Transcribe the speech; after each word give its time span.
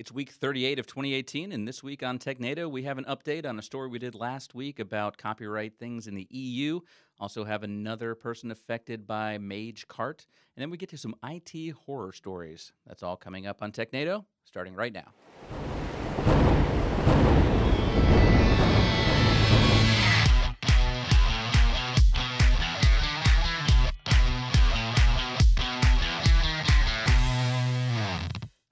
It's 0.00 0.10
week 0.10 0.30
38 0.30 0.78
of 0.78 0.86
2018, 0.86 1.52
and 1.52 1.68
this 1.68 1.82
week 1.82 2.02
on 2.02 2.18
TechNado, 2.18 2.70
we 2.70 2.84
have 2.84 2.96
an 2.96 3.04
update 3.04 3.44
on 3.44 3.58
a 3.58 3.62
story 3.62 3.86
we 3.86 3.98
did 3.98 4.14
last 4.14 4.54
week 4.54 4.78
about 4.78 5.18
copyright 5.18 5.78
things 5.78 6.06
in 6.06 6.14
the 6.14 6.26
EU. 6.30 6.80
Also, 7.18 7.44
have 7.44 7.62
another 7.64 8.14
person 8.14 8.50
affected 8.50 9.06
by 9.06 9.36
MageCart, 9.36 10.24
and 10.56 10.62
then 10.62 10.70
we 10.70 10.78
get 10.78 10.88
to 10.88 10.96
some 10.96 11.14
IT 11.22 11.74
horror 11.84 12.12
stories. 12.14 12.72
That's 12.86 13.02
all 13.02 13.14
coming 13.14 13.46
up 13.46 13.60
on 13.60 13.72
TechNado, 13.72 14.24
starting 14.46 14.74
right 14.74 14.94
now. 14.94 15.12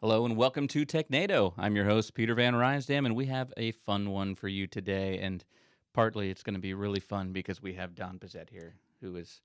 Hello 0.09 0.25
and 0.25 0.39
welcome 0.39 0.67
to 0.69 0.87
TechNado. 0.87 1.53
I'm 1.59 1.77
your 1.77 1.85
host, 1.85 2.15
Peter 2.15 2.35
Van 2.35 2.55
Rysdam, 2.55 3.05
and 3.05 3.15
we 3.15 3.27
have 3.27 3.53
a 3.59 3.73
fun 3.73 4.09
one 4.09 4.37
for 4.37 4.49
you 4.49 4.67
today. 4.67 5.19
And 5.19 5.45
partly 5.93 6.31
it's 6.31 6.43
going 6.43 6.55
to 6.55 6.61
be 6.61 6.73
really 6.73 6.99
fun 6.99 7.35
because 7.35 7.61
we 7.61 7.75
have 7.75 7.95
Don 7.95 8.19
Pezet 8.19 8.49
here, 8.49 8.77
who 9.03 9.17
is 9.17 9.43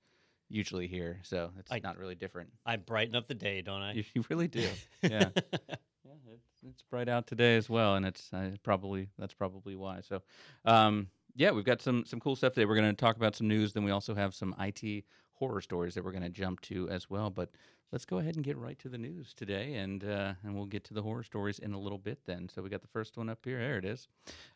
usually 0.48 0.86
here. 0.86 1.20
So 1.22 1.50
it's 1.58 1.70
I- 1.70 1.80
not 1.80 1.98
really 1.98 2.14
different. 2.14 2.48
I 2.64 2.76
brighten 2.76 3.14
up 3.14 3.28
the 3.28 3.34
day, 3.34 3.60
don't 3.60 3.82
I? 3.82 3.92
You, 3.92 4.04
you 4.14 4.24
really 4.30 4.48
do. 4.48 4.66
Yeah. 5.02 5.10
yeah, 5.10 6.12
it's, 6.32 6.62
it's 6.66 6.82
bright 6.88 7.10
out 7.10 7.26
today 7.26 7.56
as 7.56 7.68
well, 7.68 7.96
and 7.96 8.06
it's 8.06 8.32
uh, 8.32 8.52
probably 8.62 9.10
that's 9.18 9.34
probably 9.34 9.76
why. 9.76 10.00
So, 10.00 10.22
um, 10.64 11.08
yeah, 11.36 11.50
we've 11.50 11.66
got 11.66 11.82
some 11.82 12.06
some 12.06 12.20
cool 12.20 12.36
stuff 12.36 12.54
today. 12.54 12.64
We're 12.64 12.76
going 12.76 12.88
to 12.88 12.96
talk 12.96 13.16
about 13.16 13.36
some 13.36 13.48
news. 13.48 13.74
Then 13.74 13.84
we 13.84 13.90
also 13.90 14.14
have 14.14 14.34
some 14.34 14.54
IT 14.58 15.04
horror 15.34 15.60
stories 15.60 15.94
that 15.94 16.04
we're 16.04 16.12
going 16.12 16.22
to 16.22 16.30
jump 16.30 16.62
to 16.62 16.88
as 16.88 17.10
well. 17.10 17.28
But 17.28 17.50
let's 17.92 18.04
go 18.04 18.18
ahead 18.18 18.34
and 18.34 18.44
get 18.44 18.56
right 18.56 18.78
to 18.80 18.88
the 18.88 18.98
news 18.98 19.34
today, 19.34 19.74
and 19.74 20.04
uh, 20.04 20.34
and 20.42 20.54
we'll 20.54 20.66
get 20.66 20.84
to 20.84 20.94
the 20.94 21.02
horror 21.02 21.22
stories 21.22 21.58
in 21.58 21.72
a 21.72 21.78
little 21.78 21.98
bit. 21.98 22.18
Then, 22.26 22.48
so 22.48 22.62
we 22.62 22.68
got 22.68 22.82
the 22.82 22.88
first 22.88 23.16
one 23.16 23.28
up 23.28 23.38
here. 23.44 23.58
There 23.58 23.78
it 23.78 23.84
is. 23.84 24.08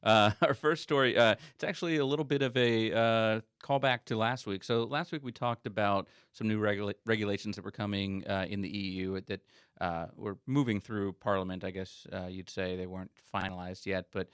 Uh, 0.02 0.30
our 0.42 0.54
first 0.54 0.82
story. 0.82 1.16
Uh, 1.16 1.37
it's 1.54 1.65
actually 1.65 1.96
a 1.99 2.04
little 2.04 2.24
bit 2.24 2.43
of 2.43 2.56
a 2.56 2.93
uh, 2.93 3.40
callback 3.62 4.04
to 4.06 4.16
last 4.16 4.46
week. 4.46 4.65
So 4.65 4.84
last 4.84 5.12
week 5.12 5.24
we 5.24 5.32
talked 5.32 5.66
about 5.66 6.09
some 6.32 6.49
new 6.49 6.59
regula- 6.59 6.95
regulations 7.06 7.56
that 7.56 7.65
were 7.65 7.71
coming 7.71 8.26
uh, 8.26 8.46
in 8.49 8.60
the 8.60 8.68
EU 8.68 9.21
that 9.23 9.40
uh, 9.80 10.06
were 10.16 10.38
moving 10.46 10.80
through 10.80 11.12
Parliament. 11.15 11.65
I 11.65 11.71
guess 11.71 12.06
you'd 12.29 12.51
say 12.51 12.76
they 12.76 12.87
weren't 12.87 13.10
finalized 13.32 13.87
yet, 13.87 14.06
but 14.12 14.29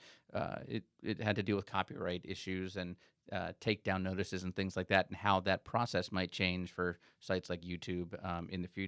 it 0.67 0.83
it 1.03 1.21
had 1.21 1.35
to 1.35 1.43
deal 1.43 1.55
with 1.55 1.65
copyright 1.65 2.21
issues 2.25 2.75
and 2.75 2.95
uh, 3.31 3.51
takedown 3.59 4.03
notices 4.03 4.43
and 4.43 4.55
things 4.55 4.75
like 4.77 4.87
that, 4.87 5.07
and 5.07 5.17
how 5.17 5.39
that 5.41 5.63
process 5.63 6.11
might 6.11 6.31
change 6.31 6.71
for 6.71 6.99
sites 7.19 7.49
like 7.49 7.61
YouTube 7.61 8.13
um, 8.23 8.47
in 8.51 8.61
the 8.61 8.67
future. 8.67 8.84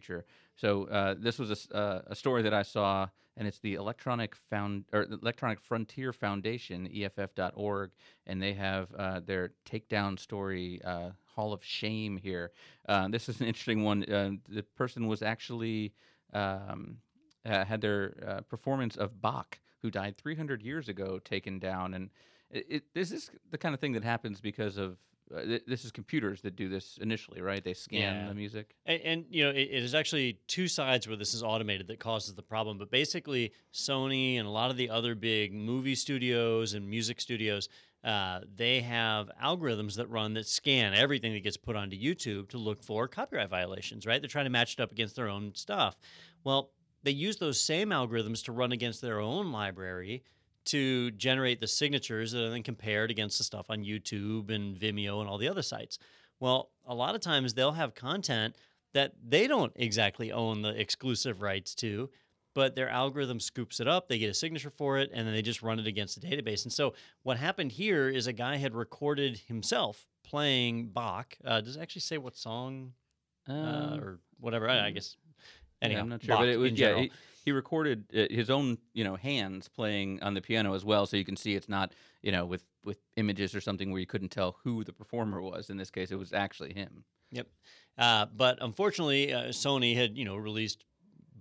So 0.55 0.85
uh, 0.85 1.15
this 1.17 1.39
was 1.39 1.67
a, 1.71 1.77
uh, 1.77 2.01
a 2.07 2.15
story 2.15 2.41
that 2.41 2.53
I 2.53 2.63
saw, 2.63 3.07
and 3.35 3.47
it's 3.47 3.59
the 3.59 3.75
Electronic 3.75 4.35
Found 4.49 4.85
or 4.91 5.03
Electronic 5.03 5.59
Frontier 5.59 6.11
Foundation 6.13 6.87
(EFF.org), 6.87 7.91
and 8.25 8.41
they 8.41 8.53
have 8.53 8.93
uh, 8.97 9.19
their 9.19 9.51
takedown 9.69 10.17
story 10.17 10.81
uh, 10.83 11.11
Hall 11.25 11.53
of 11.53 11.63
Shame 11.63 12.17
here. 12.17 12.51
Uh, 12.87 13.07
this 13.07 13.29
is 13.29 13.39
an 13.39 13.47
interesting 13.47 13.83
one. 13.83 14.03
Uh, 14.03 14.31
the 14.49 14.63
person 14.63 15.07
was 15.07 15.21
actually 15.21 15.93
um, 16.33 16.97
had 17.45 17.81
their 17.81 18.43
performance 18.49 18.97
of 18.97 19.21
Bach, 19.21 19.59
who 19.81 19.91
died 19.91 20.17
300 20.17 20.61
years 20.61 20.89
ago, 20.89 21.19
taken 21.19 21.59
down. 21.59 21.93
And 21.93 22.09
it, 22.49 22.83
this 22.93 23.11
is 23.11 23.29
the 23.51 23.57
kind 23.57 23.73
of 23.73 23.79
thing 23.79 23.93
that 23.93 24.03
happens 24.03 24.41
because 24.41 24.77
of 24.77 24.97
uh, 25.35 25.41
th- 25.43 25.63
this 25.67 25.83
is 25.85 25.91
computers 25.91 26.41
that 26.41 26.55
do 26.55 26.69
this 26.69 26.97
initially, 27.01 27.41
right? 27.41 27.63
They 27.63 27.73
scan 27.73 28.21
Yeah. 28.21 28.27
the 28.27 28.33
music. 28.35 28.75
And, 28.85 29.01
and 29.01 29.25
you 29.29 29.43
know, 29.43 29.49
it, 29.49 29.69
it 29.71 29.83
is 29.83 29.93
actually 29.95 30.39
two 30.47 30.67
sides 30.67 31.07
where 31.07 31.17
this 31.17 31.33
is 31.33 31.43
automated 31.43 31.87
that 31.87 31.99
causes 31.99 32.33
the 32.35 32.41
problem. 32.41 32.77
But 32.77 32.91
basically, 32.91 33.51
Sony 33.73 34.37
and 34.39 34.47
a 34.47 34.51
lot 34.51 34.71
of 34.71 34.77
the 34.77 34.89
other 34.89 35.15
big 35.15 35.53
movie 35.53 35.95
studios 35.95 36.73
and 36.73 36.89
music 36.89 37.19
studios, 37.19 37.67
uh, 38.03 38.41
they 38.55 38.81
have 38.81 39.29
algorithms 39.43 39.95
that 39.95 40.09
run 40.09 40.33
that 40.35 40.47
scan 40.47 40.93
everything 40.93 41.33
that 41.33 41.43
gets 41.43 41.57
put 41.57 41.75
onto 41.75 41.97
YouTube 41.97 42.49
to 42.49 42.57
look 42.57 42.81
for 42.81 43.07
copyright 43.07 43.49
violations. 43.49 44.05
Right? 44.05 44.21
They're 44.21 44.29
trying 44.29 44.45
to 44.45 44.51
match 44.51 44.73
it 44.73 44.79
up 44.79 44.91
against 44.91 45.15
their 45.15 45.27
own 45.27 45.53
stuff. 45.55 45.97
Well, 46.43 46.71
they 47.03 47.11
use 47.11 47.37
those 47.37 47.61
same 47.61 47.89
algorithms 47.89 48.43
to 48.45 48.51
run 48.51 48.71
against 48.71 49.01
their 49.01 49.19
own 49.19 49.51
library 49.51 50.23
to 50.67 51.11
generate 51.11 51.59
the 51.59 51.67
signatures 51.67 52.31
that 52.31 52.43
are 52.43 52.49
then 52.49 52.63
compared 52.63 53.11
against 53.11 53.37
the 53.37 53.43
stuff 53.43 53.67
on 53.69 53.83
YouTube 53.83 54.51
and 54.51 54.77
Vimeo 54.77 55.19
and 55.19 55.29
all 55.29 55.37
the 55.37 55.49
other 55.49 55.61
sites. 55.61 55.99
Well, 56.39 56.69
a 56.85 56.93
lot 56.93 57.15
of 57.15 57.21
times 57.21 57.53
they'll 57.53 57.71
have 57.71 57.95
content 57.95 58.55
that 58.93 59.13
they 59.27 59.47
don't 59.47 59.73
exactly 59.75 60.31
own 60.31 60.61
the 60.61 60.79
exclusive 60.79 61.41
rights 61.41 61.75
to, 61.75 62.09
but 62.53 62.75
their 62.75 62.89
algorithm 62.89 63.39
scoops 63.39 63.79
it 63.79 63.87
up, 63.87 64.07
they 64.07 64.17
get 64.17 64.29
a 64.29 64.33
signature 64.33 64.71
for 64.71 64.97
it, 64.97 65.11
and 65.13 65.27
then 65.27 65.33
they 65.33 65.41
just 65.41 65.61
run 65.61 65.79
it 65.79 65.87
against 65.87 66.19
the 66.19 66.27
database. 66.27 66.63
And 66.63 66.73
so 66.73 66.93
what 67.23 67.37
happened 67.37 67.71
here 67.71 68.09
is 68.09 68.27
a 68.27 68.33
guy 68.33 68.57
had 68.57 68.73
recorded 68.73 69.41
himself 69.47 70.07
playing 70.23 70.87
Bach. 70.87 71.37
Uh, 71.45 71.61
does 71.61 71.75
it 71.75 71.81
actually 71.81 72.01
say 72.01 72.17
what 72.17 72.35
song 72.35 72.93
uh, 73.47 73.53
Um, 73.53 73.99
or 73.99 74.19
whatever? 74.39 74.69
I, 74.69 74.87
I 74.87 74.91
guess. 74.91 75.15
Yeah, 75.81 75.99
I'm 75.99 76.09
not 76.09 76.23
sure, 76.23 76.29
Bach 76.29 76.39
but 76.39 76.49
it 76.49 76.57
was 76.57 76.71
yeah. 76.73 76.97
He, 76.99 77.11
he 77.45 77.51
recorded 77.53 78.03
uh, 78.13 78.25
his 78.29 78.49
own, 78.49 78.77
you 78.93 79.05
know, 79.05 79.15
hands 79.15 79.69
playing 79.69 80.21
on 80.21 80.33
the 80.33 80.41
piano 80.41 80.73
as 80.73 80.83
well, 80.83 81.05
so 81.05 81.15
you 81.15 81.23
can 81.23 81.37
see 81.37 81.55
it's 81.55 81.69
not, 81.69 81.93
you 82.21 82.31
know, 82.31 82.45
with 82.45 82.63
with 82.83 82.97
images 83.15 83.55
or 83.55 83.61
something 83.61 83.91
where 83.91 83.99
you 83.99 84.05
couldn't 84.05 84.29
tell 84.29 84.57
who 84.63 84.83
the 84.83 84.91
performer 84.91 85.41
was. 85.41 85.69
In 85.69 85.77
this 85.77 85.89
case, 85.89 86.11
it 86.11 86.19
was 86.19 86.33
actually 86.33 86.73
him. 86.73 87.03
Yep. 87.31 87.47
Uh, 87.97 88.25
but 88.35 88.57
unfortunately, 88.61 89.33
uh, 89.33 89.45
Sony 89.45 89.95
had 89.95 90.17
you 90.17 90.25
know 90.25 90.35
released 90.35 90.83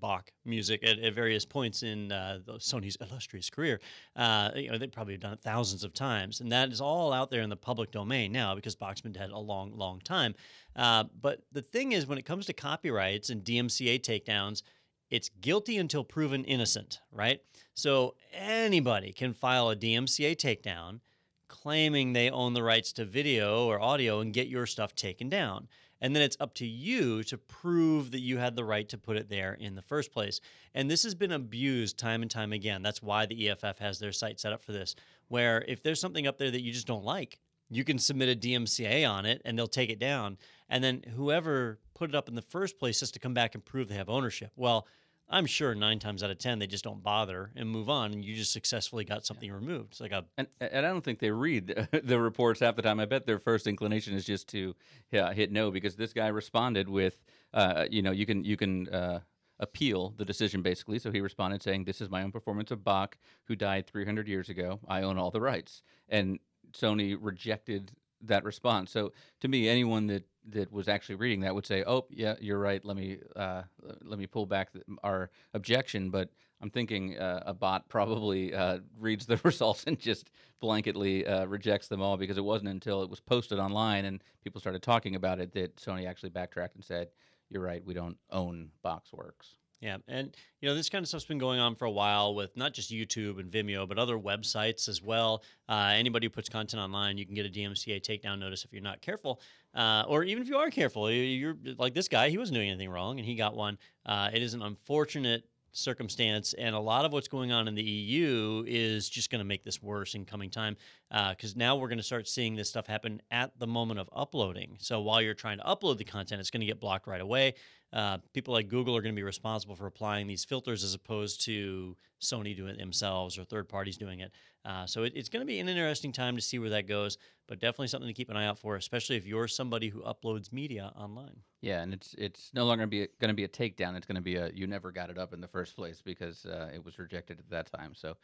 Bach 0.00 0.30
music 0.44 0.82
at, 0.86 0.98
at 0.98 1.14
various 1.14 1.44
points 1.44 1.82
in 1.82 2.12
uh, 2.12 2.38
Sony's 2.58 2.96
illustrious 3.00 3.50
career. 3.50 3.80
Uh, 4.14 4.50
you 4.54 4.70
know, 4.70 4.78
they 4.78 4.86
probably 4.86 5.16
done 5.16 5.32
it 5.32 5.40
thousands 5.40 5.84
of 5.84 5.92
times, 5.92 6.40
and 6.40 6.52
that 6.52 6.70
is 6.70 6.80
all 6.80 7.12
out 7.12 7.30
there 7.30 7.42
in 7.42 7.50
the 7.50 7.56
public 7.56 7.90
domain 7.90 8.32
now 8.32 8.54
because 8.54 8.74
Bach's 8.74 9.00
been 9.00 9.12
dead 9.12 9.30
a 9.30 9.38
long, 9.38 9.76
long 9.76 10.00
time. 10.00 10.34
Uh, 10.74 11.04
but 11.20 11.42
the 11.52 11.62
thing 11.62 11.92
is, 11.92 12.06
when 12.06 12.18
it 12.18 12.24
comes 12.24 12.46
to 12.46 12.52
copyrights 12.52 13.30
and 13.30 13.44
DMCA 13.44 14.00
takedowns, 14.00 14.62
it's 15.10 15.30
guilty 15.40 15.78
until 15.78 16.04
proven 16.04 16.44
innocent, 16.44 17.00
right? 17.12 17.40
So 17.74 18.14
anybody 18.32 19.12
can 19.12 19.32
file 19.32 19.70
a 19.70 19.76
DMCA 19.76 20.36
takedown 20.36 21.00
claiming 21.48 22.12
they 22.12 22.30
own 22.30 22.54
the 22.54 22.62
rights 22.62 22.92
to 22.92 23.04
video 23.04 23.66
or 23.66 23.80
audio 23.80 24.20
and 24.20 24.32
get 24.32 24.48
your 24.48 24.66
stuff 24.66 24.94
taken 24.94 25.28
down. 25.28 25.68
And 26.00 26.14
then 26.14 26.22
it's 26.22 26.36
up 26.40 26.54
to 26.54 26.66
you 26.66 27.22
to 27.24 27.38
prove 27.38 28.10
that 28.10 28.20
you 28.20 28.38
had 28.38 28.54
the 28.54 28.64
right 28.64 28.88
to 28.90 28.98
put 28.98 29.16
it 29.16 29.28
there 29.28 29.54
in 29.54 29.74
the 29.74 29.82
first 29.82 30.12
place. 30.12 30.40
And 30.74 30.90
this 30.90 31.02
has 31.04 31.14
been 31.14 31.32
abused 31.32 31.98
time 31.98 32.22
and 32.22 32.30
time 32.30 32.52
again. 32.52 32.82
That's 32.82 33.02
why 33.02 33.26
the 33.26 33.48
EFF 33.48 33.78
has 33.78 33.98
their 33.98 34.12
site 34.12 34.38
set 34.38 34.52
up 34.52 34.62
for 34.62 34.72
this, 34.72 34.94
where 35.28 35.64
if 35.66 35.82
there's 35.82 36.00
something 36.00 36.26
up 36.26 36.38
there 36.38 36.50
that 36.50 36.62
you 36.62 36.72
just 36.72 36.86
don't 36.86 37.04
like, 37.04 37.38
you 37.70 37.82
can 37.82 37.98
submit 37.98 38.28
a 38.28 38.38
DMCA 38.38 39.08
on 39.08 39.26
it 39.26 39.42
and 39.44 39.58
they'll 39.58 39.66
take 39.66 39.90
it 39.90 39.98
down. 39.98 40.36
And 40.68 40.84
then 40.84 41.02
whoever 41.14 41.78
put 41.94 42.10
it 42.10 42.14
up 42.14 42.28
in 42.28 42.34
the 42.34 42.42
first 42.42 42.78
place 42.78 43.00
has 43.00 43.10
to 43.12 43.18
come 43.18 43.34
back 43.34 43.54
and 43.54 43.64
prove 43.64 43.88
they 43.88 43.94
have 43.94 44.08
ownership. 44.08 44.52
Well, 44.56 44.86
I'm 45.28 45.46
sure 45.46 45.74
nine 45.74 45.98
times 45.98 46.22
out 46.22 46.30
of 46.30 46.38
10, 46.38 46.60
they 46.60 46.66
just 46.66 46.84
don't 46.84 47.02
bother 47.02 47.50
and 47.56 47.68
move 47.68 47.90
on, 47.90 48.12
and 48.12 48.24
you 48.24 48.36
just 48.36 48.52
successfully 48.52 49.04
got 49.04 49.26
something 49.26 49.50
removed. 49.50 49.92
It's 49.92 50.00
like 50.00 50.12
a 50.12 50.24
And, 50.38 50.46
and 50.60 50.86
I 50.86 50.90
don't 50.90 51.02
think 51.02 51.18
they 51.18 51.30
read 51.30 51.88
the 52.04 52.20
reports 52.20 52.60
half 52.60 52.76
the 52.76 52.82
time. 52.82 53.00
I 53.00 53.06
bet 53.06 53.26
their 53.26 53.40
first 53.40 53.66
inclination 53.66 54.14
is 54.14 54.24
just 54.24 54.48
to 54.48 54.74
yeah, 55.10 55.32
hit 55.32 55.50
no 55.50 55.70
because 55.70 55.96
this 55.96 56.12
guy 56.12 56.28
responded 56.28 56.88
with, 56.88 57.24
uh, 57.54 57.86
you 57.90 58.02
know, 58.02 58.12
you 58.12 58.24
can 58.24 58.44
you 58.44 58.56
can 58.56 58.88
uh, 58.88 59.20
appeal 59.58 60.14
the 60.16 60.24
decision 60.24 60.62
basically. 60.62 60.98
So 60.98 61.10
he 61.10 61.20
responded 61.20 61.62
saying, 61.62 61.84
"This 61.84 62.00
is 62.00 62.08
my 62.08 62.22
own 62.22 62.30
performance 62.30 62.70
of 62.70 62.84
Bach, 62.84 63.16
who 63.44 63.56
died 63.56 63.86
300 63.86 64.28
years 64.28 64.48
ago. 64.48 64.78
I 64.88 65.02
own 65.02 65.18
all 65.18 65.30
the 65.30 65.40
rights." 65.40 65.82
And 66.08 66.38
Sony 66.72 67.16
rejected 67.20 67.92
that 68.22 68.44
response. 68.44 68.90
So 68.90 69.12
to 69.40 69.48
me, 69.48 69.68
anyone 69.68 70.06
that 70.06 70.24
that 70.50 70.70
was 70.72 70.88
actually 70.88 71.16
reading 71.16 71.40
that 71.40 71.54
would 71.54 71.66
say, 71.66 71.84
"Oh, 71.86 72.06
yeah, 72.10 72.34
you're 72.40 72.58
right. 72.58 72.84
Let 72.84 72.96
me 72.96 73.18
uh, 73.34 73.62
let 74.02 74.18
me 74.18 74.26
pull 74.26 74.46
back 74.46 74.72
th- 74.72 74.84
our 75.02 75.30
objection." 75.54 76.10
But 76.10 76.30
I'm 76.60 76.70
thinking 76.70 77.18
uh, 77.18 77.42
a 77.46 77.54
bot 77.54 77.88
probably 77.88 78.54
uh, 78.54 78.78
reads 78.98 79.26
the 79.26 79.40
results 79.44 79.84
and 79.86 79.98
just 79.98 80.30
blanketly 80.62 81.28
uh, 81.28 81.46
rejects 81.46 81.88
them 81.88 82.00
all 82.00 82.16
because 82.16 82.38
it 82.38 82.44
wasn't 82.44 82.70
until 82.70 83.02
it 83.02 83.10
was 83.10 83.20
posted 83.20 83.58
online 83.58 84.06
and 84.06 84.22
people 84.42 84.60
started 84.60 84.82
talking 84.82 85.14
about 85.16 85.38
it 85.40 85.52
that 85.52 85.76
Sony 85.76 86.06
actually 86.06 86.30
backtracked 86.30 86.74
and 86.74 86.84
said, 86.84 87.08
"You're 87.50 87.62
right. 87.62 87.84
We 87.84 87.94
don't 87.94 88.18
own 88.30 88.70
Bach's 88.82 89.12
works." 89.12 89.56
Yeah, 89.80 89.98
and 90.08 90.34
you 90.60 90.68
know 90.68 90.74
this 90.74 90.88
kind 90.88 91.02
of 91.02 91.08
stuff's 91.08 91.26
been 91.26 91.36
going 91.38 91.60
on 91.60 91.74
for 91.76 91.84
a 91.84 91.90
while 91.90 92.34
with 92.34 92.56
not 92.56 92.72
just 92.72 92.90
YouTube 92.90 93.38
and 93.38 93.50
Vimeo, 93.50 93.86
but 93.86 93.98
other 93.98 94.16
websites 94.18 94.88
as 94.88 95.02
well. 95.02 95.42
Uh, 95.68 95.92
anybody 95.94 96.26
who 96.26 96.30
puts 96.30 96.48
content 96.48 96.82
online, 96.82 97.18
you 97.18 97.26
can 97.26 97.34
get 97.34 97.44
a 97.44 97.50
DMCA 97.50 98.00
takedown 98.00 98.38
notice 98.38 98.64
if 98.64 98.72
you're 98.72 98.80
not 98.82 99.02
careful, 99.02 99.40
uh, 99.74 100.04
or 100.08 100.24
even 100.24 100.42
if 100.42 100.48
you 100.48 100.56
are 100.56 100.70
careful. 100.70 101.10
you- 101.10 101.22
You're 101.22 101.56
like 101.76 101.92
this 101.92 102.08
guy; 102.08 102.30
he 102.30 102.38
wasn't 102.38 102.54
doing 102.54 102.70
anything 102.70 102.88
wrong, 102.88 103.18
and 103.18 103.26
he 103.28 103.34
got 103.34 103.54
one. 103.54 103.76
Uh, 104.06 104.30
it 104.32 104.42
is 104.42 104.54
an 104.54 104.62
unfortunate 104.62 105.44
circumstance, 105.72 106.54
and 106.54 106.74
a 106.74 106.80
lot 106.80 107.04
of 107.04 107.12
what's 107.12 107.28
going 107.28 107.52
on 107.52 107.68
in 107.68 107.74
the 107.74 107.82
EU 107.82 108.64
is 108.66 109.10
just 109.10 109.30
going 109.30 109.40
to 109.40 109.44
make 109.44 109.62
this 109.62 109.82
worse 109.82 110.14
in 110.14 110.24
coming 110.24 110.48
time. 110.48 110.74
Because 111.10 111.54
now 111.54 111.76
we're 111.76 111.88
going 111.88 111.98
to 111.98 112.02
start 112.04 112.26
seeing 112.26 112.56
this 112.56 112.70
stuff 112.70 112.86
happen 112.86 113.20
at 113.30 113.52
the 113.58 113.66
moment 113.66 114.00
of 114.00 114.08
uploading. 114.16 114.76
So 114.80 115.02
while 115.02 115.20
you're 115.20 115.34
trying 115.34 115.58
to 115.58 115.64
upload 115.64 115.98
the 115.98 116.04
content, 116.04 116.40
it's 116.40 116.50
going 116.50 116.62
to 116.62 116.66
get 116.66 116.80
blocked 116.80 117.06
right 117.06 117.20
away. 117.20 117.54
Uh, 117.92 118.18
people 118.34 118.52
like 118.52 118.68
Google 118.68 118.96
are 118.96 119.00
going 119.00 119.14
to 119.14 119.18
be 119.18 119.22
responsible 119.22 119.76
for 119.76 119.86
applying 119.86 120.26
these 120.26 120.44
filters 120.44 120.82
as 120.84 120.92
opposed 120.94 121.44
to 121.44 121.96
Sony 122.20 122.56
doing 122.56 122.70
it 122.70 122.78
themselves 122.78 123.38
or 123.38 123.44
third 123.44 123.68
parties 123.68 123.96
doing 123.96 124.20
it. 124.20 124.32
Uh, 124.64 124.84
so 124.84 125.04
it, 125.04 125.12
it's 125.14 125.28
going 125.28 125.40
to 125.40 125.46
be 125.46 125.60
an 125.60 125.68
interesting 125.68 126.12
time 126.12 126.34
to 126.34 126.42
see 126.42 126.58
where 126.58 126.70
that 126.70 126.88
goes, 126.88 127.18
but 127.46 127.60
definitely 127.60 127.86
something 127.86 128.08
to 128.08 128.14
keep 128.14 128.28
an 128.28 128.36
eye 128.36 128.46
out 128.46 128.58
for, 128.58 128.74
especially 128.74 129.16
if 129.16 129.24
you're 129.24 129.46
somebody 129.46 129.88
who 129.88 130.02
uploads 130.02 130.52
media 130.52 130.92
online. 130.96 131.36
Yeah, 131.60 131.82
and 131.82 131.94
it's 131.94 132.14
it's 132.18 132.50
no 132.52 132.64
longer 132.64 132.86
be 132.86 133.06
going 133.20 133.28
to 133.28 133.34
be 133.34 133.44
a 133.44 133.48
takedown. 133.48 133.96
It's 133.96 134.06
going 134.06 134.16
to 134.16 134.20
be 134.20 134.36
a 134.36 134.50
you 134.52 134.66
never 134.66 134.90
got 134.90 135.08
it 135.08 135.18
up 135.18 135.32
in 135.32 135.40
the 135.40 135.48
first 135.48 135.76
place 135.76 136.02
because 136.04 136.44
uh, 136.46 136.70
it 136.74 136.84
was 136.84 136.98
rejected 136.98 137.38
at 137.38 137.48
that 137.50 137.72
time. 137.72 137.94
So 137.94 138.16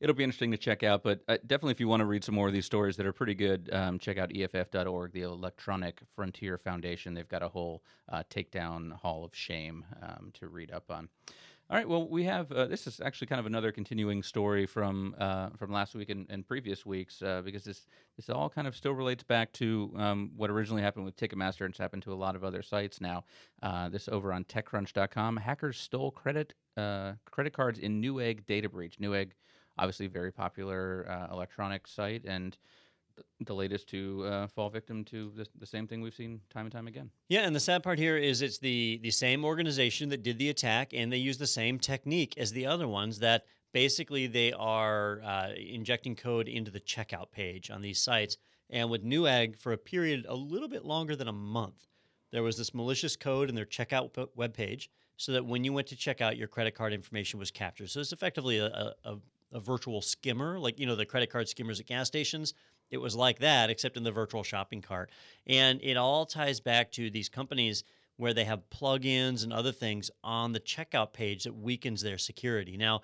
it'll 0.00 0.14
be 0.14 0.24
interesting 0.24 0.50
to 0.52 0.56
check 0.56 0.82
out. 0.82 1.02
But 1.02 1.20
uh, 1.28 1.38
definitely, 1.46 1.72
if 1.72 1.80
you 1.80 1.88
want 1.88 2.00
to 2.00 2.06
read 2.06 2.24
some 2.24 2.34
more 2.34 2.46
of 2.46 2.52
these 2.52 2.66
stories 2.66 2.96
that 2.96 3.06
are 3.06 3.12
pretty 3.12 3.34
good, 3.34 3.70
um, 3.72 3.98
check 3.98 4.18
out 4.18 4.30
EFF.org, 4.34 5.12
the 5.12 5.22
Electronic 5.22 6.00
Frontier 6.14 6.58
Foundation. 6.58 7.14
They've 7.14 7.28
got 7.28 7.42
a 7.42 7.48
whole 7.48 7.82
uh, 8.08 8.22
takedown 8.30 8.92
hall 8.92 9.24
of 9.24 9.34
shame 9.34 9.84
um, 10.02 10.30
to 10.34 10.48
read 10.48 10.70
up 10.70 10.90
on. 10.90 11.08
All 11.70 11.76
right. 11.76 11.86
Well, 11.86 12.08
we 12.08 12.24
have 12.24 12.50
uh, 12.50 12.64
this 12.64 12.86
is 12.86 12.98
actually 12.98 13.26
kind 13.26 13.40
of 13.40 13.44
another 13.44 13.72
continuing 13.72 14.22
story 14.22 14.64
from 14.64 15.14
uh, 15.18 15.50
from 15.58 15.70
last 15.70 15.94
week 15.94 16.08
and, 16.08 16.26
and 16.30 16.46
previous 16.46 16.86
weeks 16.86 17.20
uh, 17.20 17.42
because 17.44 17.62
this 17.62 17.86
this 18.16 18.30
all 18.30 18.48
kind 18.48 18.66
of 18.66 18.74
still 18.74 18.92
relates 18.92 19.22
back 19.22 19.52
to 19.54 19.92
um, 19.98 20.30
what 20.34 20.48
originally 20.48 20.80
happened 20.80 21.04
with 21.04 21.14
Ticketmaster 21.16 21.66
and 21.66 21.72
it's 21.72 21.78
happened 21.78 22.02
to 22.04 22.12
a 22.12 22.16
lot 22.16 22.34
of 22.36 22.42
other 22.42 22.62
sites 22.62 23.02
now. 23.02 23.22
Uh, 23.62 23.90
this 23.90 24.08
over 24.08 24.32
on 24.32 24.44
TechCrunch.com. 24.44 25.36
Hackers 25.36 25.78
stole 25.78 26.10
credit 26.10 26.54
uh, 26.78 27.12
credit 27.30 27.52
cards 27.52 27.78
in 27.78 28.00
Newegg 28.00 28.46
data 28.46 28.70
breach. 28.70 28.96
Newegg, 28.98 29.32
obviously 29.78 30.06
very 30.06 30.32
popular 30.32 31.06
uh, 31.08 31.32
electronic 31.32 31.86
site 31.86 32.24
and 32.24 32.56
the 33.40 33.54
latest 33.54 33.88
to 33.88 34.24
uh, 34.26 34.46
fall 34.46 34.70
victim 34.70 35.04
to 35.04 35.32
the, 35.36 35.46
the, 35.58 35.66
same 35.66 35.86
thing 35.86 36.00
we've 36.00 36.14
seen 36.14 36.40
time 36.50 36.66
and 36.66 36.72
time 36.72 36.86
again. 36.86 37.10
Yeah, 37.28 37.40
and 37.40 37.54
the 37.54 37.60
sad 37.60 37.82
part 37.82 37.98
here 37.98 38.16
is 38.16 38.42
it's 38.42 38.58
the 38.58 39.00
the 39.02 39.10
same 39.10 39.44
organization 39.44 40.08
that 40.10 40.22
did 40.22 40.38
the 40.38 40.50
attack, 40.50 40.92
and 40.92 41.12
they 41.12 41.18
use 41.18 41.38
the 41.38 41.46
same 41.46 41.78
technique 41.78 42.34
as 42.38 42.52
the 42.52 42.66
other 42.66 42.88
ones. 42.88 43.18
That 43.18 43.44
basically 43.72 44.26
they 44.26 44.52
are 44.52 45.20
uh, 45.24 45.50
injecting 45.56 46.16
code 46.16 46.48
into 46.48 46.70
the 46.70 46.80
checkout 46.80 47.30
page 47.30 47.70
on 47.70 47.82
these 47.82 48.02
sites. 48.02 48.36
And 48.70 48.90
with 48.90 49.02
Newegg, 49.04 49.56
for 49.56 49.72
a 49.72 49.78
period 49.78 50.26
a 50.28 50.34
little 50.34 50.68
bit 50.68 50.84
longer 50.84 51.16
than 51.16 51.28
a 51.28 51.32
month, 51.32 51.86
there 52.30 52.42
was 52.42 52.58
this 52.58 52.74
malicious 52.74 53.16
code 53.16 53.48
in 53.48 53.54
their 53.54 53.64
checkout 53.64 54.28
web 54.34 54.52
page, 54.52 54.90
so 55.16 55.32
that 55.32 55.46
when 55.46 55.64
you 55.64 55.72
went 55.72 55.86
to 55.88 55.96
checkout, 55.96 56.36
your 56.36 56.48
credit 56.48 56.74
card 56.74 56.92
information 56.92 57.38
was 57.38 57.50
captured. 57.50 57.88
So 57.90 58.00
it's 58.00 58.12
effectively 58.12 58.58
a, 58.58 58.94
a, 59.04 59.16
a 59.52 59.60
virtual 59.60 60.02
skimmer, 60.02 60.58
like 60.58 60.78
you 60.78 60.86
know 60.86 60.96
the 60.96 61.06
credit 61.06 61.30
card 61.30 61.48
skimmers 61.48 61.80
at 61.80 61.86
gas 61.86 62.06
stations 62.06 62.54
it 62.90 62.98
was 62.98 63.14
like 63.14 63.38
that, 63.40 63.70
except 63.70 63.96
in 63.96 64.02
the 64.02 64.12
virtual 64.12 64.42
shopping 64.42 64.80
cart. 64.80 65.10
And 65.46 65.80
it 65.82 65.96
all 65.96 66.26
ties 66.26 66.60
back 66.60 66.90
to 66.92 67.10
these 67.10 67.28
companies 67.28 67.84
where 68.16 68.34
they 68.34 68.44
have 68.44 68.68
plugins 68.70 69.44
and 69.44 69.52
other 69.52 69.72
things 69.72 70.10
on 70.24 70.52
the 70.52 70.60
checkout 70.60 71.12
page 71.12 71.44
that 71.44 71.54
weakens 71.54 72.02
their 72.02 72.18
security. 72.18 72.76
Now, 72.76 73.02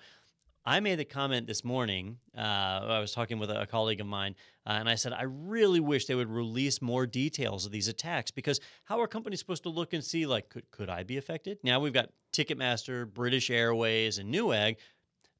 I 0.67 0.79
made 0.79 0.97
the 0.97 1.05
comment 1.05 1.45
this 1.45 1.63
morning. 1.63 2.17
Uh, 2.35 2.41
I 2.41 2.99
was 2.99 3.11
talking 3.11 3.37
with 3.37 3.51
a, 3.51 3.67
colleague 3.67 4.01
of 4.01 4.07
mine, 4.07 4.35
uh, 4.65 4.71
and 4.71 4.89
I 4.89 4.95
said, 4.95 5.13
I 5.13 5.23
really 5.23 5.79
wish 5.79 6.07
they 6.07 6.15
would 6.15 6.29
release 6.29 6.81
more 6.81 7.05
details 7.05 7.67
of 7.67 7.71
these 7.71 7.87
attacks 7.87 8.31
because 8.31 8.59
how 8.85 8.99
are 8.99 9.07
companies 9.07 9.39
supposed 9.39 9.61
to 9.63 9.69
look 9.69 9.93
and 9.93 10.03
see, 10.03 10.25
like, 10.25 10.49
could, 10.49 10.69
could 10.71 10.89
I 10.89 11.03
be 11.03 11.17
affected? 11.17 11.59
Now 11.63 11.79
we've 11.79 11.93
got 11.93 12.09
Ticketmaster, 12.33 13.07
British 13.07 13.51
Airways, 13.51 14.17
and 14.17 14.33
Newegg 14.33 14.77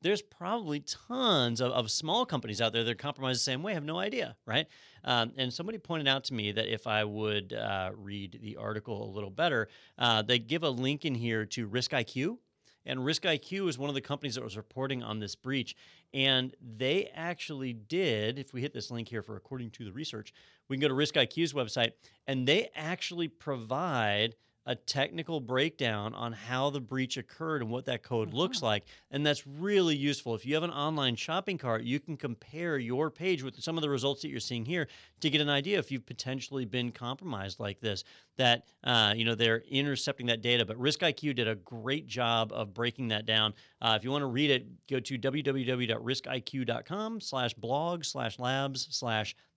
there's 0.06 0.22
probably 0.22 0.82
tons 0.82 1.60
of, 1.60 1.72
of 1.72 1.90
small 1.90 2.28
companies 2.28 2.62
out 2.62 2.72
there 2.74 2.84
that 2.84 2.92
are 2.92 2.96
compromised 2.96 3.40
the 3.40 3.44
same 3.44 3.64
way. 3.64 3.72
I 3.72 3.74
have 3.74 3.84
no 3.84 3.98
idea, 3.98 4.36
right? 4.46 4.68
Um, 5.04 5.32
and 5.36 5.52
somebody 5.52 5.80
pointed 5.80 6.08
out 6.08 6.26
to 6.26 6.34
me 6.36 6.52
that 6.52 6.72
if 6.72 6.86
I 6.86 7.04
would 7.04 7.54
uh, 7.54 7.90
read 7.98 8.40
the 8.40 8.58
article 8.58 9.04
a 9.04 9.12
little 9.12 9.32
better, 9.32 9.68
uh, 9.98 10.22
they 10.22 10.38
give 10.38 10.64
a 10.64 10.70
link 10.70 11.06
in 11.06 11.16
here 11.16 11.44
to 11.48 11.66
Risk 11.66 11.90
IQ. 11.90 12.38
And 12.86 13.04
Risk 13.04 13.24
IQ 13.24 13.68
is 13.68 13.80
one 13.80 13.90
of 13.90 13.96
the 13.96 14.02
companies 14.02 14.36
that 14.36 14.44
was 14.44 14.56
reporting 14.56 15.02
on 15.02 15.18
this 15.18 15.34
breach. 15.34 15.76
And 16.14 16.56
they 16.78 17.10
actually 17.16 17.74
did, 17.74 18.38
if 18.38 18.54
we 18.54 18.62
hit 18.62 18.76
this 18.76 18.92
link 18.92 19.08
here 19.08 19.24
for 19.24 19.38
according 19.38 19.72
to 19.72 19.86
the 19.86 19.92
research, 19.92 20.36
we 20.70 20.78
can 20.78 20.82
go 20.82 20.88
to 20.88 20.94
Risk 20.94 21.16
IQ's 21.16 21.54
website, 21.54 21.94
and 22.28 22.48
they 22.48 22.70
actually 22.76 23.28
provide 23.28 24.36
a 24.66 24.76
technical 24.76 25.40
breakdown 25.40 26.14
on 26.16 26.34
how 26.34 26.70
the 26.70 26.80
breach 26.80 27.18
occurred 27.18 27.62
and 27.62 27.70
what 27.70 27.86
that 27.86 28.04
code 28.04 28.30
uh-huh. 28.30 28.38
looks 28.38 28.62
like. 28.62 28.86
And 29.12 29.26
that's 29.26 29.46
really 29.46 29.96
useful. 29.96 30.36
If 30.36 30.46
you 30.46 30.56
have 30.56 30.64
an 30.64 30.72
online 30.72 31.16
shopping 31.16 31.58
cart, 31.58 31.84
you 31.84 32.00
can 32.00 32.18
compare 32.18 32.78
your 32.78 33.10
page 33.10 33.44
with 33.44 33.62
some 33.62 33.78
of 33.78 33.82
the 33.82 33.90
results 33.90 34.22
that 34.24 34.30
you're 34.30 34.40
seeing 34.40 34.66
here 34.66 34.88
to 35.22 35.30
get 35.30 35.42
an 35.42 35.50
idea 35.50 35.80
if 35.80 35.92
you've 35.92 36.06
potentially 36.06 36.66
been 36.66 36.92
compromised 36.92 37.60
like 37.60 37.80
this, 37.80 38.04
that, 38.38 38.68
uh, 38.84 39.14
you 39.16 39.26
know, 39.26 39.36
they're 39.36 39.64
intercepting 39.70 40.28
that 40.28 40.42
data. 40.42 40.66
But 40.66 40.78
Risk 40.78 41.02
IQ 41.02 41.36
did 41.36 41.48
a 41.48 41.56
great 41.56 42.08
job 42.08 42.52
of 42.52 42.74
breaking 42.74 43.10
that 43.10 43.26
down. 43.26 43.54
Uh, 43.82 43.96
if 43.98 44.04
you 44.04 44.12
want 44.12 44.24
to 44.24 44.28
read 44.28 44.50
it, 44.50 44.88
go 44.88 45.00
to 45.00 45.18
www.riskiq.com 45.18 47.22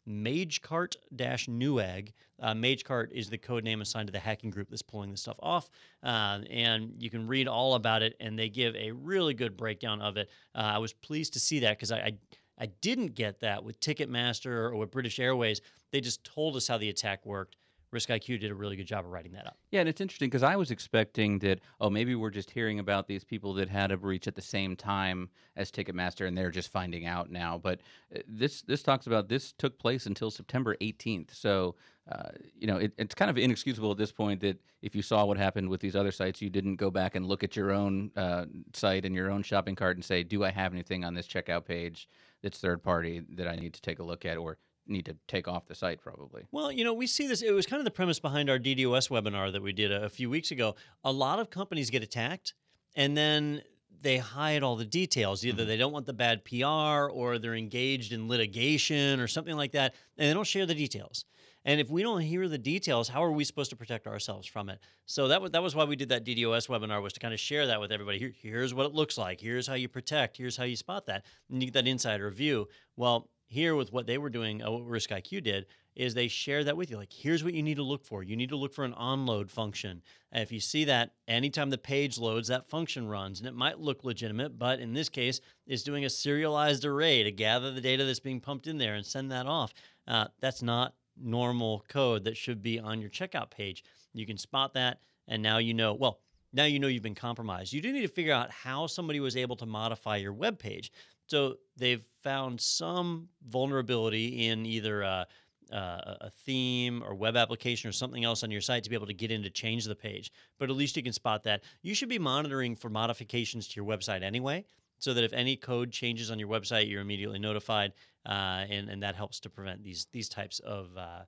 MageCart 0.08 0.96
Newegg. 1.14 2.12
Uh, 2.40 2.54
MageCart 2.54 3.12
is 3.12 3.28
the 3.28 3.38
code 3.38 3.64
name 3.64 3.80
assigned 3.80 4.06
to 4.08 4.12
the 4.12 4.18
hacking 4.18 4.50
group 4.50 4.70
that's 4.70 4.82
pulling 4.82 5.10
this 5.10 5.22
stuff 5.22 5.38
off. 5.40 5.70
Uh, 6.02 6.40
and 6.50 6.94
you 6.98 7.10
can 7.10 7.26
read 7.26 7.48
all 7.48 7.74
about 7.74 8.02
it, 8.02 8.16
and 8.20 8.38
they 8.38 8.48
give 8.48 8.74
a 8.76 8.92
really 8.92 9.34
good 9.34 9.56
breakdown 9.56 10.00
of 10.00 10.16
it. 10.16 10.30
Uh, 10.54 10.58
I 10.58 10.78
was 10.78 10.92
pleased 10.92 11.32
to 11.34 11.40
see 11.40 11.60
that 11.60 11.76
because 11.76 11.92
I, 11.92 11.98
I, 11.98 12.12
I 12.60 12.66
didn't 12.80 13.14
get 13.14 13.40
that 13.40 13.62
with 13.62 13.80
Ticketmaster 13.80 14.46
or 14.46 14.76
with 14.76 14.90
British 14.90 15.18
Airways. 15.18 15.60
They 15.90 16.00
just 16.00 16.24
told 16.24 16.56
us 16.56 16.68
how 16.68 16.78
the 16.78 16.88
attack 16.88 17.26
worked. 17.26 17.56
Risk 17.90 18.10
IQ 18.10 18.40
did 18.40 18.50
a 18.50 18.54
really 18.54 18.76
good 18.76 18.86
job 18.86 19.04
of 19.04 19.10
writing 19.10 19.32
that 19.32 19.46
up. 19.46 19.56
Yeah, 19.70 19.80
and 19.80 19.88
it's 19.88 20.00
interesting 20.00 20.28
because 20.28 20.42
I 20.42 20.56
was 20.56 20.70
expecting 20.70 21.38
that, 21.40 21.60
oh, 21.80 21.88
maybe 21.88 22.14
we're 22.14 22.30
just 22.30 22.50
hearing 22.50 22.78
about 22.78 23.08
these 23.08 23.24
people 23.24 23.54
that 23.54 23.68
had 23.68 23.90
a 23.90 23.96
breach 23.96 24.28
at 24.28 24.34
the 24.34 24.42
same 24.42 24.76
time 24.76 25.30
as 25.56 25.70
Ticketmaster 25.70 26.26
and 26.26 26.36
they're 26.36 26.50
just 26.50 26.70
finding 26.70 27.06
out 27.06 27.30
now. 27.30 27.58
But 27.58 27.80
uh, 28.14 28.20
this 28.28 28.62
this 28.62 28.82
talks 28.82 29.06
about 29.06 29.28
this 29.28 29.52
took 29.52 29.78
place 29.78 30.06
until 30.06 30.30
September 30.30 30.76
18th. 30.80 31.34
So, 31.34 31.76
uh, 32.10 32.30
you 32.58 32.66
know, 32.66 32.76
it, 32.76 32.92
it's 32.98 33.14
kind 33.14 33.30
of 33.30 33.38
inexcusable 33.38 33.90
at 33.90 33.98
this 33.98 34.12
point 34.12 34.40
that 34.40 34.60
if 34.82 34.94
you 34.94 35.02
saw 35.02 35.24
what 35.24 35.38
happened 35.38 35.68
with 35.68 35.80
these 35.80 35.96
other 35.96 36.12
sites, 36.12 36.42
you 36.42 36.50
didn't 36.50 36.76
go 36.76 36.90
back 36.90 37.14
and 37.14 37.26
look 37.26 37.42
at 37.42 37.56
your 37.56 37.72
own 37.72 38.10
uh, 38.16 38.44
site 38.74 39.04
and 39.04 39.14
your 39.14 39.30
own 39.30 39.42
shopping 39.42 39.74
cart 39.74 39.96
and 39.96 40.04
say, 40.04 40.22
do 40.22 40.44
I 40.44 40.50
have 40.50 40.72
anything 40.72 41.04
on 41.04 41.14
this 41.14 41.26
checkout 41.26 41.64
page 41.64 42.08
that's 42.42 42.58
third 42.58 42.82
party 42.82 43.22
that 43.30 43.48
I 43.48 43.56
need 43.56 43.74
to 43.74 43.80
take 43.80 43.98
a 43.98 44.04
look 44.04 44.24
at? 44.24 44.36
Or 44.36 44.58
need 44.88 45.04
to 45.06 45.16
take 45.26 45.48
off 45.48 45.66
the 45.66 45.74
site 45.74 46.00
probably. 46.00 46.44
Well, 46.50 46.72
you 46.72 46.84
know, 46.84 46.94
we 46.94 47.06
see 47.06 47.26
this. 47.26 47.42
It 47.42 47.52
was 47.52 47.66
kind 47.66 47.80
of 47.80 47.84
the 47.84 47.90
premise 47.90 48.18
behind 48.20 48.48
our 48.50 48.58
DDoS 48.58 49.10
webinar 49.10 49.52
that 49.52 49.62
we 49.62 49.72
did 49.72 49.92
a, 49.92 50.04
a 50.04 50.08
few 50.08 50.30
weeks 50.30 50.50
ago. 50.50 50.74
A 51.04 51.12
lot 51.12 51.38
of 51.38 51.50
companies 51.50 51.90
get 51.90 52.02
attacked 52.02 52.54
and 52.96 53.16
then 53.16 53.62
they 54.00 54.18
hide 54.18 54.62
all 54.62 54.76
the 54.76 54.84
details. 54.84 55.44
Either 55.44 55.62
mm-hmm. 55.62 55.68
they 55.68 55.76
don't 55.76 55.92
want 55.92 56.06
the 56.06 56.12
bad 56.12 56.44
PR 56.44 57.10
or 57.10 57.38
they're 57.38 57.54
engaged 57.54 58.12
in 58.12 58.28
litigation 58.28 59.20
or 59.20 59.26
something 59.26 59.56
like 59.56 59.72
that, 59.72 59.94
and 60.16 60.28
they 60.28 60.34
don't 60.34 60.46
share 60.46 60.66
the 60.66 60.74
details. 60.74 61.24
And 61.64 61.80
if 61.80 61.90
we 61.90 62.02
don't 62.02 62.20
hear 62.20 62.48
the 62.48 62.58
details, 62.58 63.08
how 63.08 63.22
are 63.22 63.32
we 63.32 63.44
supposed 63.44 63.70
to 63.70 63.76
protect 63.76 64.06
ourselves 64.06 64.46
from 64.46 64.68
it? 64.68 64.78
So 65.06 65.28
that 65.28 65.42
was, 65.42 65.50
that 65.50 65.62
was 65.62 65.74
why 65.74 65.84
we 65.84 65.96
did 65.96 66.08
that 66.10 66.24
DDoS 66.24 66.68
webinar 66.68 67.02
was 67.02 67.12
to 67.14 67.20
kind 67.20 67.34
of 67.34 67.40
share 67.40 67.66
that 67.66 67.80
with 67.80 67.92
everybody. 67.92 68.18
Here, 68.18 68.32
here's 68.40 68.72
what 68.72 68.86
it 68.86 68.94
looks 68.94 69.18
like. 69.18 69.40
Here's 69.40 69.66
how 69.66 69.74
you 69.74 69.88
protect. 69.88 70.36
Here's 70.36 70.56
how 70.56 70.64
you 70.64 70.76
spot 70.76 71.06
that. 71.06 71.26
And 71.50 71.60
you 71.60 71.66
get 71.66 71.74
that 71.74 71.88
insider 71.88 72.30
view. 72.30 72.68
Well, 72.96 73.28
here 73.48 73.74
with 73.74 73.92
what 73.92 74.06
they 74.06 74.18
were 74.18 74.30
doing, 74.30 74.62
uh, 74.62 74.70
what 74.70 74.86
Risk 74.86 75.10
IQ 75.10 75.42
did, 75.42 75.66
is 75.96 76.14
they 76.14 76.28
share 76.28 76.62
that 76.62 76.76
with 76.76 76.90
you. 76.90 76.96
Like, 76.96 77.12
here's 77.12 77.42
what 77.42 77.54
you 77.54 77.62
need 77.62 77.78
to 77.78 77.82
look 77.82 78.04
for. 78.04 78.22
You 78.22 78.36
need 78.36 78.50
to 78.50 78.56
look 78.56 78.72
for 78.72 78.84
an 78.84 78.92
onload 78.92 79.50
function. 79.50 80.02
And 80.30 80.42
if 80.42 80.52
you 80.52 80.60
see 80.60 80.84
that, 80.84 81.10
anytime 81.26 81.70
the 81.70 81.78
page 81.78 82.18
loads, 82.18 82.48
that 82.48 82.68
function 82.68 83.08
runs. 83.08 83.40
And 83.40 83.48
it 83.48 83.54
might 83.54 83.80
look 83.80 84.04
legitimate, 84.04 84.58
but 84.58 84.78
in 84.78 84.92
this 84.92 85.08
case, 85.08 85.40
it's 85.66 85.82
doing 85.82 86.04
a 86.04 86.10
serialized 86.10 86.84
array 86.84 87.24
to 87.24 87.32
gather 87.32 87.72
the 87.72 87.80
data 87.80 88.04
that's 88.04 88.20
being 88.20 88.40
pumped 88.40 88.68
in 88.68 88.78
there 88.78 88.94
and 88.94 89.04
send 89.04 89.32
that 89.32 89.46
off. 89.46 89.74
Uh, 90.06 90.26
that's 90.40 90.62
not 90.62 90.94
normal 91.20 91.84
code 91.88 92.24
that 92.24 92.36
should 92.36 92.62
be 92.62 92.78
on 92.78 93.00
your 93.00 93.10
checkout 93.10 93.50
page. 93.50 93.82
You 94.12 94.26
can 94.26 94.38
spot 94.38 94.74
that, 94.74 95.00
and 95.26 95.42
now 95.42 95.58
you 95.58 95.74
know, 95.74 95.94
well, 95.94 96.20
now 96.52 96.64
you 96.64 96.78
know 96.78 96.86
you've 96.86 97.02
been 97.02 97.14
compromised. 97.14 97.72
You 97.72 97.82
do 97.82 97.92
need 97.92 98.02
to 98.02 98.08
figure 98.08 98.32
out 98.32 98.50
how 98.50 98.86
somebody 98.86 99.20
was 99.20 99.36
able 99.36 99.56
to 99.56 99.66
modify 99.66 100.16
your 100.16 100.32
web 100.32 100.58
page. 100.58 100.90
So 101.28 101.56
they've 101.76 102.04
found 102.22 102.60
some 102.60 103.28
vulnerability 103.46 104.48
in 104.48 104.66
either 104.66 105.02
a, 105.02 105.26
a, 105.70 106.30
theme 106.44 107.02
or 107.02 107.14
web 107.14 107.36
application 107.36 107.88
or 107.88 107.92
something 107.92 108.24
else 108.24 108.42
on 108.42 108.50
your 108.50 108.60
site 108.60 108.82
to 108.84 108.90
be 108.90 108.96
able 108.96 109.06
to 109.06 109.14
get 109.14 109.30
in 109.30 109.42
to 109.42 109.50
change 109.50 109.84
the 109.84 109.94
page. 109.94 110.32
But 110.58 110.70
at 110.70 110.76
least 110.76 110.96
you 110.96 111.02
can 111.02 111.12
spot 111.12 111.44
that. 111.44 111.62
You 111.82 111.94
should 111.94 112.08
be 112.08 112.18
monitoring 112.18 112.74
for 112.74 112.88
modifications 112.88 113.68
to 113.68 113.76
your 113.76 113.84
website 113.84 114.22
anyway, 114.22 114.64
so 114.98 115.14
that 115.14 115.22
if 115.22 115.32
any 115.32 115.56
code 115.56 115.92
changes 115.92 116.30
on 116.30 116.38
your 116.38 116.48
website, 116.48 116.88
you're 116.88 117.02
immediately 117.02 117.38
notified, 117.38 117.92
uh, 118.26 118.64
and 118.68 118.88
and 118.88 119.02
that 119.02 119.14
helps 119.14 119.38
to 119.40 119.50
prevent 119.50 119.82
these 119.82 120.06
these 120.12 120.28
types 120.28 120.58
of 120.60 120.96
uh, 120.96 121.20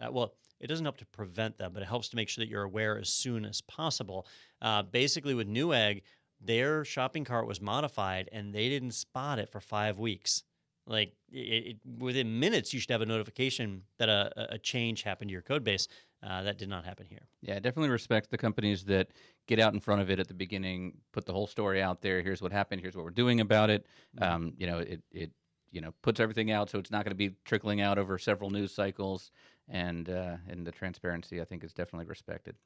uh, 0.00 0.10
well, 0.10 0.34
it 0.60 0.66
doesn't 0.66 0.84
help 0.84 0.96
to 0.98 1.06
prevent 1.06 1.56
them, 1.58 1.72
but 1.72 1.82
it 1.82 1.86
helps 1.86 2.08
to 2.08 2.16
make 2.16 2.28
sure 2.28 2.42
that 2.42 2.50
you're 2.50 2.62
aware 2.62 2.98
as 2.98 3.08
soon 3.08 3.44
as 3.44 3.60
possible. 3.62 4.26
Uh, 4.60 4.82
basically, 4.82 5.34
with 5.34 5.48
Newegg, 5.48 6.02
their 6.40 6.84
shopping 6.84 7.24
cart 7.24 7.46
was 7.46 7.60
modified 7.60 8.28
and 8.32 8.54
they 8.54 8.68
didn't 8.68 8.92
spot 8.92 9.38
it 9.38 9.48
for 9.50 9.60
five 9.60 9.98
weeks. 9.98 10.44
Like 10.86 11.12
it, 11.30 11.38
it, 11.38 11.76
within 11.98 12.40
minutes, 12.40 12.72
you 12.72 12.80
should 12.80 12.90
have 12.90 13.02
a 13.02 13.06
notification 13.06 13.82
that 13.98 14.08
a, 14.08 14.54
a 14.54 14.58
change 14.58 15.02
happened 15.02 15.28
to 15.28 15.32
your 15.32 15.42
code 15.42 15.62
base. 15.62 15.86
Uh, 16.22 16.42
that 16.42 16.58
did 16.58 16.68
not 16.68 16.84
happen 16.84 17.06
here. 17.06 17.28
Yeah, 17.42 17.54
definitely 17.54 17.90
respect 17.90 18.30
the 18.30 18.38
companies 18.38 18.84
that 18.86 19.08
get 19.46 19.60
out 19.60 19.74
in 19.74 19.80
front 19.80 20.00
of 20.00 20.10
it 20.10 20.18
at 20.18 20.26
the 20.28 20.34
beginning, 20.34 20.94
put 21.12 21.26
the 21.26 21.32
whole 21.32 21.46
story 21.46 21.82
out 21.82 22.00
there. 22.00 22.22
Here's 22.22 22.42
what 22.42 22.52
happened. 22.52 22.80
Here's 22.80 22.96
what 22.96 23.04
we're 23.04 23.10
doing 23.10 23.40
about 23.40 23.70
it. 23.70 23.86
Mhm. 24.18 24.26
Um, 24.26 24.52
you 24.56 24.66
know, 24.66 24.78
it 24.78 25.02
it 25.12 25.30
you 25.70 25.80
know 25.80 25.92
puts 26.02 26.18
everything 26.20 26.50
out, 26.50 26.70
so 26.70 26.78
it's 26.78 26.90
not 26.90 27.04
going 27.04 27.12
to 27.12 27.16
be 27.16 27.36
trickling 27.44 27.80
out 27.80 27.98
over 27.98 28.18
several 28.18 28.50
news 28.50 28.72
cycles. 28.72 29.30
And 29.68 30.08
uh, 30.08 30.36
and 30.48 30.66
the 30.66 30.72
transparency, 30.72 31.40
I 31.40 31.44
think, 31.44 31.62
is 31.62 31.74
definitely 31.74 32.06
respected. 32.06 32.56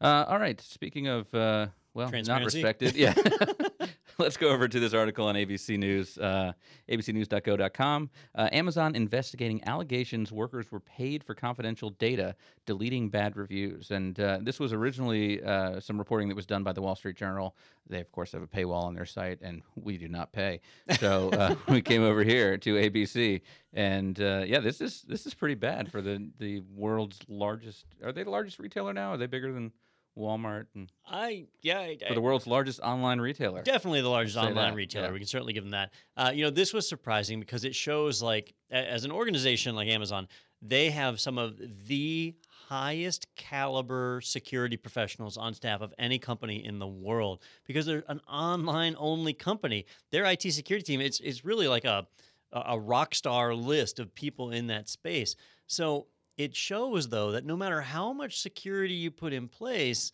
Uh, 0.00 0.26
all 0.28 0.38
right. 0.38 0.60
Speaking 0.60 1.06
of 1.08 1.32
uh, 1.34 1.68
well, 1.94 2.10
not 2.26 2.44
respected. 2.44 2.96
Yeah. 2.96 3.14
Let's 4.18 4.36
go 4.36 4.48
over 4.50 4.68
to 4.68 4.78
this 4.78 4.94
article 4.94 5.26
on 5.26 5.34
ABC 5.34 5.76
News, 5.76 6.18
uh, 6.18 6.52
abcnews.go.com. 6.88 8.10
Uh, 8.34 8.48
Amazon 8.52 8.94
investigating 8.94 9.60
allegations 9.66 10.30
workers 10.30 10.70
were 10.70 10.80
paid 10.80 11.24
for 11.24 11.34
confidential 11.34 11.90
data, 11.90 12.36
deleting 12.64 13.08
bad 13.08 13.36
reviews. 13.36 13.90
And 13.90 14.18
uh, 14.20 14.38
this 14.40 14.60
was 14.60 14.72
originally 14.72 15.42
uh, 15.42 15.80
some 15.80 15.98
reporting 15.98 16.28
that 16.28 16.36
was 16.36 16.46
done 16.46 16.62
by 16.62 16.72
the 16.72 16.80
Wall 16.80 16.94
Street 16.94 17.16
Journal. 17.16 17.56
They, 17.88 18.00
of 18.00 18.10
course, 18.12 18.32
have 18.32 18.42
a 18.42 18.46
paywall 18.46 18.84
on 18.84 18.94
their 18.94 19.04
site, 19.04 19.40
and 19.42 19.62
we 19.74 19.98
do 19.98 20.08
not 20.08 20.32
pay. 20.32 20.60
So 21.00 21.30
uh, 21.30 21.56
we 21.68 21.82
came 21.82 22.02
over 22.02 22.22
here 22.22 22.56
to 22.56 22.74
ABC, 22.74 23.40
and 23.72 24.20
uh, 24.20 24.44
yeah, 24.46 24.60
this 24.60 24.80
is 24.80 25.02
this 25.02 25.26
is 25.26 25.34
pretty 25.34 25.56
bad 25.56 25.90
for 25.90 26.00
the 26.00 26.30
the 26.38 26.62
world's 26.74 27.18
largest. 27.28 27.84
Are 28.02 28.12
they 28.12 28.22
the 28.22 28.30
largest 28.30 28.58
retailer 28.58 28.92
now? 28.92 29.12
Are 29.12 29.16
they 29.16 29.26
bigger 29.26 29.52
than 29.52 29.72
Walmart 30.16 30.66
and 30.74 30.90
I 31.06 31.46
yeah, 31.62 31.80
I, 31.80 31.98
for 32.06 32.14
the 32.14 32.20
world's 32.20 32.46
largest 32.46 32.80
online 32.80 33.20
retailer? 33.20 33.62
Definitely 33.62 34.00
the 34.02 34.08
largest 34.08 34.36
online 34.36 34.54
that, 34.54 34.74
retailer. 34.74 35.06
yeah. 35.06 35.12
We 35.12 35.18
can 35.18 35.26
certainly 35.26 35.52
give 35.52 35.64
them 35.64 35.72
that. 35.72 35.92
Uh, 36.16 36.30
you 36.34 36.44
know, 36.44 36.50
this 36.50 36.72
was 36.72 36.88
surprising 36.88 37.40
because 37.40 37.64
it 37.64 37.74
shows 37.74 38.22
like 38.22 38.54
a- 38.70 38.90
as 38.90 39.04
an 39.04 39.10
organization 39.12 39.74
like 39.74 39.88
Amazon, 39.88 40.28
they 40.62 40.90
have 40.90 41.20
some 41.20 41.36
of 41.36 41.60
the 41.86 42.34
highest 42.48 43.26
caliber 43.36 44.20
security 44.22 44.76
professionals 44.76 45.36
on 45.36 45.52
staff 45.52 45.82
of 45.82 45.92
any 45.98 46.18
company 46.18 46.64
in 46.64 46.78
the 46.78 46.86
world 46.86 47.42
because 47.66 47.84
they're 47.84 48.04
an 48.08 48.20
online 48.28 48.94
only 48.98 49.34
company. 49.34 49.84
Their 50.10 50.24
IT 50.24 50.42
security 50.52 50.84
team 50.84 51.00
it's 51.00 51.20
it's 51.20 51.44
really 51.44 51.68
like 51.68 51.84
a 51.84 52.06
a 52.52 52.78
rock 52.78 53.14
star 53.16 53.52
list 53.52 53.98
of 53.98 54.14
people 54.14 54.52
in 54.52 54.68
that 54.68 54.88
space. 54.88 55.34
So 55.66 56.06
it 56.36 56.54
shows 56.54 57.08
though 57.08 57.32
that 57.32 57.44
no 57.44 57.56
matter 57.56 57.80
how 57.80 58.12
much 58.12 58.40
security 58.40 58.94
you 58.94 59.10
put 59.10 59.32
in 59.32 59.48
place, 59.48 60.12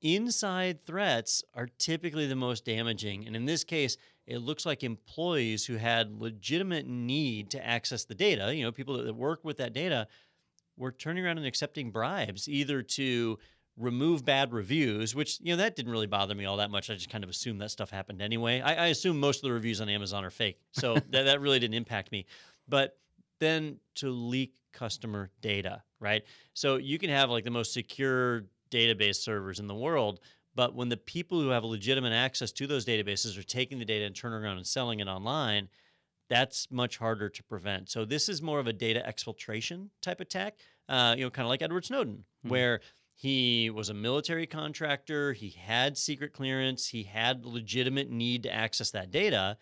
inside 0.00 0.84
threats 0.86 1.42
are 1.54 1.68
typically 1.78 2.26
the 2.26 2.36
most 2.36 2.64
damaging. 2.64 3.26
And 3.26 3.34
in 3.34 3.44
this 3.44 3.64
case, 3.64 3.96
it 4.26 4.38
looks 4.38 4.66
like 4.66 4.84
employees 4.84 5.64
who 5.64 5.76
had 5.76 6.20
legitimate 6.20 6.86
need 6.86 7.50
to 7.50 7.66
access 7.66 8.04
the 8.04 8.14
data, 8.14 8.54
you 8.54 8.62
know, 8.62 8.72
people 8.72 9.02
that, 9.02 9.14
work 9.14 9.44
with 9.44 9.56
that 9.58 9.72
data, 9.72 10.06
were 10.76 10.92
turning 10.92 11.24
around 11.24 11.38
and 11.38 11.46
accepting 11.46 11.90
bribes 11.90 12.48
either 12.48 12.82
to 12.82 13.38
remove 13.76 14.24
bad 14.24 14.52
reviews, 14.52 15.14
which, 15.14 15.38
you 15.40 15.52
know, 15.52 15.56
that 15.56 15.76
didn't 15.76 15.90
really 15.90 16.06
bother 16.06 16.34
me 16.34 16.44
all 16.44 16.58
that 16.58 16.70
much. 16.70 16.90
I 16.90 16.94
just 16.94 17.10
kind 17.10 17.24
of 17.24 17.30
assumed 17.30 17.60
that 17.60 17.70
stuff 17.70 17.90
happened 17.90 18.20
anyway. 18.20 18.60
I, 18.60 18.74
I 18.74 18.86
assume 18.88 19.18
most 19.18 19.38
of 19.38 19.42
the 19.42 19.52
reviews 19.52 19.80
on 19.80 19.88
Amazon 19.88 20.24
are 20.24 20.30
fake. 20.30 20.58
So 20.72 20.94
that, 21.10 21.24
that 21.24 21.40
really 21.40 21.58
didn't 21.58 21.74
impact 21.74 22.12
me. 22.12 22.26
But 22.68 22.98
then 23.40 23.78
to 23.96 24.10
leak 24.10 24.54
customer 24.72 25.30
data, 25.40 25.82
right? 26.00 26.22
So 26.54 26.76
you 26.76 26.98
can 26.98 27.10
have 27.10 27.30
like 27.30 27.44
the 27.44 27.50
most 27.50 27.72
secure 27.72 28.44
database 28.70 29.16
servers 29.16 29.60
in 29.60 29.66
the 29.66 29.74
world, 29.74 30.20
but 30.54 30.74
when 30.74 30.88
the 30.88 30.96
people 30.96 31.40
who 31.40 31.48
have 31.48 31.64
legitimate 31.64 32.12
access 32.12 32.52
to 32.52 32.66
those 32.66 32.84
databases 32.84 33.38
are 33.38 33.42
taking 33.44 33.78
the 33.78 33.84
data 33.84 34.04
and 34.04 34.14
turning 34.14 34.42
around 34.42 34.56
and 34.56 34.66
selling 34.66 35.00
it 35.00 35.08
online, 35.08 35.68
that's 36.28 36.70
much 36.70 36.98
harder 36.98 37.28
to 37.28 37.42
prevent. 37.44 37.88
So 37.88 38.04
this 38.04 38.28
is 38.28 38.42
more 38.42 38.58
of 38.58 38.66
a 38.66 38.72
data 38.72 39.02
exfiltration 39.06 39.88
type 40.02 40.20
attack, 40.20 40.58
uh, 40.88 41.14
you 41.16 41.24
know, 41.24 41.30
kind 41.30 41.46
of 41.46 41.50
like 41.50 41.62
Edward 41.62 41.84
Snowden, 41.84 42.24
Hmm. 42.42 42.48
where 42.48 42.80
he 43.14 43.70
was 43.70 43.88
a 43.88 43.94
military 43.94 44.46
contractor, 44.46 45.32
he 45.32 45.50
had 45.50 45.96
secret 45.96 46.32
clearance, 46.32 46.86
he 46.88 47.02
had 47.02 47.44
legitimate 47.46 48.10
need 48.10 48.42
to 48.44 48.54
access 48.54 48.90
that 48.92 49.10
data. 49.10 49.56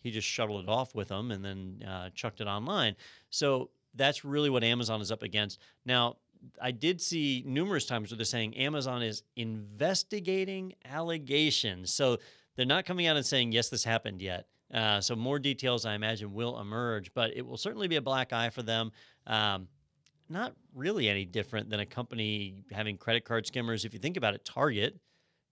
He 0.00 0.10
just 0.10 0.28
shuttled 0.28 0.64
it 0.64 0.68
off 0.68 0.94
with 0.94 1.08
them 1.08 1.30
and 1.30 1.44
then 1.44 1.82
uh, 1.88 2.10
chucked 2.14 2.40
it 2.40 2.46
online. 2.46 2.96
So 3.30 3.70
that's 3.98 4.24
really 4.24 4.48
what 4.48 4.64
Amazon 4.64 5.00
is 5.00 5.12
up 5.12 5.22
against. 5.22 5.60
Now, 5.84 6.16
I 6.62 6.70
did 6.70 7.00
see 7.00 7.42
numerous 7.46 7.84
times 7.84 8.10
where 8.10 8.16
they're 8.16 8.24
saying 8.24 8.56
Amazon 8.56 9.02
is 9.02 9.22
investigating 9.36 10.72
allegations. 10.84 11.92
So 11.92 12.18
they're 12.56 12.66
not 12.66 12.84
coming 12.84 13.06
out 13.06 13.16
and 13.16 13.26
saying, 13.26 13.52
yes, 13.52 13.68
this 13.68 13.84
happened 13.84 14.22
yet. 14.22 14.46
Uh, 14.72 15.00
so 15.00 15.16
more 15.16 15.38
details, 15.38 15.84
I 15.84 15.94
imagine, 15.94 16.32
will 16.32 16.60
emerge, 16.60 17.12
but 17.14 17.36
it 17.36 17.44
will 17.44 17.56
certainly 17.56 17.88
be 17.88 17.96
a 17.96 18.02
black 18.02 18.32
eye 18.32 18.50
for 18.50 18.62
them. 18.62 18.92
Um, 19.26 19.68
not 20.28 20.54
really 20.74 21.08
any 21.08 21.24
different 21.24 21.70
than 21.70 21.80
a 21.80 21.86
company 21.86 22.62
having 22.70 22.98
credit 22.98 23.24
card 23.24 23.46
skimmers. 23.46 23.84
If 23.84 23.94
you 23.94 23.98
think 23.98 24.16
about 24.16 24.34
it, 24.34 24.44
Target 24.44 24.98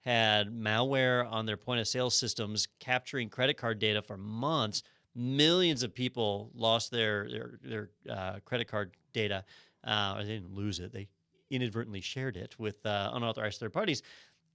had 0.01 0.51
malware 0.51 1.31
on 1.31 1.47
their 1.47 1.57
point 1.57 1.81
of 1.81 1.89
sale 1.89 2.11
systems 2.11 2.69
capturing 2.79 3.29
credit 3.29 3.57
card 3.57 3.79
data 3.79 4.03
for 4.03 4.17
months. 4.17 4.83
Millions 5.17 5.83
of 5.83 5.95
people 5.95 6.51
lost 6.55 6.91
their 6.91 7.29
their 7.31 7.59
their 7.65 7.91
uh, 8.09 8.39
credit 8.45 8.69
card 8.69 8.93
data. 9.13 9.45
Uh, 9.83 10.17
or 10.17 10.25
they 10.25 10.35
didn't 10.35 10.55
lose 10.55 10.79
it; 10.79 10.93
they 10.93 11.09
inadvertently 11.51 12.01
shared 12.01 12.37
it 12.37 12.59
with 12.59 12.85
uh, 12.85 13.11
unauthorized 13.15 13.59
third 13.61 13.73
parties. 13.73 14.03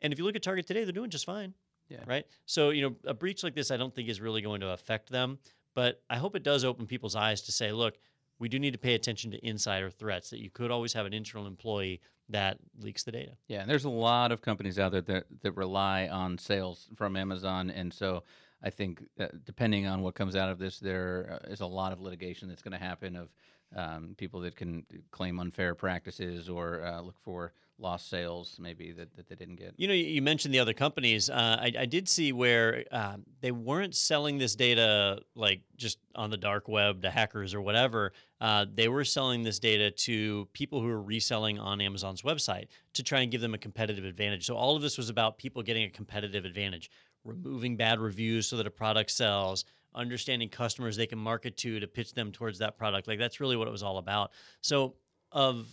And 0.02 0.14
if 0.14 0.20
you 0.20 0.26
look 0.26 0.36
at 0.36 0.44
Target 0.44 0.68
today, 0.68 0.84
they're 0.84 0.94
doing 0.94 1.10
just 1.10 1.26
fine. 1.26 1.54
Yeah. 1.90 2.04
Right. 2.06 2.26
So 2.46 2.70
you 2.70 2.82
know, 2.82 2.96
a 3.06 3.14
breach 3.14 3.44
like 3.44 3.56
this, 3.56 3.72
I 3.72 3.78
don't 3.78 3.94
think 3.94 4.08
is 4.08 4.22
really 4.22 4.42
going 4.42 4.62
to 4.62 4.70
affect 4.70 5.10
them. 5.10 5.40
But 5.74 6.02
I 6.10 6.18
hope 6.18 6.36
it 6.36 6.44
does 6.44 6.64
open 6.64 6.86
people's 6.86 7.16
eyes 7.16 7.42
to 7.44 7.52
say, 7.52 7.72
look, 7.72 7.98
we 8.40 8.50
do 8.50 8.60
need 8.60 8.72
to 8.72 8.78
pay 8.78 8.96
attention 8.96 9.32
to 9.32 9.46
insider 9.46 9.90
threats. 9.90 10.30
That 10.32 10.40
you 10.40 10.50
could 10.50 10.72
always 10.72 10.94
have 10.94 11.06
an 11.06 11.14
internal 11.14 11.48
employee 11.48 12.02
that 12.30 12.58
leaks 12.80 13.04
the 13.04 13.12
data. 13.12 13.32
Yeah, 13.48 13.62
and 13.62 13.70
there's 13.70 13.86
a 13.86 13.90
lot 13.90 14.32
of 14.32 14.42
companies 14.42 14.80
out 14.80 14.92
there 14.92 15.02
that, 15.02 15.26
that 15.42 15.52
rely 15.54 16.08
on 16.08 16.38
sales 16.38 16.90
from 16.96 17.16
Amazon, 17.16 17.70
and 17.70 17.94
so 17.94 18.24
I 18.64 18.70
think 18.70 19.04
uh, 19.20 19.28
depending 19.46 19.88
on 19.88 20.02
what 20.02 20.16
comes 20.16 20.36
out 20.36 20.50
of 20.50 20.60
this, 20.60 20.80
there 20.80 21.40
uh, 21.50 21.56
a 21.60 21.66
lot 21.66 21.92
of 21.92 22.00
litigation 22.00 22.48
that's 22.48 22.62
going 22.62 22.78
to 22.78 22.84
happen 22.84 23.16
of 23.16 23.30
um, 23.76 24.16
people 24.18 24.40
that 24.42 24.56
can 24.56 24.86
claim 25.12 25.40
unfair 25.40 25.76
practices 25.76 26.50
or 26.50 26.84
uh, 26.86 27.02
look 27.02 27.20
for 27.24 27.54
lost 27.82 28.10
sales, 28.10 28.58
maybe 28.60 28.92
that, 28.92 29.14
that 29.16 29.28
they 29.28 29.36
didn't 29.36 29.56
get. 29.56 29.74
You 29.76 29.88
know, 29.88 29.94
you 29.94 30.22
mentioned 30.22 30.54
the 30.54 30.60
other 30.60 30.74
companies. 30.74 31.30
Uh, 31.30 31.58
I, 31.60 31.72
I 31.80 31.86
did 31.86 32.08
see 32.08 32.32
where 32.32 32.86
um, 32.92 33.24
they 33.42 33.52
weren't 33.52 33.96
selling 33.96 34.38
this 34.38 34.56
data 34.56 35.20
like 35.36 35.62
just 35.78 35.98
on 36.16 36.30
the 36.30 36.38
dark 36.38 36.68
web 36.68 37.02
to 37.02 37.10
hackers 37.10 37.54
or 37.54 37.62
whatever. 37.62 38.14
Uh, 38.40 38.66
they 38.74 38.88
were 38.88 39.04
selling 39.04 39.44
this 39.44 39.60
data 39.60 39.92
to 39.92 40.48
people 40.54 40.80
who 40.80 40.90
are 40.90 41.02
reselling 41.02 41.60
on 41.60 41.82
Amazon's 41.82 42.22
website 42.22 42.68
to 42.94 43.04
try 43.04 43.22
and 43.22 43.32
give 43.32 43.42
them 43.42 43.54
a 43.54 43.58
competitive 43.58 44.06
advantage. 44.06 44.46
So 44.46 44.56
all 44.56 44.76
of 44.76 44.82
this 44.82 44.98
was 44.98 45.10
about 45.10 45.38
people 45.38 45.64
getting 45.64 45.84
a 45.84 45.90
competitive 45.90 46.46
advantage, 46.46 46.90
removing 47.24 47.78
bad 47.78 48.00
reviews 48.00 48.48
so 48.48 48.58
that 48.58 48.68
a 48.68 48.72
product 48.72 49.12
sells, 49.12 49.66
understanding 49.94 50.50
customers 50.50 50.96
they 50.96 51.06
can 51.08 51.20
market 51.20 51.58
to 51.58 51.80
to 51.80 51.88
pitch 51.88 52.14
them 52.14 52.32
towards 52.32 52.60
that 52.60 52.78
product. 52.78 53.08
Like 53.08 53.20
that's 53.20 53.40
really 53.40 53.58
what 53.58 53.68
it 53.68 53.72
was 53.72 53.84
all 53.84 53.98
about. 53.98 54.32
So 54.62 54.96
of 55.32 55.68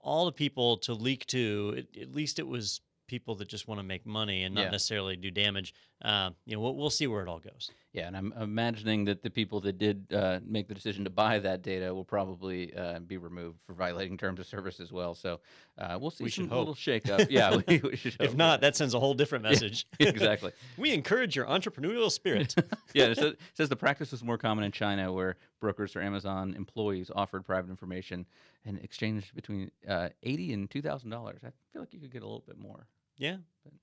all 0.00 0.26
the 0.26 0.32
people 0.32 0.76
to 0.78 0.94
leak 0.94 1.26
to, 1.26 1.74
it, 1.76 2.00
at 2.02 2.14
least 2.14 2.38
it 2.38 2.46
was 2.46 2.80
people 3.06 3.34
that 3.36 3.48
just 3.48 3.68
want 3.68 3.78
to 3.78 3.82
make 3.84 4.06
money 4.06 4.44
and 4.44 4.54
not 4.54 4.62
Yeah. 4.62 4.70
necessarily 4.70 5.16
do 5.16 5.30
damage. 5.30 5.74
Uh, 6.04 6.30
you 6.46 6.56
know, 6.56 6.60
we'll, 6.60 6.74
we'll 6.74 6.90
see 6.90 7.06
where 7.06 7.22
it 7.22 7.28
all 7.28 7.38
goes. 7.38 7.70
Yeah, 7.92 8.06
and 8.08 8.16
I'm 8.16 8.32
imagining 8.40 9.04
that 9.04 9.22
the 9.22 9.30
people 9.30 9.60
that 9.60 9.78
did 9.78 10.06
uh, 10.12 10.40
make 10.44 10.66
the 10.66 10.74
decision 10.74 11.04
to 11.04 11.10
buy 11.10 11.38
that 11.38 11.62
data 11.62 11.94
will 11.94 12.04
probably 12.06 12.74
uh, 12.74 12.98
be 13.00 13.18
removed 13.18 13.58
for 13.66 13.74
violating 13.74 14.16
terms 14.16 14.40
of 14.40 14.46
service 14.46 14.80
as 14.80 14.90
well. 14.90 15.14
So 15.14 15.40
uh, 15.78 15.98
we'll 16.00 16.10
see 16.10 16.24
We 16.24 16.30
should 16.30 16.44
some 16.44 16.48
hope. 16.48 16.68
little 16.68 16.74
shakeup. 16.74 17.26
yeah, 17.30 17.60
we, 17.68 17.78
we 17.84 17.96
should 17.96 18.14
hope 18.14 18.22
If 18.22 18.34
not, 18.34 18.62
that 18.62 18.74
sends 18.76 18.94
a 18.94 18.98
whole 19.00 19.14
different 19.14 19.44
message. 19.44 19.86
exactly. 20.00 20.50
we 20.78 20.92
encourage 20.92 21.36
your 21.36 21.44
entrepreneurial 21.46 22.10
spirit. 22.10 22.54
yeah, 22.94 23.04
it 23.06 23.16
says, 23.18 23.32
it 23.32 23.38
says 23.54 23.68
the 23.68 23.76
practice 23.76 24.10
was 24.10 24.24
more 24.24 24.38
common 24.38 24.64
in 24.64 24.72
China, 24.72 25.12
where 25.12 25.36
brokers 25.60 25.94
or 25.94 26.00
Amazon 26.00 26.54
employees 26.56 27.10
offered 27.14 27.44
private 27.44 27.70
information 27.70 28.26
and 28.64 28.78
exchanged 28.78 29.34
between 29.34 29.70
uh, 29.86 30.08
eighty 30.22 30.52
and 30.54 30.68
two 30.70 30.82
thousand 30.82 31.10
dollars. 31.10 31.40
I 31.44 31.50
feel 31.72 31.82
like 31.82 31.92
you 31.92 32.00
could 32.00 32.12
get 32.12 32.22
a 32.22 32.26
little 32.26 32.42
bit 32.46 32.58
more. 32.58 32.86
Yeah. 33.16 33.36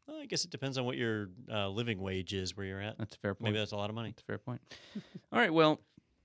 Well, 0.08 0.20
I 0.20 0.26
guess 0.26 0.44
it 0.44 0.52
depends 0.52 0.78
on 0.78 0.86
what 0.86 0.98
your 0.98 1.30
uh, 1.52 1.70
living 1.70 2.00
wage 2.02 2.34
is 2.34 2.58
where 2.58 2.66
you're 2.66 2.82
at. 2.82 2.98
That's 2.98 3.16
a 3.16 3.20
fair 3.20 3.36
point. 3.36 3.52
Maybe 3.52 3.60
that's 3.60 3.72
a 3.72 3.78
lot 3.78 3.90
of 3.90 3.96
money. 3.96 4.10
That's 4.10 4.24
a 4.24 4.26
fair 4.26 4.38
point. 4.38 4.62
All 5.32 5.40
right. 5.40 5.54
Well, 5.54 5.80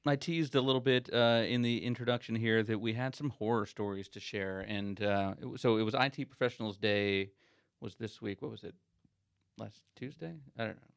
I 0.06 0.16
teased 0.16 0.54
a 0.54 0.60
little 0.60 0.80
bit 0.80 1.08
uh, 1.12 1.44
in 1.46 1.62
the 1.62 1.84
introduction 1.84 2.34
here 2.34 2.62
that 2.62 2.78
we 2.78 2.92
had 2.92 3.14
some 3.14 3.30
horror 3.30 3.66
stories 3.66 4.08
to 4.08 4.20
share, 4.20 4.60
and 4.60 5.02
uh, 5.02 5.34
it 5.40 5.46
was, 5.46 5.60
so 5.60 5.76
it 5.78 5.82
was 5.82 5.94
IT 5.94 6.28
Professionals 6.28 6.76
Day. 6.76 7.30
Was 7.80 7.96
this 7.96 8.22
week? 8.22 8.40
What 8.40 8.50
was 8.50 8.64
it? 8.64 8.74
Last 9.58 9.82
Tuesday? 9.94 10.32
I 10.58 10.64
don't 10.64 10.76
know. 10.76 10.93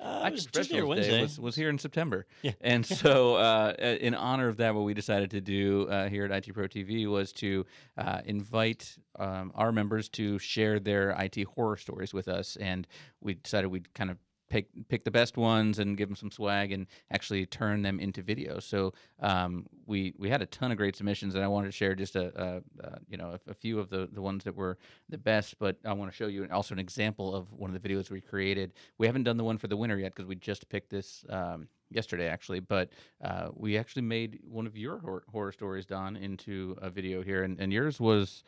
Uh, 0.00 0.24
it 0.26 0.32
was 0.32 0.46
Tuesday 0.46 0.78
or 0.80 0.86
Wednesday. 0.86 1.22
was, 1.22 1.40
was 1.40 1.56
here 1.56 1.68
in 1.68 1.78
September. 1.78 2.26
Yeah. 2.42 2.52
And 2.60 2.84
so, 2.84 3.36
uh, 3.36 3.74
uh, 3.80 3.84
in 4.00 4.14
honor 4.14 4.48
of 4.48 4.58
that, 4.58 4.74
what 4.74 4.84
we 4.84 4.94
decided 4.94 5.30
to 5.32 5.40
do 5.40 5.88
uh, 5.88 6.08
here 6.08 6.24
at 6.24 6.30
IT 6.30 6.54
Pro 6.54 6.66
TV 6.66 7.08
was 7.08 7.32
to 7.34 7.66
uh, 7.96 8.20
invite 8.24 8.96
um, 9.18 9.50
our 9.54 9.72
members 9.72 10.08
to 10.10 10.38
share 10.38 10.78
their 10.78 11.10
IT 11.18 11.42
horror 11.54 11.76
stories 11.76 12.14
with 12.14 12.28
us. 12.28 12.56
And 12.56 12.86
we 13.20 13.34
decided 13.34 13.68
we'd 13.68 13.92
kind 13.94 14.10
of 14.10 14.18
pick 14.48 14.68
pick 14.88 15.04
the 15.04 15.10
best 15.10 15.36
ones 15.36 15.78
and 15.78 15.96
give 15.96 16.08
them 16.08 16.16
some 16.16 16.30
swag 16.30 16.72
and 16.72 16.86
actually 17.10 17.46
turn 17.46 17.82
them 17.82 18.00
into 18.00 18.22
videos. 18.22 18.62
So 18.62 18.92
um, 19.20 19.66
we 19.86 20.14
we 20.18 20.28
had 20.28 20.42
a 20.42 20.46
ton 20.46 20.70
of 20.70 20.76
great 20.76 20.96
submissions, 20.96 21.34
and 21.34 21.44
I 21.44 21.48
wanted 21.48 21.68
to 21.68 21.72
share 21.72 21.94
just 21.94 22.16
a, 22.16 22.32
a, 22.40 22.86
a 22.86 22.98
you 23.08 23.16
know 23.16 23.38
a, 23.46 23.50
a, 23.50 23.54
few 23.54 23.78
of 23.78 23.90
the 23.90 24.08
the 24.12 24.22
ones 24.22 24.44
that 24.44 24.54
were 24.54 24.78
the 25.08 25.18
best. 25.18 25.58
But 25.58 25.76
I 25.84 25.92
want 25.92 26.10
to 26.10 26.16
show 26.16 26.26
you 26.26 26.46
also 26.52 26.74
an 26.74 26.78
example 26.78 27.34
of 27.34 27.52
one 27.52 27.74
of 27.74 27.80
the 27.80 27.88
videos 27.88 28.10
we 28.10 28.20
created. 28.20 28.72
We 28.98 29.06
haven't 29.06 29.24
done 29.24 29.36
the 29.36 29.44
one 29.44 29.58
for 29.58 29.68
the 29.68 29.76
winner 29.76 29.98
yet 29.98 30.14
because 30.14 30.26
we 30.26 30.36
just 30.36 30.68
picked 30.68 30.90
this. 30.90 31.24
Um, 31.28 31.68
yesterday 31.90 32.28
actually 32.28 32.60
but 32.60 32.90
uh, 33.24 33.48
we 33.54 33.78
actually 33.78 34.02
made 34.02 34.40
one 34.46 34.66
of 34.66 34.76
your 34.76 34.98
hor- 34.98 35.22
horror 35.32 35.50
stories 35.50 35.86
don 35.86 36.16
into 36.16 36.76
a 36.82 36.90
video 36.90 37.22
here 37.22 37.44
and, 37.44 37.58
and 37.58 37.72
yours 37.72 37.98
was 37.98 38.44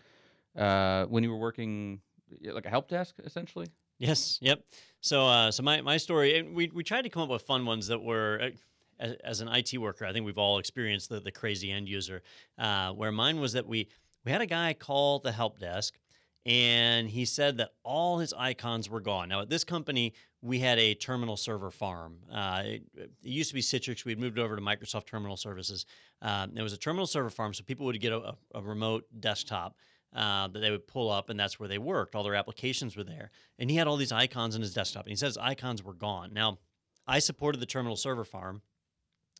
uh, 0.59 1.07
when 1.07 1.25
you 1.25 1.30
were 1.30 1.38
working 1.38 2.00
like 2.52 2.66
a 2.66 2.69
help 2.69 2.87
desk 2.88 3.16
essentially 3.25 3.66
Yes. 4.00 4.38
Yep. 4.40 4.64
So, 5.02 5.26
uh, 5.26 5.50
so 5.50 5.62
my, 5.62 5.83
my 5.83 5.99
story, 5.99 6.42
we, 6.42 6.71
we 6.75 6.83
tried 6.83 7.02
to 7.02 7.11
come 7.11 7.23
up 7.23 7.28
with 7.28 7.42
fun 7.42 7.66
ones 7.66 7.87
that 7.88 8.02
were, 8.02 8.40
uh, 8.42 8.49
as, 8.99 9.12
as 9.23 9.40
an 9.42 9.49
IT 9.49 9.76
worker, 9.78 10.07
I 10.07 10.12
think 10.12 10.25
we've 10.25 10.38
all 10.38 10.59
experienced 10.59 11.11
the, 11.11 11.21
the 11.21 11.30
crazy 11.30 11.71
end 11.71 11.87
user, 11.87 12.23
uh, 12.59 12.92
where 12.92 13.12
mine 13.12 13.40
was 13.40 13.52
that 13.52 13.66
we, 13.66 13.88
we 14.25 14.33
had 14.33 14.40
a 14.40 14.47
guy 14.47 14.73
call 14.73 15.19
the 15.19 15.33
help 15.33 15.61
desk 15.61 15.95
and 16.47 17.11
he 17.11 17.26
said 17.26 17.59
that 17.59 17.73
all 17.83 18.19
his 18.19 18.33
icons 18.33 18.88
were 18.88 19.00
gone. 19.00 19.28
Now, 19.28 19.42
at 19.42 19.50
this 19.50 19.64
company, 19.64 20.14
we 20.40 20.59
had 20.59 20.78
a 20.78 20.95
terminal 20.95 21.37
server 21.37 21.71
farm. 21.71 22.16
Uh, 22.33 22.62
it, 22.64 22.83
it, 22.95 23.11
used 23.21 23.50
to 23.50 23.54
be 23.54 23.61
Citrix. 23.61 24.07
We'd 24.07 24.19
moved 24.19 24.38
over 24.38 24.57
to 24.57 24.62
Microsoft 24.62 25.04
Terminal 25.04 25.37
Services. 25.37 25.85
Um, 26.23 26.52
it 26.57 26.62
was 26.62 26.73
a 26.73 26.78
terminal 26.78 27.07
server 27.07 27.28
farm, 27.28 27.52
so 27.52 27.62
people 27.64 27.85
would 27.85 28.00
get 28.00 28.12
a, 28.12 28.35
a 28.54 28.62
remote 28.62 29.04
desktop 29.21 29.76
uh, 30.14 30.48
that 30.48 30.58
they 30.58 30.70
would 30.70 30.86
pull 30.86 31.10
up, 31.10 31.30
and 31.30 31.38
that's 31.38 31.58
where 31.58 31.68
they 31.68 31.78
worked. 31.78 32.14
All 32.14 32.24
their 32.24 32.34
applications 32.34 32.96
were 32.96 33.04
there. 33.04 33.30
And 33.58 33.70
he 33.70 33.76
had 33.76 33.86
all 33.86 33.96
these 33.96 34.12
icons 34.12 34.54
in 34.54 34.62
his 34.62 34.74
desktop, 34.74 35.04
and 35.04 35.10
he 35.10 35.16
says 35.16 35.38
icons 35.38 35.84
were 35.84 35.94
gone. 35.94 36.32
Now, 36.32 36.58
I 37.06 37.18
supported 37.18 37.58
the 37.58 37.66
terminal 37.66 37.96
server 37.96 38.24
farm. 38.24 38.62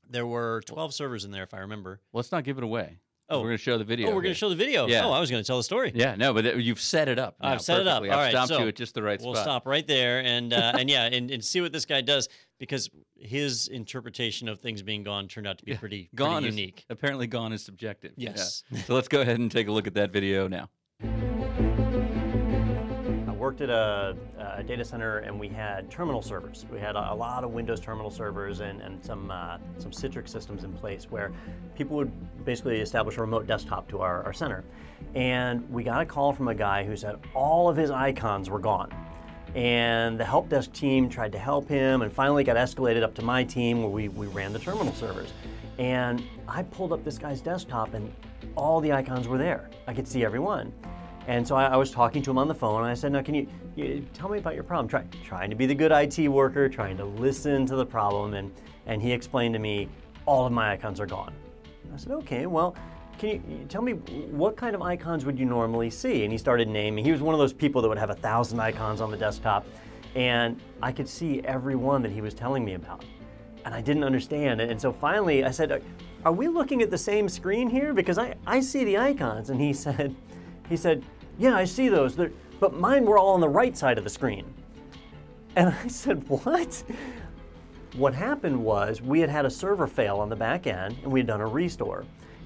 There 0.09 0.27
were 0.27 0.63
12 0.67 0.95
servers 0.95 1.25
in 1.25 1.31
there, 1.31 1.45
if 1.45 1.55
I 1.55 1.59
remember. 1.59 2.01
Let's 2.13 2.33
not 2.33 2.45
give 2.45 2.59
it 2.59 2.65
away. 2.65 2.99
Oh, 3.31 3.39
we're 3.39 3.47
going 3.47 3.59
to 3.59 3.63
show 3.63 3.79
the 3.79 3.85
video. 3.85 4.09
Oh, 4.09 4.15
we're 4.15 4.23
going 4.23 4.35
to 4.35 4.39
show 4.39 4.49
the 4.49 4.57
video. 4.57 4.87
Yeah. 4.89 5.05
Oh, 5.05 5.13
I 5.13 5.21
was 5.21 5.31
going 5.31 5.43
to 5.43 5.47
tell 5.47 5.57
the 5.57 5.63
story. 5.63 5.93
Yeah, 5.95 6.17
no, 6.17 6.35
but 6.35 6.57
you've 6.57 6.81
set 6.81 7.09
it 7.09 7.19
up. 7.19 7.37
I've 7.41 7.61
set 7.61 7.85
perfectly. 7.85 8.09
it 8.09 8.13
up. 8.13 8.17
All 8.17 8.21
I've 8.21 8.25
right, 8.27 8.31
stopped 8.33 8.49
so 8.49 8.59
you 8.63 8.69
at 8.69 8.75
just 8.77 8.95
the 8.95 9.03
right 9.03 9.21
we'll 9.23 9.35
spot. 9.35 9.45
stop 9.45 9.67
right 9.67 9.87
there 9.87 10.21
and 10.25 10.53
uh, 10.53 10.73
and 10.79 10.91
yeah, 10.91 11.05
and, 11.05 11.31
and 11.31 11.45
see 11.45 11.61
what 11.61 11.73
this 11.73 11.85
guy 11.85 12.01
does 12.01 12.29
because 12.59 12.91
his 13.17 13.69
interpretation 13.69 14.49
of 14.49 14.59
things 14.61 14.83
being 14.83 15.03
gone 15.05 15.29
turned 15.29 15.47
out 15.47 15.59
to 15.59 15.65
be 15.65 15.73
Yeah. 15.73 15.79
pretty, 15.79 16.11
Gone 16.15 16.43
pretty 16.43 16.49
is 16.49 16.57
unique. 16.59 16.85
apparently 16.91 17.27
gone 17.27 17.53
is 17.53 17.65
subjective. 17.65 18.13
Yes. 18.17 18.65
Yeah. 18.71 18.83
So 18.83 18.95
let's 18.95 19.09
go 19.09 19.21
ahead 19.21 19.39
and 19.39 19.51
take 19.51 19.69
a 19.69 19.73
look 19.73 19.87
at 19.87 19.95
that 19.95 20.11
video 20.13 20.49
now. 20.49 20.69
Worked 23.51 23.63
at 23.63 23.71
a, 23.71 24.17
a 24.59 24.63
data 24.63 24.85
center 24.85 25.19
and 25.19 25.37
we 25.37 25.49
had 25.49 25.91
terminal 25.91 26.23
servers. 26.23 26.67
We 26.73 26.79
had 26.79 26.95
a, 26.95 27.13
a 27.13 27.17
lot 27.17 27.43
of 27.43 27.51
Windows 27.51 27.81
terminal 27.81 28.09
servers 28.09 28.61
and, 28.61 28.81
and 28.81 29.05
some, 29.05 29.29
uh, 29.29 29.59
some 29.77 29.91
Citrix 29.91 30.29
systems 30.29 30.63
in 30.63 30.73
place 30.73 31.11
where 31.11 31.33
people 31.75 31.97
would 31.97 32.45
basically 32.45 32.81
establish 32.81 33.17
a 33.17 33.23
remote 33.23 33.49
desktop 33.49 33.89
to 33.89 34.03
our, 34.03 34.23
our 34.23 34.33
center. 34.33 34.63
And 35.17 35.69
we 35.69 35.83
got 35.83 36.01
a 36.01 36.07
call 36.07 36.33
from 36.33 36.47
a 36.47 36.55
guy 36.55 36.85
who 36.85 36.95
said 36.95 37.17
all 37.35 37.69
of 37.69 37.77
his 37.77 37.91
icons 37.91 38.49
were 38.49 38.61
gone. 38.61 38.95
And 39.57 40.17
the 40.17 40.25
help 40.25 40.49
desk 40.49 40.73
team 40.73 41.09
tried 41.09 41.33
to 41.33 41.39
help 41.41 41.69
him 41.69 42.03
and 42.03 42.13
finally 42.13 42.45
got 42.45 42.55
escalated 42.55 43.03
up 43.03 43.17
to 43.17 43.23
my 43.23 43.43
team 43.43 43.83
where 43.83 43.91
we, 43.91 44.11
we 44.11 44.29
ran 44.29 44.53
the 44.53 44.61
terminal 44.61 44.95
servers. 44.95 45.33
And 45.81 46.23
I 46.47 46.63
pulled 46.63 46.93
up 46.93 47.03
this 47.03 47.19
guy's 47.19 47.41
desktop 47.41 47.95
and 47.95 48.15
all 48.55 48.81
the 48.81 48.93
icons 48.93 49.27
were 49.27 49.39
there. 49.39 49.71
I 49.89 49.93
could 49.93 50.07
see 50.07 50.25
every 50.25 50.39
one. 50.39 50.73
And 51.31 51.47
so 51.47 51.55
I, 51.55 51.67
I 51.67 51.77
was 51.77 51.93
talking 51.93 52.23
to 52.23 52.31
him 52.33 52.39
on 52.39 52.49
the 52.49 52.55
phone, 52.55 52.81
and 52.81 52.91
I 52.91 52.95
said, 52.95 53.13
"Now, 53.13 53.23
can 53.23 53.37
you, 53.37 53.47
you 53.77 54.05
tell 54.13 54.29
me 54.29 54.39
about 54.39 54.57
your 54.57 54.65
problem?" 54.65 54.89
Try, 54.89 55.05
trying 55.23 55.49
to 55.49 55.55
be 55.55 55.65
the 55.65 55.77
good 55.77 55.93
IT 55.93 56.29
worker, 56.29 56.69
trying 56.69 56.97
to 56.97 57.05
listen 57.05 57.67
to 57.67 57.77
the 57.77 57.87
problem, 57.87 58.35
and 58.35 58.51
and 58.87 59.01
he 59.01 59.13
explained 59.13 59.55
to 59.55 59.61
me, 59.61 59.89
all 60.27 60.45
of 60.45 60.53
my 60.53 60.73
icons 60.73 60.99
are 60.99 61.07
gone. 61.07 61.33
I 61.95 61.97
said, 61.99 62.11
"Okay, 62.11 62.47
well, 62.47 62.75
can 63.17 63.29
you, 63.29 63.43
you 63.49 63.65
tell 63.69 63.81
me 63.81 63.93
what 63.93 64.57
kind 64.57 64.75
of 64.75 64.83
icons 64.83 65.25
would 65.25 65.39
you 65.39 65.45
normally 65.45 65.89
see?" 65.89 66.25
And 66.25 66.33
he 66.33 66.39
started 66.39 66.67
naming. 66.67 67.05
He 67.05 67.13
was 67.13 67.23
one 67.23 67.33
of 67.33 67.39
those 67.39 67.53
people 67.53 67.81
that 67.81 67.89
would 67.89 67.99
have 67.99 68.11
a 68.11 68.17
thousand 68.17 68.59
icons 68.59 69.01
on 69.01 69.13
the 69.13 69.17
desktop, 69.17 69.65
and 70.17 70.61
I 70.83 70.91
could 70.91 71.09
see 71.09 71.43
every 71.43 71.77
one 71.77 72.03
that 72.03 72.11
he 72.11 72.23
was 72.23 72.35
telling 72.35 72.65
me 72.65 72.75
about 72.75 73.05
and 73.65 73.75
I 73.75 73.83
didn't 73.83 74.05
understand. 74.05 74.61
And 74.61 74.81
so 74.81 74.91
finally 74.91 75.45
I 75.45 75.53
said, 75.53 75.85
Are 76.25 76.33
we 76.33 76.49
looking 76.49 76.83
at 76.83 76.91
the 76.91 76.99
same 76.99 77.29
screen 77.29 77.69
here? 77.69 77.93
Because 77.93 78.17
I, 78.19 78.35
I 78.47 78.59
see 78.61 78.85
the 78.85 78.97
icons. 78.97 79.51
And 79.51 79.61
he 79.61 79.75
said, 79.75 80.17
he 80.71 80.77
said, 80.77 81.05
Yeah, 81.41 81.57
I 81.57 81.65
see 81.65 81.89
those. 81.89 82.15
They're, 82.15 82.31
but 82.61 82.75
mine 82.75 83.07
were 83.07 83.17
all 83.17 83.33
on 83.33 83.41
the 83.41 83.49
right 83.49 83.75
side 83.77 83.97
of 83.97 84.05
the 84.05 84.11
screen. 84.11 84.45
And 85.57 85.75
I 85.85 85.89
said, 85.89 86.29
What? 86.29 86.85
What 87.97 88.15
happened 88.15 88.63
was 88.63 89.03
we 89.03 89.19
had 89.19 89.31
had 89.31 89.47
a 89.47 89.51
server 89.51 89.89
fail 89.89 90.19
on 90.19 90.29
the 90.29 90.37
back 90.37 90.69
end 90.69 90.97
and 91.03 91.11
we 91.11 91.21
had 91.21 91.27
done 91.27 91.41
a 91.41 91.47
restore. 91.47 92.05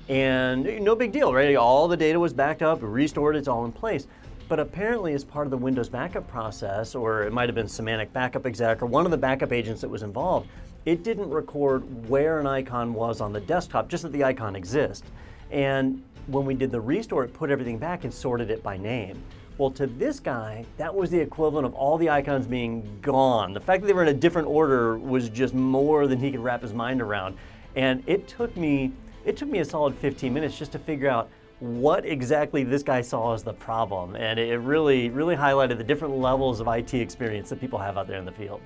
And 0.09 0.67
eh, 0.67 0.79
no 0.79 0.95
big 0.95 1.13
deal, 1.13 1.35
right? 1.35 1.55
All 1.57 1.89
the 1.89 1.97
data 1.97 2.19
was 2.19 2.33
backed 2.33 2.63
up, 2.63 2.79
restored, 2.81 3.37
it's 3.37 3.49
all 3.49 3.65
in 3.65 3.73
place. 3.73 4.07
But 4.49 4.61
apparently, 4.61 5.13
as 5.13 5.25
part 5.25 5.47
of 5.47 5.51
the 5.51 5.57
Windows 5.57 5.89
backup 5.89 6.29
process, 6.29 6.95
or 6.95 7.25
it 7.25 7.33
might 7.33 7.49
have 7.49 7.55
been 7.55 7.67
Symantec 7.67 8.13
Backup 8.13 8.47
Exec, 8.47 8.83
or 8.83 8.87
one 8.87 9.07
of 9.07 9.11
the 9.11 9.19
backup 9.19 9.53
agents 9.53 9.81
that 9.81 9.89
was 9.89 10.03
involved, 10.03 10.49
it 10.85 11.03
didn't 11.03 11.31
record 11.31 12.09
where 12.09 12.39
an 12.39 12.47
icon 12.47 12.93
was 12.93 13.21
on 13.21 13.33
the 13.33 13.41
desktop, 13.41 13.89
just 13.89 14.03
that 14.03 14.13
the 14.13 14.23
icon 14.23 14.55
exists. 14.55 15.11
And 15.51 16.03
when 16.27 16.45
we 16.45 16.55
did 16.55 16.71
the 16.71 16.81
restore, 16.81 17.25
it 17.25 17.33
put 17.33 17.51
everything 17.51 17.79
back 17.79 18.05
and 18.05 18.13
sorted 18.13 18.51
it 18.51 18.63
by 18.63 18.77
name. 18.77 19.23
Well, 19.57 19.71
to 19.73 19.87
this 19.87 20.19
guy, 20.19 20.65
that 20.79 20.93
was 20.93 21.11
the 21.11 21.21
equivalent 21.21 21.65
of 21.65 21.75
all 21.75 21.97
the 21.97 22.11
icons 22.11 22.47
being 22.47 22.99
gone. 23.03 23.53
The 23.53 23.61
fact 23.61 23.83
that 23.83 23.87
they 23.87 23.93
were 23.93 24.03
in 24.03 24.09
a 24.09 24.19
different 24.19 24.49
order 24.49 24.99
was 24.99 25.29
just 25.29 25.55
more 25.55 26.07
than 26.09 26.19
he 26.19 26.33
could 26.33 26.41
wrap 26.41 26.63
his 26.63 26.73
mind 26.73 27.01
around. 27.01 27.37
And 27.77 28.03
it 28.07 28.27
took 28.27 28.57
me 28.57 28.93
it 29.25 29.39
took 29.39 29.49
me 29.49 29.61
a 29.61 29.65
solid 29.65 29.95
15 29.95 30.35
minutes 30.35 30.59
just 30.59 30.73
to 30.73 30.79
figure 30.79 31.09
out 31.09 31.31
what 31.61 32.05
exactly 32.05 32.63
this 32.63 32.83
guy 32.83 33.01
saw 33.01 33.33
as 33.33 33.43
the 33.43 33.55
problem. 33.55 34.17
And 34.17 34.39
it 34.39 34.59
really, 34.59 35.09
really 35.09 35.35
highlighted 35.35 35.79
the 35.79 35.85
different 35.85 36.17
levels 36.19 36.61
of 36.61 36.69
IT 36.69 36.93
experience 36.93 37.49
that 37.49 37.61
people 37.61 37.79
have 37.79 37.97
out 37.97 38.07
there 38.07 38.19
in 38.19 38.27
the 38.27 38.33
field. 38.33 38.61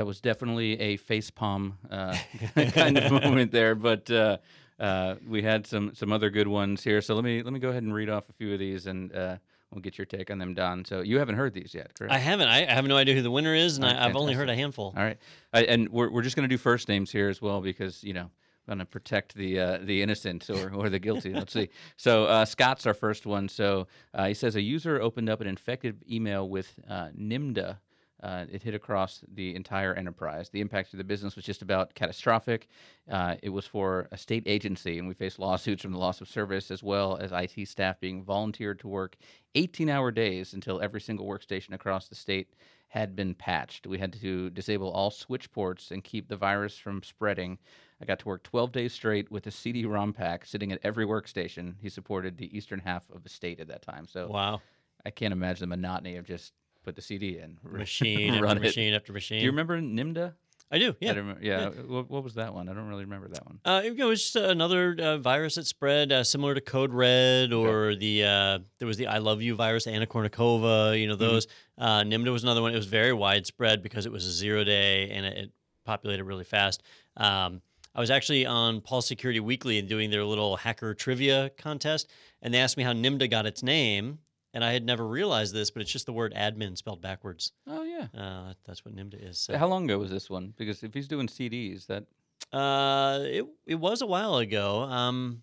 That 0.00 0.06
was 0.06 0.22
definitely 0.22 0.80
a 0.80 0.96
facepalm 0.96 1.74
uh, 1.90 2.16
kind 2.72 2.96
of 2.96 3.12
moment 3.12 3.52
there, 3.52 3.74
but 3.74 4.10
uh, 4.10 4.38
uh, 4.78 5.16
we 5.28 5.42
had 5.42 5.66
some 5.66 5.94
some 5.94 6.10
other 6.10 6.30
good 6.30 6.48
ones 6.48 6.82
here. 6.82 7.02
So 7.02 7.14
let 7.14 7.22
me 7.22 7.42
let 7.42 7.52
me 7.52 7.60
go 7.60 7.68
ahead 7.68 7.82
and 7.82 7.92
read 7.92 8.08
off 8.08 8.30
a 8.30 8.32
few 8.32 8.54
of 8.54 8.58
these, 8.58 8.86
and 8.86 9.14
uh, 9.14 9.36
we'll 9.70 9.82
get 9.82 9.98
your 9.98 10.06
take 10.06 10.30
on 10.30 10.38
them, 10.38 10.54
Don. 10.54 10.86
So 10.86 11.02
you 11.02 11.18
haven't 11.18 11.34
heard 11.34 11.52
these 11.52 11.74
yet, 11.74 11.92
correct? 11.92 12.14
I 12.14 12.16
haven't. 12.16 12.48
I, 12.48 12.66
I 12.66 12.72
have 12.72 12.86
no 12.86 12.96
idea 12.96 13.14
who 13.14 13.20
the 13.20 13.30
winner 13.30 13.54
is, 13.54 13.76
and 13.76 13.84
right, 13.84 13.94
I, 13.94 14.06
I've 14.06 14.16
only 14.16 14.32
heard 14.32 14.48
a 14.48 14.54
handful. 14.54 14.94
All 14.96 15.02
right, 15.02 15.18
I, 15.52 15.64
and 15.64 15.90
we're 15.90 16.10
we're 16.10 16.22
just 16.22 16.34
going 16.34 16.48
to 16.48 16.54
do 16.54 16.56
first 16.56 16.88
names 16.88 17.12
here 17.12 17.28
as 17.28 17.42
well 17.42 17.60
because 17.60 18.02
you 18.02 18.14
know. 18.14 18.30
Going 18.66 18.78
to 18.78 18.86
protect 18.86 19.34
the 19.34 19.58
uh, 19.58 19.78
the 19.82 20.00
innocent 20.00 20.48
or, 20.48 20.72
or 20.72 20.88
the 20.90 21.00
guilty. 21.00 21.34
Let's 21.34 21.52
see. 21.52 21.70
So 21.96 22.26
uh, 22.26 22.44
Scott's 22.44 22.86
our 22.86 22.94
first 22.94 23.26
one. 23.26 23.48
So 23.48 23.88
uh, 24.14 24.28
he 24.28 24.34
says 24.34 24.54
a 24.54 24.60
user 24.60 25.00
opened 25.00 25.28
up 25.28 25.40
an 25.40 25.48
infected 25.48 26.04
email 26.08 26.48
with 26.48 26.78
uh, 26.88 27.08
NIMDA. 27.18 27.78
Uh, 28.22 28.44
it 28.50 28.62
hit 28.62 28.74
across 28.74 29.24
the 29.34 29.54
entire 29.54 29.94
enterprise. 29.94 30.50
The 30.50 30.60
impact 30.60 30.90
to 30.90 30.96
the 30.96 31.04
business 31.04 31.36
was 31.36 31.44
just 31.44 31.62
about 31.62 31.94
catastrophic. 31.94 32.68
Uh, 33.10 33.36
it 33.42 33.48
was 33.48 33.66
for 33.66 34.08
a 34.12 34.18
state 34.18 34.42
agency, 34.46 34.98
and 34.98 35.08
we 35.08 35.14
faced 35.14 35.38
lawsuits 35.38 35.82
from 35.82 35.92
the 35.92 35.98
loss 35.98 36.20
of 36.20 36.28
service 36.28 36.70
as 36.70 36.82
well 36.82 37.16
as 37.16 37.32
IT 37.32 37.66
staff 37.66 37.98
being 38.00 38.22
volunteered 38.22 38.78
to 38.80 38.88
work 38.88 39.16
18 39.54 39.88
hour 39.88 40.10
days 40.10 40.52
until 40.54 40.80
every 40.80 41.00
single 41.00 41.26
workstation 41.26 41.72
across 41.72 42.08
the 42.08 42.14
state 42.14 42.54
had 42.88 43.14
been 43.14 43.34
patched. 43.34 43.86
We 43.86 43.98
had 43.98 44.12
to 44.14 44.50
disable 44.50 44.90
all 44.90 45.10
switch 45.10 45.50
ports 45.52 45.92
and 45.92 46.02
keep 46.02 46.28
the 46.28 46.36
virus 46.36 46.76
from 46.76 47.02
spreading. 47.04 47.56
I 48.02 48.04
got 48.04 48.18
to 48.20 48.26
work 48.28 48.42
12 48.42 48.72
days 48.72 48.92
straight 48.92 49.30
with 49.30 49.46
a 49.46 49.50
CD 49.50 49.84
ROM 49.84 50.12
pack 50.12 50.44
sitting 50.44 50.72
at 50.72 50.80
every 50.82 51.06
workstation. 51.06 51.74
He 51.80 51.88
supported 51.88 52.36
the 52.36 52.54
eastern 52.56 52.80
half 52.80 53.08
of 53.10 53.22
the 53.22 53.28
state 53.28 53.60
at 53.60 53.68
that 53.68 53.82
time. 53.82 54.08
So 54.08 54.28
Wow. 54.28 54.60
I 55.06 55.10
can't 55.10 55.32
imagine 55.32 55.68
the 55.68 55.76
monotony 55.76 56.16
of 56.16 56.26
just 56.26 56.52
put 56.84 56.96
the 56.96 57.02
CD 57.02 57.38
in, 57.38 57.58
Machine 57.70 58.34
after 58.34 58.46
it. 58.56 58.60
machine 58.62 58.94
after 58.94 59.12
machine. 59.12 59.38
Do 59.40 59.44
you 59.44 59.50
remember 59.50 59.80
NIMDA? 59.80 60.34
I 60.72 60.78
do. 60.78 60.94
Yeah. 61.00 61.08
don't 61.14 61.26
remember- 61.26 61.42
yeah. 61.44 61.68
What, 61.70 62.08
what 62.08 62.22
was 62.22 62.34
that 62.34 62.54
one? 62.54 62.68
I 62.68 62.74
don't 62.74 62.86
really 62.86 63.02
remember 63.04 63.26
that 63.28 63.44
one. 63.44 63.58
Uh, 63.64 63.82
it 63.84 63.98
was 64.04 64.22
just 64.22 64.36
another 64.36 64.94
uh, 65.00 65.16
virus 65.18 65.56
that 65.56 65.66
spread 65.66 66.12
uh, 66.12 66.22
similar 66.22 66.54
to 66.54 66.60
Code 66.60 66.92
Red, 66.94 67.52
or 67.52 67.96
the 67.96 68.22
uh, 68.24 68.58
there 68.78 68.86
was 68.86 68.96
the 68.96 69.08
I 69.08 69.18
Love 69.18 69.42
You 69.42 69.56
virus, 69.56 69.88
Anna 69.88 70.06
Kournikova. 70.06 70.98
You 71.00 71.08
know 71.08 71.14
Mm-hmm. 71.14 71.22
those. 71.24 71.46
Uh, 71.76 72.02
NIMDA 72.02 72.30
was 72.30 72.44
another 72.44 72.62
one. 72.62 72.72
It 72.72 72.76
was 72.76 72.86
very 72.86 73.12
widespread 73.12 73.82
because 73.82 74.06
it 74.06 74.12
was 74.12 74.24
a 74.26 74.30
zero 74.32 74.62
day 74.62 75.10
and 75.10 75.26
it, 75.26 75.38
it 75.38 75.50
populated 75.84 76.22
really 76.24 76.44
fast. 76.44 76.84
Um, 77.16 77.62
I 77.92 77.98
was 78.00 78.10
actually 78.12 78.46
on 78.46 78.80
Paul 78.80 79.02
Security 79.02 79.40
Weekly 79.40 79.80
and 79.80 79.88
doing 79.88 80.08
their 80.10 80.22
little 80.24 80.56
hacker 80.56 80.94
trivia 80.94 81.50
contest, 81.58 82.08
and 82.42 82.54
they 82.54 82.58
asked 82.58 82.76
me 82.76 82.84
how 82.84 82.92
NIMDA 82.92 83.28
got 83.28 83.44
its 83.46 83.64
name, 83.64 84.18
and 84.54 84.64
I 84.64 84.72
had 84.72 84.84
never 84.84 85.06
realized 85.06 85.54
this, 85.54 85.70
but 85.70 85.82
it's 85.82 85.90
just 85.92 86.06
the 86.06 86.12
word 86.12 86.34
admin 86.34 86.76
spelled 86.76 87.00
backwards. 87.00 87.52
Oh 87.66 87.82
yeah. 87.84 88.06
Uh, 88.16 88.54
that's 88.66 88.84
what 88.84 88.94
NIMDA 88.94 89.30
is. 89.30 89.38
So. 89.38 89.56
How 89.56 89.66
long 89.68 89.84
ago 89.84 89.98
was 89.98 90.10
this 90.10 90.28
one? 90.30 90.54
Because 90.56 90.82
if 90.82 90.92
he's 90.94 91.08
doing 91.08 91.26
CDs, 91.28 91.86
that 91.86 92.04
Uh, 92.52 93.20
it 93.24 93.46
it 93.66 93.74
was 93.76 94.02
a 94.02 94.06
while 94.06 94.36
ago. 94.38 94.82
Um, 94.82 95.42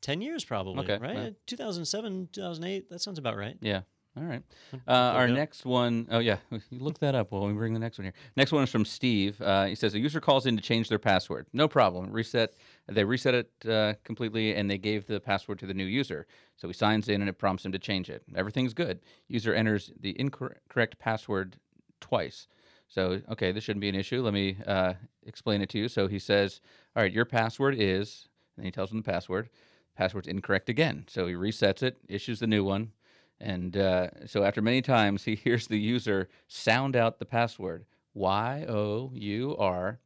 ten 0.00 0.20
years 0.20 0.44
probably. 0.44 0.84
Okay, 0.84 0.98
Right. 0.98 1.34
Two 1.46 1.56
thousand 1.56 1.84
seven, 1.84 2.28
two 2.32 2.40
thousand 2.40 2.64
eight. 2.64 2.90
That 2.90 3.00
sounds 3.00 3.18
about 3.18 3.36
right. 3.36 3.56
yeah. 3.60 3.82
All 4.16 4.24
right. 4.24 4.42
Uh, 4.88 4.90
our 4.90 5.28
next 5.28 5.64
one, 5.64 6.08
oh 6.10 6.18
yeah, 6.18 6.38
you 6.50 6.60
look 6.80 6.98
that 6.98 7.14
up 7.14 7.30
while 7.30 7.46
we 7.46 7.52
bring 7.52 7.72
the 7.72 7.78
next 7.78 7.96
one 7.96 8.06
here. 8.06 8.12
Next 8.36 8.50
one 8.50 8.64
is 8.64 8.70
from 8.70 8.84
Steve. 8.84 9.40
Uh, 9.40 9.66
he 9.66 9.76
says 9.76 9.94
a 9.94 10.00
user 10.00 10.20
calls 10.20 10.46
in 10.46 10.56
to 10.56 10.62
change 10.62 10.88
their 10.88 10.98
password. 10.98 11.46
No 11.52 11.68
problem. 11.68 12.10
Reset. 12.10 12.54
They 12.88 13.04
reset 13.04 13.34
it 13.34 13.50
uh, 13.68 13.94
completely, 14.02 14.56
and 14.56 14.68
they 14.68 14.78
gave 14.78 15.06
the 15.06 15.20
password 15.20 15.60
to 15.60 15.66
the 15.66 15.74
new 15.74 15.84
user. 15.84 16.26
So 16.56 16.66
he 16.66 16.74
signs 16.74 17.08
in, 17.08 17.20
and 17.20 17.28
it 17.28 17.38
prompts 17.38 17.64
him 17.64 17.70
to 17.70 17.78
change 17.78 18.10
it. 18.10 18.24
Everything's 18.34 18.74
good. 18.74 18.98
User 19.28 19.54
enters 19.54 19.92
the 20.00 20.18
incorrect 20.18 20.98
password 20.98 21.56
twice. 22.00 22.48
So 22.88 23.20
okay, 23.30 23.52
this 23.52 23.62
shouldn't 23.62 23.80
be 23.80 23.88
an 23.88 23.94
issue. 23.94 24.22
Let 24.22 24.34
me 24.34 24.56
uh, 24.66 24.94
explain 25.24 25.62
it 25.62 25.68
to 25.70 25.78
you. 25.78 25.88
So 25.88 26.08
he 26.08 26.18
says, 26.18 26.60
"All 26.96 27.02
right, 27.04 27.12
your 27.12 27.24
password 27.24 27.76
is," 27.78 28.28
and 28.56 28.66
he 28.66 28.72
tells 28.72 28.90
him 28.90 28.96
the 28.96 29.10
password. 29.10 29.50
Password's 29.96 30.26
incorrect 30.26 30.68
again. 30.68 31.04
So 31.08 31.28
he 31.28 31.34
resets 31.34 31.84
it, 31.84 31.98
issues 32.08 32.40
the 32.40 32.48
new 32.48 32.64
one. 32.64 32.90
And 33.40 33.76
uh, 33.76 34.08
so 34.26 34.44
after 34.44 34.60
many 34.62 34.82
times, 34.82 35.24
he 35.24 35.34
hears 35.44 35.66
the 35.66 35.78
user 35.78 36.28
sound 36.48 36.96
out 36.96 37.18
the 37.18 37.24
password 37.26 37.84
Y 38.14 38.64
O 38.68 39.10
U 39.14 39.56
R. 39.58 39.98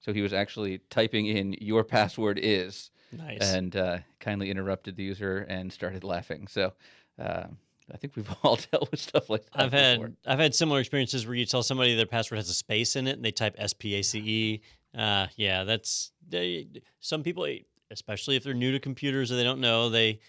So 0.00 0.12
he 0.12 0.22
was 0.22 0.32
actually 0.32 0.80
typing 0.88 1.26
in 1.26 1.54
your 1.60 1.84
password 1.84 2.38
is, 2.42 2.90
Nice. 3.12 3.40
and 3.42 3.76
uh, 3.76 3.98
kindly 4.18 4.50
interrupted 4.50 4.96
the 4.96 5.02
user 5.02 5.44
and 5.48 5.70
started 5.70 6.04
laughing. 6.04 6.46
So 6.46 6.72
uh, 7.18 7.44
I 7.92 7.96
think 7.98 8.16
we've 8.16 8.30
all 8.42 8.58
dealt 8.70 8.90
with 8.90 9.00
stuff 9.00 9.28
like 9.28 9.44
that. 9.50 9.60
I've 9.60 9.72
had 9.72 9.98
before. 10.00 10.14
I've 10.26 10.38
had 10.38 10.54
similar 10.54 10.80
experiences 10.80 11.26
where 11.26 11.34
you 11.34 11.44
tell 11.44 11.62
somebody 11.62 11.94
their 11.96 12.06
password 12.06 12.38
has 12.38 12.48
a 12.48 12.54
space 12.54 12.96
in 12.96 13.06
it 13.06 13.16
and 13.16 13.24
they 13.24 13.32
type 13.32 13.56
S 13.58 13.74
P 13.74 13.94
A 13.96 14.02
C 14.02 14.18
E. 14.24 14.60
Uh, 14.96 15.26
yeah, 15.36 15.64
that's 15.64 16.12
they, 16.28 16.66
some 17.00 17.22
people, 17.22 17.46
especially 17.90 18.36
if 18.36 18.42
they're 18.44 18.54
new 18.54 18.72
to 18.72 18.80
computers 18.80 19.30
or 19.30 19.36
they 19.36 19.44
don't 19.44 19.60
know, 19.60 19.90
they 19.90 20.20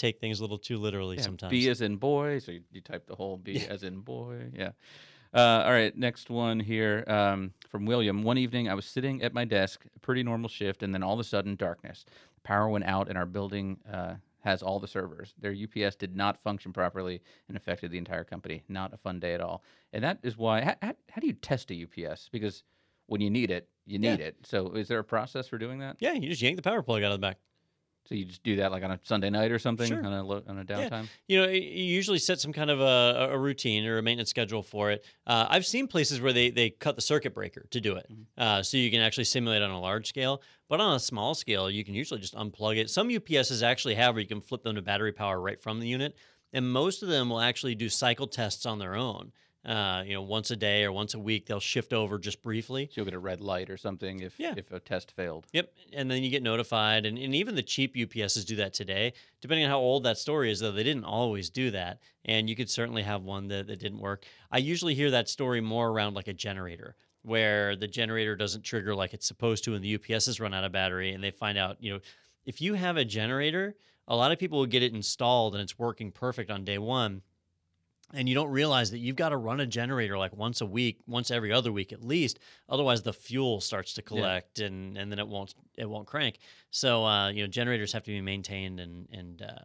take 0.00 0.18
things 0.20 0.38
a 0.40 0.42
little 0.42 0.58
too 0.58 0.78
literally 0.78 1.16
Yeah, 1.16 1.22
sometimes. 1.22 1.50
B 1.50 1.68
as 1.68 1.80
in 1.80 1.96
boy. 1.96 2.38
So 2.38 2.52
you, 2.52 2.62
you 2.72 2.80
type 2.80 3.06
the 3.06 3.14
whole 3.14 3.36
B 3.36 3.64
as 3.68 3.82
in 3.82 4.00
boy. 4.00 4.46
Yeah. 4.54 4.70
Uh, 5.32 5.62
all 5.64 5.70
right. 5.72 5.96
Next 5.96 6.30
one 6.30 6.58
here 6.58 7.04
um, 7.06 7.52
from 7.68 7.86
William. 7.86 8.22
One 8.24 8.38
evening, 8.38 8.68
I 8.68 8.74
was 8.74 8.84
sitting 8.86 9.22
at 9.22 9.32
my 9.32 9.44
desk, 9.44 9.84
pretty 10.02 10.22
normal 10.24 10.48
shift, 10.48 10.82
and 10.82 10.92
then 10.92 11.02
all 11.04 11.14
of 11.14 11.20
a 11.20 11.24
sudden, 11.24 11.54
darkness. 11.54 12.04
Power 12.42 12.68
went 12.68 12.84
out, 12.84 13.08
and 13.08 13.16
our 13.16 13.26
building 13.26 13.78
uh, 13.92 14.14
has 14.40 14.62
all 14.62 14.80
the 14.80 14.88
servers. 14.88 15.34
Their 15.38 15.52
UPS 15.54 15.94
did 15.96 16.16
not 16.16 16.42
function 16.42 16.72
properly 16.72 17.20
and 17.46 17.56
affected 17.56 17.90
the 17.92 17.98
entire 17.98 18.24
company. 18.24 18.64
Not 18.68 18.92
a 18.92 18.96
fun 18.96 19.20
day 19.20 19.34
at 19.34 19.40
all. 19.40 19.62
And 19.92 20.02
that 20.02 20.18
is 20.24 20.36
why. 20.36 20.62
How, 20.62 20.74
how, 20.82 20.94
how 21.10 21.20
do 21.20 21.26
you 21.28 21.34
test 21.34 21.70
a 21.70 21.84
UPS? 21.84 22.28
Because 22.32 22.64
when 23.06 23.20
you 23.20 23.30
need 23.30 23.50
it, 23.52 23.68
you 23.86 23.98
Yeah. 24.00 24.12
need 24.16 24.20
it. 24.20 24.36
So 24.44 24.72
is 24.72 24.88
there 24.88 24.98
a 24.98 25.04
process 25.04 25.46
for 25.46 25.58
doing 25.58 25.78
that? 25.80 25.96
yeah, 26.00 26.14
you 26.14 26.28
just 26.28 26.42
yank 26.42 26.56
the 26.56 26.62
power 26.62 26.82
plug 26.82 27.02
out 27.04 27.12
of 27.12 27.20
the 27.20 27.26
back. 27.26 27.38
So 28.10 28.16
you 28.16 28.24
just 28.24 28.42
do 28.42 28.56
that 28.56 28.72
like 28.72 28.82
on 28.82 28.90
a 28.90 28.98
Sunday 29.04 29.30
night 29.30 29.52
or 29.52 29.60
something 29.60 29.86
Sure. 29.86 30.04
on 30.04 30.12
a 30.12 30.24
on 30.26 30.58
a 30.58 30.64
downtime. 30.64 31.06
You 31.28 31.42
know, 31.42 31.48
you 31.48 31.60
usually 31.60 32.18
set 32.18 32.40
some 32.40 32.52
kind 32.52 32.68
of 32.68 32.80
a, 32.80 33.28
a 33.30 33.38
routine 33.38 33.86
or 33.86 33.98
a 33.98 34.02
maintenance 34.02 34.30
schedule 34.30 34.64
for 34.64 34.90
it. 34.90 35.04
Uh, 35.28 35.46
I've 35.48 35.64
seen 35.64 35.86
places 35.86 36.20
where 36.20 36.32
they, 36.32 36.50
they 36.50 36.70
cut 36.70 36.96
the 36.96 37.02
circuit 37.02 37.34
breaker 37.34 37.66
to 37.70 37.80
do 37.80 37.94
it. 37.94 38.06
Mhm. 38.12 38.24
Uh, 38.36 38.62
so 38.64 38.78
you 38.78 38.90
can 38.90 39.00
actually 39.00 39.24
simulate 39.24 39.62
on 39.62 39.70
a 39.70 39.78
large 39.80 40.08
scale. 40.08 40.42
But 40.68 40.80
on 40.80 40.96
a 40.96 40.98
small 41.00 41.36
scale, 41.36 41.70
you 41.70 41.84
can 41.84 41.94
usually 41.94 42.18
just 42.18 42.34
unplug 42.34 42.78
it. 42.78 42.90
Some 42.90 43.10
UPSs 43.10 43.62
actually 43.62 43.94
have 43.94 44.16
where 44.16 44.22
you 44.22 44.28
can 44.28 44.40
flip 44.40 44.64
them 44.64 44.74
to 44.74 44.82
battery 44.82 45.12
power 45.12 45.40
right 45.40 45.62
from 45.62 45.78
the 45.78 45.86
unit. 45.86 46.16
And 46.52 46.68
most 46.68 47.04
of 47.04 47.08
them 47.08 47.30
will 47.30 47.40
actually 47.40 47.76
do 47.76 47.88
cycle 47.88 48.26
tests 48.26 48.66
on 48.66 48.80
their 48.80 48.96
own. 48.96 49.30
Uh, 49.62 50.02
you 50.06 50.14
know, 50.14 50.22
once 50.22 50.50
a 50.50 50.56
day 50.56 50.84
or 50.84 50.90
once 50.92 51.12
a 51.12 51.18
week, 51.18 51.44
they'll 51.46 51.60
shift 51.60 51.92
over 51.92 52.18
just 52.18 52.42
briefly. 52.42 52.86
So 52.86 52.92
you'll 52.96 53.04
get 53.04 53.12
a 53.12 53.18
red 53.18 53.42
light 53.42 53.68
or 53.68 53.76
something 53.76 54.20
if 54.20 54.40
Yeah. 54.40 54.54
if 54.56 54.70
a 54.72 54.80
test 54.80 55.12
failed. 55.12 55.46
Yep, 55.52 55.70
and 55.92 56.10
then 56.10 56.22
you 56.22 56.30
get 56.30 56.42
notified, 56.42 57.04
and, 57.04 57.18
and 57.18 57.34
even 57.34 57.54
the 57.56 57.62
cheap 57.62 57.94
UPSs 57.94 58.46
do 58.46 58.56
that 58.56 58.72
today. 58.72 59.12
Depending 59.42 59.66
on 59.66 59.70
how 59.70 59.78
old 59.78 60.04
that 60.04 60.16
story 60.16 60.50
is, 60.50 60.60
though, 60.60 60.72
they 60.72 60.82
didn't 60.82 61.04
always 61.04 61.50
do 61.50 61.70
that, 61.72 61.98
and 62.24 62.48
you 62.48 62.56
could 62.56 62.70
certainly 62.70 63.02
have 63.02 63.22
one 63.22 63.48
that, 63.48 63.66
that 63.66 63.80
didn't 63.80 63.98
work. 64.00 64.24
I 64.50 64.58
usually 64.58 64.94
hear 64.94 65.10
that 65.10 65.28
story 65.28 65.60
more 65.60 65.90
around 65.90 66.14
like 66.14 66.28
a 66.28 66.32
generator, 66.32 66.96
where 67.22 67.76
the 67.76 67.86
generator 67.86 68.36
doesn't 68.36 68.62
trigger 68.62 68.94
like 68.94 69.12
it's 69.12 69.26
supposed 69.26 69.64
to, 69.64 69.74
and 69.74 69.84
the 69.84 69.98
UPSs 69.98 70.40
run 70.40 70.54
out 70.54 70.64
of 70.64 70.72
battery, 70.72 71.12
and 71.12 71.22
they 71.22 71.30
find 71.30 71.58
out, 71.58 71.76
you 71.80 71.92
know, 71.92 72.00
if 72.46 72.62
you 72.62 72.72
have 72.72 72.96
a 72.96 73.04
generator, 73.04 73.74
a 74.08 74.16
lot 74.16 74.32
of 74.32 74.38
people 74.38 74.58
will 74.58 74.66
get 74.66 74.82
it 74.82 74.94
installed 74.94 75.54
and 75.54 75.62
it's 75.62 75.78
working 75.78 76.10
perfect 76.10 76.50
on 76.50 76.64
day 76.64 76.78
one, 76.78 77.20
and 78.14 78.28
you 78.28 78.34
don't 78.34 78.50
realize 78.50 78.90
that 78.90 78.98
you've 78.98 79.16
got 79.16 79.28
to 79.30 79.36
run 79.36 79.60
a 79.60 79.66
generator 79.66 80.18
like 80.18 80.34
once 80.36 80.60
a 80.60 80.66
week, 80.66 80.98
once 81.06 81.30
every 81.30 81.52
other 81.52 81.70
week 81.72 81.92
at 81.92 82.02
least. 82.04 82.38
Otherwise, 82.68 83.02
the 83.02 83.12
fuel 83.12 83.60
starts 83.60 83.94
to 83.94 84.02
collect, 84.02 84.58
and 84.60 84.96
and 84.98 85.10
then 85.10 85.18
it 85.18 85.28
won't 85.28 85.54
it 85.76 85.88
won't 85.88 86.06
crank. 86.06 86.38
So 86.70 87.04
uh, 87.04 87.30
you 87.30 87.42
know, 87.42 87.46
generators 87.48 87.92
have 87.92 88.02
to 88.04 88.10
be 88.10 88.20
maintained 88.20 88.80
and 88.80 89.08
and 89.12 89.42
uh, 89.42 89.64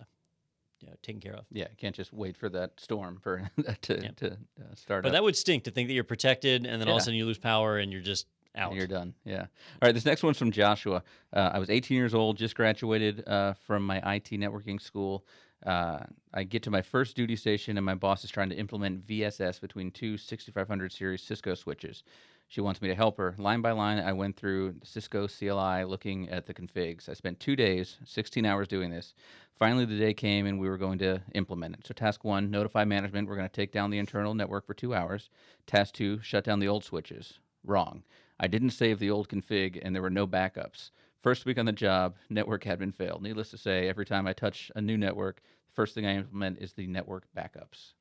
you 0.82 0.88
know, 0.88 0.94
taken 1.02 1.22
care 1.22 1.34
of. 1.36 1.46
Yeah, 1.52 1.68
you 1.70 1.76
can't 1.78 1.96
just 1.96 2.14
wait 2.14 2.36
for 2.38 2.50
that 2.50 2.80
storm 2.80 3.18
for 3.22 3.50
that 3.58 3.82
to 3.84 4.02
Yeah. 4.04 4.12
to 4.18 4.32
uh, 4.34 4.76
start 4.76 5.04
But 5.04 5.10
up. 5.10 5.14
that 5.14 5.24
would 5.24 5.36
stink 5.36 5.64
to 5.64 5.72
think 5.72 5.88
that 5.90 5.94
you're 5.94 6.04
protected, 6.04 6.66
and 6.66 6.82
then 6.82 6.88
all 6.88 6.96
of 6.98 7.02
a 7.02 7.04
sudden 7.04 7.18
you 7.18 7.26
lose 7.26 7.38
power 7.40 7.78
and 7.80 7.92
you're 7.92 8.02
just 8.02 8.28
and 8.54 8.64
out. 8.64 8.74
You're 8.74 8.88
done. 8.88 9.14
Yeah. 9.26 9.42
All 9.42 9.48
right. 9.82 9.94
This 9.94 10.06
next 10.06 10.24
one's 10.24 10.38
from 10.38 10.50
Joshua. 10.52 11.04
Uh, 11.34 11.52
I 11.54 11.60
was 11.60 11.70
18 11.70 11.98
years 11.98 12.14
old, 12.14 12.38
just 12.38 12.56
graduated 12.56 13.28
uh, 13.28 13.54
from 13.66 13.86
my 13.86 13.98
IT 14.16 14.30
networking 14.32 14.82
school. 14.82 15.26
Uh, 15.66 16.00
I 16.34 16.44
get 16.44 16.64
to 16.64 16.72
my 16.72 16.82
first 16.82 17.16
duty 17.16 17.36
station, 17.36 17.78
and 17.78 17.86
my 17.86 17.96
boss 17.96 18.24
is 18.24 18.30
trying 18.30 18.50
to 18.50 18.56
implement 18.56 19.08
VSS 19.08 19.60
between 19.60 19.92
two 19.92 20.18
6500 20.18 20.92
series 20.92 21.24
Cisco 21.24 21.56
switches. 21.56 22.04
She 22.48 22.62
wants 22.62 22.82
me 22.82 22.88
to 22.90 22.96
help 22.96 23.18
her. 23.18 23.34
Line 23.40 23.62
by 23.62 23.72
line, 23.72 23.98
I 23.98 24.14
went 24.14 24.36
through 24.36 24.76
Cisco 24.84 25.28
CLI 25.28 25.84
looking 25.86 26.30
at 26.30 26.46
the 26.46 26.54
configs. 26.54 27.10
I 27.10 27.14
spent 27.14 27.40
two 27.40 27.56
days, 27.56 27.98
16 28.06 28.46
hours 28.46 28.68
doing 28.68 28.92
this. 28.92 29.16
Finally, 29.58 29.86
the 29.86 29.98
day 29.98 30.14
came 30.14 30.46
and 30.46 30.60
we 30.60 30.70
were 30.70 30.78
going 30.78 31.00
to 31.00 31.22
implement 31.34 31.76
it. 31.76 31.88
So, 31.88 31.94
task 31.94 32.24
one 32.24 32.52
notify 32.52 32.86
management. 32.86 33.28
We're 33.28 33.38
going 33.38 33.50
to 33.50 33.54
take 33.54 33.72
down 33.72 33.90
the 33.90 33.98
internal 33.98 34.36
network 34.36 34.68
for 34.68 34.76
two 34.76 34.94
hours. 34.94 35.30
Task 35.66 35.96
two 35.96 36.22
shut 36.22 36.44
down 36.44 36.60
the 36.60 36.68
old 36.68 36.84
switches. 36.84 37.40
Wrong. 37.64 38.04
I 38.40 38.48
didn't 38.48 38.72
save 38.72 39.00
the 39.00 39.10
old 39.10 39.30
config 39.30 39.80
and 39.82 39.96
there 39.96 40.02
were 40.02 40.10
no 40.10 40.28
backups. 40.28 40.92
First 41.26 41.48
week 41.48 41.58
on 41.58 41.66
the 41.66 41.72
job, 41.72 42.18
network 42.30 42.66
admin 42.66 42.94
failed. 42.94 43.24
Needless 43.24 43.50
to 43.50 43.58
say, 43.58 43.90
every 43.90 44.06
time 44.06 44.28
I 44.28 44.34
touch 44.34 44.72
a 44.76 44.80
new 44.80 44.96
network, 44.96 45.38
the 45.38 45.74
first 45.74 45.96
thing 45.96 46.06
I 46.06 46.18
implement 46.18 46.60
is 46.60 46.74
the 46.74 46.86
network 46.86 47.24
backups. 47.36 47.94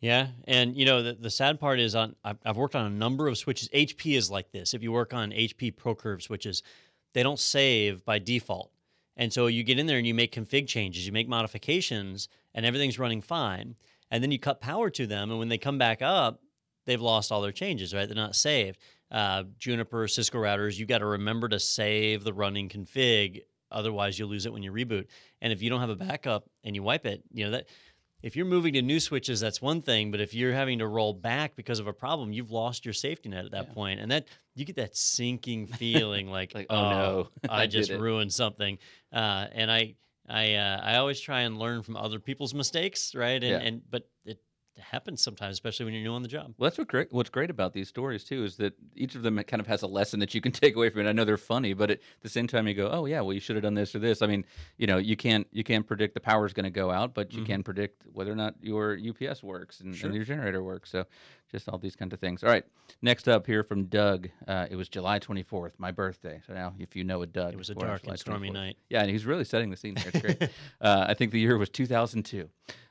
Yeah, 0.00 0.26
and 0.46 0.76
you 0.76 0.84
know 0.84 1.02
the, 1.02 1.14
the 1.14 1.30
sad 1.30 1.58
part 1.58 1.80
is 1.80 1.94
on 1.94 2.14
I've, 2.22 2.36
I've 2.44 2.58
worked 2.58 2.76
on 2.76 2.84
a 2.84 2.90
number 2.90 3.26
of 3.26 3.38
switches. 3.38 3.70
HP 3.70 4.18
is 4.18 4.30
like 4.30 4.52
this. 4.52 4.74
If 4.74 4.82
you 4.82 4.92
work 4.92 5.14
on 5.14 5.30
HP 5.30 5.76
ProCurve 5.76 6.20
switches, 6.20 6.62
they 7.14 7.22
don't 7.22 7.38
save 7.38 8.04
by 8.04 8.18
default, 8.18 8.70
and 9.16 9.32
so 9.32 9.46
you 9.46 9.64
get 9.64 9.78
in 9.78 9.86
there 9.86 9.96
and 9.96 10.06
you 10.06 10.12
make 10.12 10.34
config 10.34 10.66
changes, 10.66 11.06
you 11.06 11.12
make 11.12 11.26
modifications, 11.26 12.28
and 12.54 12.66
everything's 12.66 12.98
running 12.98 13.22
fine. 13.22 13.76
And 14.10 14.22
then 14.22 14.30
you 14.30 14.38
cut 14.38 14.60
power 14.60 14.90
to 14.90 15.06
them, 15.06 15.30
and 15.30 15.38
when 15.38 15.48
they 15.48 15.56
come 15.56 15.78
back 15.78 16.02
up, 16.02 16.42
they've 16.84 17.00
lost 17.00 17.32
all 17.32 17.40
their 17.40 17.50
changes. 17.50 17.94
Right? 17.94 18.06
They're 18.06 18.14
not 18.14 18.36
saved. 18.36 18.78
Uh, 19.10 19.44
Juniper, 19.58 20.06
Cisco 20.08 20.38
routers, 20.38 20.78
you 20.78 20.86
got 20.86 20.98
to 20.98 21.06
remember 21.06 21.48
to 21.48 21.58
save 21.58 22.24
the 22.24 22.32
running 22.32 22.68
config. 22.68 23.42
Otherwise, 23.70 24.18
you'll 24.18 24.28
lose 24.28 24.46
it 24.46 24.52
when 24.52 24.62
you 24.62 24.72
reboot. 24.72 25.06
And 25.40 25.52
if 25.52 25.62
you 25.62 25.70
don't 25.70 25.80
have 25.80 25.90
a 25.90 25.96
backup 25.96 26.48
and 26.64 26.74
you 26.74 26.82
wipe 26.82 27.06
it, 27.06 27.22
you 27.32 27.44
know 27.44 27.50
that 27.52 27.68
if 28.22 28.34
you're 28.34 28.46
moving 28.46 28.72
to 28.72 28.82
new 28.82 28.98
switches, 28.98 29.38
that's 29.40 29.62
one 29.62 29.80
thing. 29.80 30.10
But 30.10 30.20
if 30.20 30.34
you're 30.34 30.52
having 30.52 30.80
to 30.80 30.86
roll 30.88 31.12
back 31.14 31.54
because 31.54 31.78
of 31.78 31.86
a 31.86 31.92
problem, 31.92 32.32
you've 32.32 32.50
lost 32.50 32.84
your 32.84 32.92
safety 32.94 33.28
net 33.28 33.44
at 33.44 33.50
that 33.52 33.68
Yeah. 33.68 33.72
point, 33.74 34.00
and 34.00 34.10
that 34.10 34.26
you 34.54 34.64
get 34.64 34.76
that 34.76 34.96
sinking 34.96 35.66
feeling 35.80 36.28
like, 36.28 36.54
Like, 36.54 36.66
oh, 36.70 36.88
no, 36.90 37.28
I, 37.48 37.62
I 37.62 37.66
just 37.66 37.90
ruined 37.90 38.32
something. 38.32 38.78
Uh, 39.12 39.46
and 39.52 39.70
I, 39.70 39.94
I, 40.28 40.54
uh, 40.54 40.80
I 40.82 40.96
always 40.96 41.20
try 41.20 41.42
and 41.42 41.58
learn 41.58 41.82
from 41.82 41.96
other 41.96 42.18
people's 42.18 42.54
mistakes, 42.54 43.14
right? 43.14 43.42
And 43.42 43.62
Yeah. 43.62 43.68
and 43.68 43.82
but 43.90 44.08
it 44.24 44.40
happens 44.80 45.22
sometimes, 45.22 45.52
especially 45.52 45.84
when 45.84 45.94
you're 45.94 46.02
new 46.02 46.12
on 46.12 46.22
the 46.22 46.28
job. 46.28 46.54
Well, 46.58 46.68
that's 46.68 46.78
what 46.78 46.88
great. 46.88 47.12
What's 47.12 47.30
great 47.30 47.50
about 47.50 47.72
these 47.72 47.88
stories 47.88 48.24
too 48.24 48.44
is 48.44 48.56
that 48.56 48.74
each 48.94 49.14
of 49.14 49.22
them 49.22 49.42
kind 49.44 49.60
of 49.60 49.66
has 49.66 49.82
a 49.82 49.86
lesson 49.86 50.20
that 50.20 50.34
you 50.34 50.40
can 50.40 50.52
take 50.64 50.76
away 50.76 50.90
from 50.90 51.06
it. 51.06 51.08
I 51.08 51.12
know 51.12 51.24
they're 51.24 51.36
funny, 51.36 51.72
but 51.74 51.90
at 51.90 52.00
the 52.22 52.28
same 52.28 52.46
time, 52.46 52.66
you 52.68 52.74
go, 52.74 52.88
"Oh 52.90 53.06
yeah, 53.06 53.20
well 53.20 53.32
you 53.32 53.40
should 53.40 53.56
have 53.56 53.62
done 53.62 53.74
this 53.74 53.94
or 53.94 53.98
this." 53.98 54.22
I 54.22 54.26
mean, 54.26 54.44
you 54.76 54.86
know, 54.86 54.98
you 54.98 55.16
can't 55.16 55.46
you 55.52 55.64
can't 55.64 55.86
predict 55.86 56.14
the 56.14 56.20
power's 56.20 56.52
going 56.52 56.64
to 56.64 56.70
go 56.70 56.90
out, 56.90 57.14
but 57.14 57.32
you 57.32 57.42
Mhm. 57.42 57.46
can 57.46 57.62
predict 57.62 58.04
whether 58.12 58.32
or 58.32 58.36
not 58.36 58.54
your 58.60 58.96
UPS 58.96 59.42
works 59.42 59.80
and, 59.80 59.94
Sure. 59.96 60.06
and 60.08 60.14
your 60.16 60.24
generator 60.24 60.62
works. 60.62 60.90
So, 60.90 61.04
just 61.50 61.68
all 61.68 61.78
these 61.78 61.96
kinds 61.96 62.12
of 62.12 62.20
things. 62.20 62.42
All 62.44 62.50
right, 62.50 62.64
next 63.02 63.28
up 63.28 63.46
here 63.46 63.62
from 63.62 63.84
Doug. 63.86 64.28
Uh, 64.46 64.66
it 64.70 64.76
was 64.76 64.88
July 64.88 65.18
24th, 65.18 65.72
my 65.78 65.90
birthday. 65.90 66.40
So 66.46 66.52
now, 66.52 66.74
if 66.78 66.94
you 66.94 67.04
know 67.04 67.22
a 67.22 67.26
Doug, 67.26 67.54
It 67.54 67.56
was 67.58 67.70
a 67.70 67.74
dark 67.74 68.06
and 68.06 68.18
stormy 68.18 68.48
24th. 68.50 68.52
night. 68.54 68.76
Yeah, 68.90 69.00
and 69.00 69.10
he's 69.10 69.24
really 69.24 69.44
setting 69.44 69.70
the 69.70 69.76
scene 69.76 69.96
here. 69.96 70.10
It's 70.12 70.20
great. 70.20 70.42
uh, 70.80 71.06
I 71.08 71.14
think 71.14 71.32
the 71.32 71.40
year 71.40 71.56
was 71.56 71.70
2002. 71.70 72.48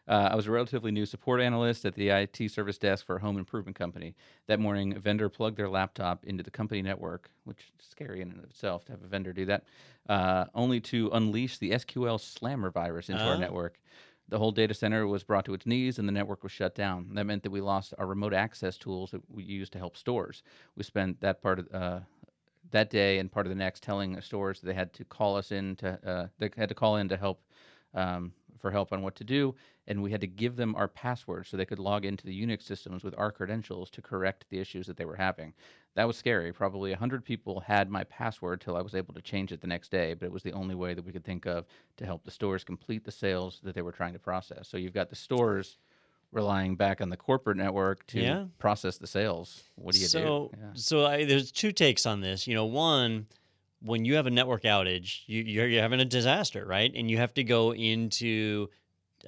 Uh, 0.08 0.30
I 0.32 0.36
was 0.36 0.48
a 0.48 0.52
relatively 0.52 0.91
new 0.91 1.06
support 1.06 1.41
analyst 1.41 1.84
at 1.86 1.93
the 1.93 2.10
IT 2.12 2.48
service 2.50 2.78
desk 2.78 3.06
for 3.06 3.17
a 3.17 3.20
home 3.20 3.38
improvement 3.38 3.76
company. 3.78 4.15
That 4.48 4.60
morning, 4.60 4.96
a 4.96 5.00
vendor 5.00 5.28
plugged 5.28 5.58
their 5.58 5.67
laptop 5.70 6.24
into 6.26 6.43
the 6.43 6.52
company 6.52 6.82
network, 6.82 7.30
which 7.43 7.58
is 7.80 7.86
scary 7.88 8.22
in 8.22 8.30
and 8.32 8.39
of 8.39 8.46
itself 8.46 8.86
to 8.86 8.93
have 8.93 9.04
a 9.04 9.08
vendor 9.08 9.34
do 9.34 9.46
that, 9.46 9.65
uh, 10.08 10.46
only 10.56 10.80
to 10.82 11.10
unleash 11.12 11.58
the 11.58 11.72
SQL 11.72 12.17
slammer 12.20 12.72
virus 12.72 13.10
into 13.10 13.24
our 13.24 13.36
Ah. 13.36 13.39
network. 13.39 13.82
The 14.30 14.38
whole 14.38 14.52
data 14.52 14.74
center 14.74 15.08
was 15.08 15.24
brought 15.24 15.46
to 15.46 15.54
its 15.54 15.65
knees 15.65 16.00
and 16.00 16.08
the 16.08 16.12
network 16.13 16.43
was 16.43 16.52
shut 16.52 16.74
down. 16.76 17.13
That 17.13 17.26
meant 17.26 17.43
that 17.43 17.52
we 17.52 17.62
lost 17.62 17.93
our 17.98 18.06
remote 18.06 18.34
access 18.34 18.78
tools 18.78 19.12
that 19.12 19.22
we 19.30 19.43
used 19.43 19.72
to 19.74 19.78
help 19.80 19.96
stores. 19.98 20.43
We 20.76 20.84
spent 20.84 21.20
that 21.22 21.41
part 21.41 21.60
of 21.60 21.74
uh, 21.74 22.00
that 22.72 22.89
day 22.89 23.20
and 23.20 23.32
part 23.32 23.46
of 23.46 23.50
the 23.50 23.56
next 23.56 23.84
telling 23.84 24.20
stores 24.22 24.60
that 24.60 24.67
they 24.67 24.74
had 24.74 24.91
to 24.93 25.06
call 25.06 25.38
us 25.38 25.52
in 25.54 25.76
to 25.78 26.00
uh, 26.10 26.28
they 26.39 26.50
had 26.58 26.67
to 26.70 26.76
call 26.76 26.98
in 26.98 27.08
to 27.10 27.15
help 27.17 27.41
um, 27.93 28.34
for 28.60 28.72
help 28.72 28.91
on 28.91 29.02
what 29.02 29.15
to 29.15 29.24
do, 29.24 29.56
and 29.88 30.02
we 30.02 30.12
had 30.12 30.22
to 30.22 30.28
give 30.28 30.56
them 30.56 30.76
our 30.76 30.88
password 30.88 31.48
so 31.48 31.56
they 31.58 31.65
could 31.65 31.80
log 31.80 32.06
into 32.06 32.26
the 32.26 32.46
Unix 32.46 32.63
systems 32.63 33.04
with 33.04 33.13
our 33.17 33.32
credentials 33.32 33.89
to 33.91 34.02
correct 34.02 34.46
the 34.50 34.60
issues 34.60 34.88
that 34.88 34.98
they 34.98 35.06
were 35.06 35.15
having. 35.15 35.54
That 35.96 36.08
was 36.08 36.17
scary. 36.17 36.52
Probably 36.54 36.91
100 36.91 37.24
people 37.26 37.60
had 37.60 37.89
my 37.89 38.04
password 38.04 38.62
till 38.62 38.76
I 38.78 38.82
was 38.82 38.96
able 38.96 39.13
to 39.13 39.22
change 39.22 39.52
it 39.52 39.62
the 39.62 39.67
next 39.67 39.89
day, 39.89 40.13
but 40.13 40.26
it 40.26 40.32
was 40.32 40.43
the 40.43 40.54
only 40.54 40.76
way 40.76 40.93
that 40.93 41.04
we 41.06 41.12
could 41.12 41.26
think 41.26 41.46
of 41.46 41.65
to 41.98 42.06
help 42.06 42.24
the 42.24 42.32
stores 42.32 42.63
complete 42.63 43.04
the 43.04 43.12
sales 43.12 43.60
that 43.63 43.74
they 43.74 43.82
were 43.82 43.91
trying 43.91 44.13
to 44.13 44.20
process. 44.20 44.67
So 44.67 44.78
you've 44.78 44.93
got 44.93 45.10
the 45.10 45.15
stores 45.15 45.78
relying 46.32 46.76
back 46.76 47.00
on 47.02 47.10
the 47.10 47.17
corporate 47.17 47.58
network 47.58 48.06
to 48.08 48.20
Yeah. 48.20 48.46
process 48.60 48.98
the 48.98 49.08
sales. 49.08 49.63
What 49.76 49.96
do 49.96 50.02
you 50.02 50.08
so, 50.08 50.52
do? 50.54 50.58
Yeah. 50.60 50.70
so 50.74 51.06
I, 51.06 51.26
there's 51.26 51.52
two 51.52 51.72
takes 51.72 52.06
on 52.06 52.22
this. 52.22 52.48
You 52.48 52.54
know, 52.54 52.65
one, 52.65 53.28
when 53.82 54.06
you 54.06 54.16
have 54.16 54.28
a 54.28 54.32
network 54.32 54.63
outage, 54.63 55.22
you, 55.28 55.42
you're, 55.44 55.68
you're 55.68 55.82
having 55.82 56.00
a 56.00 56.06
disaster, 56.06 56.66
right? 56.66 56.92
And 56.96 57.10
you 57.10 57.18
have 57.18 57.34
to 57.36 57.44
go 57.44 57.74
into 57.74 58.70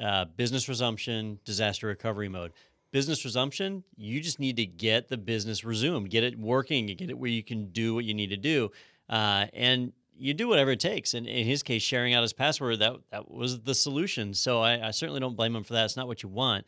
uh, 0.02 0.26
business 0.26 0.68
resumption, 0.68 1.40
disaster 1.46 1.88
recovery 1.88 2.30
mode. 2.30 2.54
Business 2.92 3.24
resumption, 3.24 3.84
you 3.98 4.20
just 4.20 4.40
need 4.40 4.58
to 4.58 4.66
get 4.66 5.08
the 5.08 5.18
business 5.18 5.64
resumed, 5.64 6.10
get 6.10 6.24
it 6.24 6.38
working, 6.40 6.88
get 6.88 7.10
it 7.10 7.18
where 7.18 7.30
you 7.30 7.44
can 7.44 7.68
do 7.68 7.94
what 7.94 8.06
you 8.06 8.16
need 8.16 8.32
to 8.32 8.38
do, 8.38 8.72
uh, 9.10 9.46
and 9.54 9.94
you 10.18 10.34
do 10.34 10.48
whatever 10.48 10.72
it 10.72 10.80
takes. 10.80 11.14
And 11.14 11.28
in 11.28 11.46
his 11.46 11.62
case, 11.62 11.84
sharing 11.84 12.16
out 12.16 12.24
his 12.24 12.34
password 12.34 12.80
that 12.80 12.94
that 13.12 13.30
was 13.30 13.62
the 13.62 13.76
solution. 13.76 14.34
So 14.34 14.62
I, 14.62 14.88
I 14.88 14.92
certainly 14.92 15.20
don't 15.20 15.36
blame 15.36 15.56
him 15.56 15.64
for 15.64 15.74
that. 15.74 15.86
It's 15.86 15.98
not 15.98 16.08
what 16.08 16.24
you 16.24 16.30
want, 16.30 16.66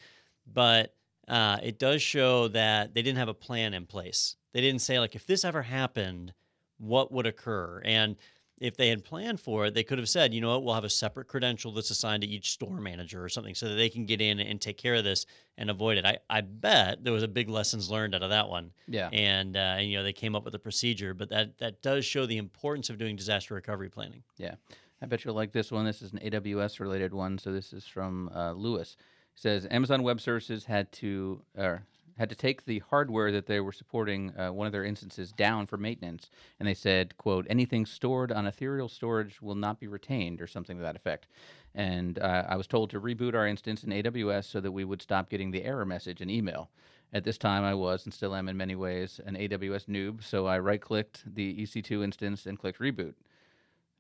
but 0.52 0.94
uh, 1.28 1.58
it 1.64 1.80
does 1.80 2.02
show 2.02 2.48
that 2.50 2.94
they 2.94 3.02
didn't 3.02 3.18
have 3.18 3.30
a 3.30 3.34
plan 3.34 3.74
in 3.74 3.88
place. 3.88 4.36
They 4.54 4.62
didn't 4.62 4.82
say 4.82 5.00
like 5.00 5.16
if 5.16 5.26
this 5.26 5.44
ever 5.44 5.64
happened, 5.64 6.34
what 6.82 7.12
would 7.12 7.26
occur? 7.28 7.82
And 7.86 8.16
if 8.62 8.78
they 8.78 8.90
had 8.90 9.04
planned 9.04 9.40
for 9.40 9.66
it, 9.66 9.74
they 9.74 9.84
could 9.84 9.98
have 9.98 10.08
said, 10.08 10.36
you 10.36 10.40
know 10.40 10.50
what, 10.50 10.64
we'll 10.64 10.76
have 10.76 10.84
a 10.84 10.90
separate 10.90 11.28
credential 11.28 11.72
that's 11.72 11.90
assigned 11.90 12.22
to 12.22 12.30
each 12.30 12.52
store 12.52 12.80
manager 12.80 13.24
or 13.24 13.28
something 13.28 13.56
so 13.56 13.68
that 13.68 13.76
they 13.76 13.90
can 13.90 14.06
get 14.06 14.22
in 14.22 14.40
and 14.40 14.62
take 14.62 14.78
care 14.78 14.94
of 14.94 15.04
this 15.04 15.26
and 15.58 15.72
avoid 15.72 15.98
it. 15.98 16.06
I, 16.06 16.20
I 16.30 16.42
bet 16.42 17.04
there 17.04 17.12
was 17.12 17.24
a 17.24 17.28
big 17.28 17.50
lessons 17.50 17.90
learned 17.90 18.14
out 18.14 18.22
of 18.22 18.30
that 18.30 18.50
one. 18.50 18.72
Yeah. 18.88 19.10
And, 19.12 19.58
uh, 19.58 19.78
and 19.80 19.90
you 19.90 19.98
know, 19.98 20.04
they 20.04 20.14
came 20.14 20.36
up 20.36 20.46
with 20.46 20.54
a 20.54 20.60
procedure, 20.60 21.16
but 21.16 21.30
that, 21.30 21.58
that 21.58 21.82
does 21.82 22.06
show 22.06 22.28
the 22.28 22.38
importance 22.38 22.92
of 22.92 23.00
doing 23.00 23.16
disaster 23.16 23.56
recovery 23.56 23.90
planning. 23.90 24.22
Yeah. 24.38 24.54
I 25.02 25.08
bet 25.08 25.26
you'll 25.26 25.34
like 25.34 25.52
this 25.52 25.72
one. 25.72 25.84
This 25.84 26.04
is 26.04 26.14
an 26.14 26.20
AWS 26.20 26.80
related 26.80 27.16
one. 27.16 27.40
So 27.40 27.52
this 27.52 27.74
is 27.74 27.88
from 27.88 28.30
uh, 28.36 28.52
Lewis. 28.52 28.96
It 29.36 29.40
says 29.40 29.68
Amazon 29.72 30.04
Web 30.04 30.22
Services 30.22 30.66
had 30.66 30.92
to 30.94 31.42
uh, 31.58 31.78
had 32.22 32.30
to 32.30 32.36
take 32.36 32.66
the 32.66 32.84
hardware 32.88 33.32
that 33.32 33.48
they 33.48 33.60
were 33.60 33.72
supporting 33.72 34.32
uh, 34.38 34.54
one 34.54 34.68
of 34.68 34.72
their 34.72 34.86
instances 34.86 35.32
down 35.32 35.66
for 35.66 35.76
maintenance, 35.76 36.30
and 36.60 36.68
they 36.68 36.76
said, 36.76 37.18
"quote 37.18 37.48
Anything 37.50 37.84
stored 37.84 38.32
on 38.32 38.46
ethereal 38.46 38.88
storage 38.88 39.42
will 39.42 39.56
not 39.56 39.80
be 39.80 39.88
retained," 39.88 40.40
or 40.40 40.46
something 40.46 40.78
to 40.78 40.84
that 40.84 40.96
effect. 40.96 41.26
And 41.74 42.20
uh, 42.20 42.46
I 42.48 42.58
was 42.58 42.68
told 42.68 42.92
to 42.92 43.02
reboot 43.02 43.34
our 43.34 43.48
instance 43.48 43.84
in 43.84 43.90
AWS 43.90 44.46
so 44.46 44.62
that 44.62 44.72
we 44.72 44.86
would 44.86 45.02
stop 45.02 45.32
getting 45.32 45.50
the 45.50 45.64
error 45.64 45.84
message 45.84 46.22
in 46.22 46.30
email. 46.30 46.70
At 47.12 47.24
this 47.24 47.40
time, 47.40 47.64
I 47.64 47.74
was 47.74 48.06
and 48.06 48.14
still 48.14 48.36
am 48.36 48.50
in 48.50 48.56
many 48.56 48.76
ways 48.76 49.20
an 49.26 49.36
AWS 49.36 49.88
noob, 49.88 50.24
so 50.24 50.46
I 50.46 50.60
right 50.60 50.80
clicked 50.80 51.24
the 51.26 51.56
EC2 51.64 52.04
instance 52.04 52.46
and 52.46 52.60
clicked 52.60 52.80
reboot 52.80 53.16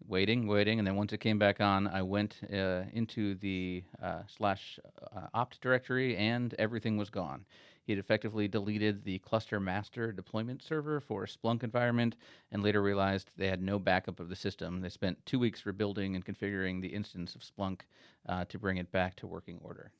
waiting, 0.07 0.47
waiting, 0.47 0.79
and 0.79 0.87
then 0.87 0.95
once 0.95 1.13
it 1.13 1.19
came 1.19 1.37
back 1.37 1.61
on, 1.61 1.87
I 1.87 2.01
went 2.01 2.39
uh, 2.51 2.83
into 2.93 3.35
the 3.35 3.83
uh, 4.01 4.21
slash 4.27 4.79
uh, 5.15 5.27
opt 5.33 5.61
directory, 5.61 6.17
and 6.17 6.53
everything 6.57 6.97
was 6.97 7.09
gone. 7.09 7.45
Had 7.91 7.99
effectively 7.99 8.47
deleted 8.47 9.03
the 9.03 9.19
cluster 9.19 9.59
master 9.59 10.11
deployment 10.11 10.63
server 10.63 10.99
for 10.99 11.25
Splunk 11.25 11.63
environment, 11.63 12.15
and 12.51 12.63
later 12.63 12.81
realized 12.81 13.29
they 13.37 13.47
had 13.47 13.61
no 13.61 13.79
backup 13.79 14.19
of 14.19 14.29
the 14.29 14.35
system. 14.35 14.81
They 14.81 14.89
spent 14.89 15.23
two 15.25 15.39
weeks 15.39 15.65
rebuilding 15.65 16.15
and 16.15 16.25
configuring 16.25 16.81
the 16.81 16.87
instance 16.87 17.35
of 17.35 17.41
Splunk 17.41 17.81
uh, 18.27 18.45
to 18.45 18.57
bring 18.57 18.77
it 18.77 18.91
back 18.91 19.15
to 19.17 19.27
working 19.27 19.59
order. 19.63 19.91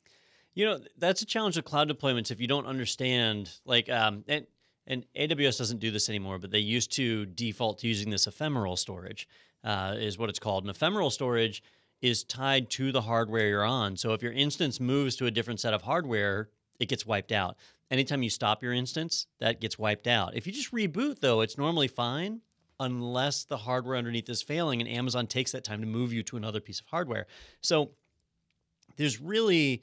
You 0.54 0.66
know, 0.66 0.80
that's 0.98 1.22
a 1.22 1.26
challenge 1.26 1.56
with 1.56 1.64
cloud 1.64 1.88
deployments 1.88 2.30
if 2.30 2.40
you 2.40 2.46
don't 2.46 2.66
understand, 2.66 3.50
like, 3.64 3.88
um, 3.88 4.24
and, 4.28 4.46
and 4.86 5.06
AWS 5.16 5.58
doesn't 5.58 5.78
do 5.78 5.90
this 5.90 6.08
anymore, 6.08 6.38
but 6.38 6.50
they 6.50 6.58
used 6.58 6.92
to 6.92 7.26
default 7.26 7.78
to 7.78 7.88
using 7.88 8.10
this 8.10 8.26
ephemeral 8.26 8.76
storage, 8.76 9.28
uh, 9.64 9.94
is 9.96 10.18
what 10.18 10.28
it's 10.28 10.38
called. 10.38 10.64
And 10.64 10.70
ephemeral 10.70 11.10
storage 11.10 11.62
is 12.02 12.24
tied 12.24 12.68
to 12.68 12.92
the 12.92 13.00
hardware 13.00 13.48
you're 13.48 13.64
on. 13.64 13.96
So 13.96 14.12
if 14.12 14.22
your 14.22 14.32
instance 14.32 14.80
moves 14.80 15.16
to 15.16 15.26
a 15.26 15.30
different 15.30 15.60
set 15.60 15.72
of 15.72 15.82
hardware, 15.82 16.50
it 16.80 16.88
gets 16.88 17.06
wiped 17.06 17.32
out. 17.32 17.56
Anytime 17.92 18.22
you 18.22 18.30
stop 18.30 18.62
your 18.62 18.72
instance, 18.72 19.26
that 19.38 19.60
gets 19.60 19.78
wiped 19.78 20.06
out. 20.06 20.34
If 20.34 20.46
you 20.46 20.52
just 20.52 20.72
reboot, 20.72 21.20
though, 21.20 21.42
it's 21.42 21.58
normally 21.58 21.88
fine 21.88 22.40
unless 22.80 23.44
the 23.44 23.58
hardware 23.58 23.96
underneath 23.96 24.30
is 24.30 24.40
failing 24.40 24.80
and 24.80 24.88
Amazon 24.88 25.26
takes 25.26 25.52
that 25.52 25.62
time 25.62 25.82
to 25.82 25.86
move 25.86 26.10
you 26.10 26.22
to 26.22 26.38
another 26.38 26.58
piece 26.58 26.80
of 26.80 26.86
hardware. 26.86 27.26
So 27.60 27.90
there's 28.96 29.20
really 29.20 29.82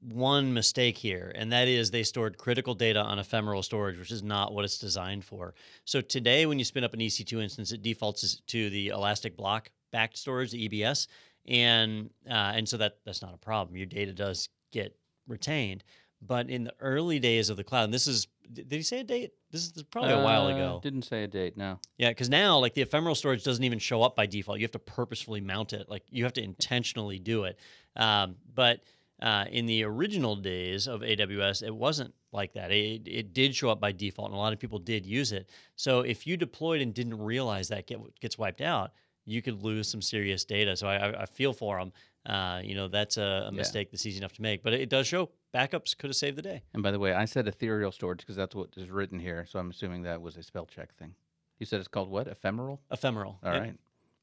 one 0.00 0.52
mistake 0.52 0.98
here, 0.98 1.32
and 1.34 1.50
that 1.52 1.68
is 1.68 1.90
they 1.90 2.02
stored 2.02 2.36
critical 2.36 2.74
data 2.74 3.00
on 3.00 3.18
ephemeral 3.18 3.62
storage, 3.62 3.98
which 3.98 4.10
is 4.10 4.22
not 4.22 4.52
what 4.52 4.66
it's 4.66 4.76
designed 4.76 5.24
for. 5.24 5.54
So 5.86 6.02
today, 6.02 6.44
when 6.44 6.58
you 6.58 6.66
spin 6.66 6.84
up 6.84 6.92
an 6.92 7.00
EC2 7.00 7.42
instance, 7.42 7.72
it 7.72 7.80
defaults 7.80 8.42
to 8.46 8.68
the 8.68 8.88
Elastic 8.88 9.38
Block 9.38 9.70
backed 9.90 10.18
storage, 10.18 10.50
the 10.50 10.68
EBS, 10.68 11.06
and 11.46 12.10
uh, 12.28 12.52
and 12.54 12.68
so 12.68 12.76
that 12.76 12.98
that's 13.06 13.22
not 13.22 13.32
a 13.32 13.38
problem. 13.38 13.74
Your 13.74 13.86
data 13.86 14.12
does 14.12 14.50
get 14.70 14.94
retained. 15.26 15.82
But 16.20 16.50
in 16.50 16.64
the 16.64 16.74
early 16.80 17.18
days 17.18 17.48
of 17.48 17.56
the 17.56 17.64
cloud, 17.64 17.84
and 17.84 17.94
this 17.94 18.06
is 18.06 18.26
did 18.52 18.72
he 18.72 18.82
say 18.82 19.00
a 19.00 19.04
date? 19.04 19.32
This 19.50 19.64
is 19.64 19.82
probably 19.84 20.12
a 20.12 20.22
while 20.22 20.46
Uh, 20.46 20.54
ago. 20.54 20.80
Didn't 20.82 21.02
say 21.02 21.24
a 21.24 21.26
date. 21.26 21.56
No. 21.56 21.78
Yeah, 21.98 22.08
because 22.08 22.30
now 22.30 22.58
like 22.58 22.74
the 22.74 22.82
ephemeral 22.82 23.14
storage 23.14 23.44
doesn't 23.44 23.62
even 23.62 23.78
show 23.78 24.02
up 24.02 24.16
by 24.16 24.26
default. 24.26 24.58
You 24.58 24.64
have 24.64 24.72
to 24.72 24.78
purposefully 24.78 25.40
mount 25.40 25.72
it. 25.72 25.88
Like 25.88 26.04
you 26.10 26.24
have 26.24 26.32
to 26.34 26.42
intentionally 26.42 27.18
do 27.18 27.44
it. 27.44 27.58
Um, 27.96 28.36
but 28.54 28.80
uh, 29.20 29.44
in 29.50 29.66
the 29.66 29.84
original 29.84 30.36
days 30.36 30.86
of 30.86 31.00
AWS, 31.00 31.62
it 31.62 31.74
wasn't 31.74 32.14
like 32.32 32.52
that. 32.54 32.70
It, 32.70 33.06
it 33.06 33.32
did 33.32 33.54
show 33.54 33.68
up 33.68 33.80
by 33.80 33.92
default, 33.92 34.28
and 34.28 34.36
a 34.36 34.38
lot 34.38 34.52
of 34.52 34.58
people 34.58 34.78
did 34.78 35.04
use 35.04 35.32
it. 35.32 35.50
So 35.76 36.00
if 36.00 36.26
you 36.26 36.36
deployed 36.36 36.80
and 36.80 36.94
didn't 36.94 37.18
realize 37.18 37.68
that 37.68 37.86
get, 37.86 37.98
gets 38.20 38.38
wiped 38.38 38.60
out, 38.60 38.92
you 39.24 39.42
could 39.42 39.62
lose 39.62 39.88
some 39.88 40.00
serious 40.00 40.44
data. 40.44 40.76
So 40.76 40.86
I, 40.86 41.22
I, 41.22 41.26
feel 41.26 41.52
for 41.52 41.78
them. 41.78 41.92
Uh, 42.24 42.60
you 42.62 42.74
know, 42.74 42.88
that's 42.88 43.16
a, 43.16 43.46
a 43.48 43.52
mistake 43.52 43.90
that's 43.90 44.06
easy 44.06 44.18
enough 44.18 44.32
to 44.34 44.42
make, 44.42 44.62
but 44.62 44.72
it, 44.72 44.88
does 44.88 45.06
show 45.06 45.30
backups 45.54 45.96
could 45.96 46.10
have 46.10 46.16
saved 46.16 46.36
the 46.36 46.42
day. 46.42 46.62
And 46.74 46.82
by 46.82 46.90
the 46.90 46.98
way, 46.98 47.12
I 47.12 47.24
said 47.24 47.48
ethereal 47.48 47.92
storage 47.92 48.20
because 48.20 48.36
that's 48.36 48.54
what 48.54 48.70
is 48.76 48.90
written 48.90 49.18
here. 49.18 49.46
So 49.48 49.58
I'm 49.58 49.70
assuming 49.70 50.02
that 50.02 50.20
was 50.20 50.36
a 50.36 50.42
spell 50.42 50.66
check 50.66 50.94
thing. 50.96 51.14
You 51.58 51.66
said 51.66 51.80
it's 51.80 51.88
called 51.88 52.10
what? 52.10 52.28
Ephemeral? 52.28 52.80
Ephemeral. 52.90 53.38
All 53.42 53.50
right. 53.52 53.74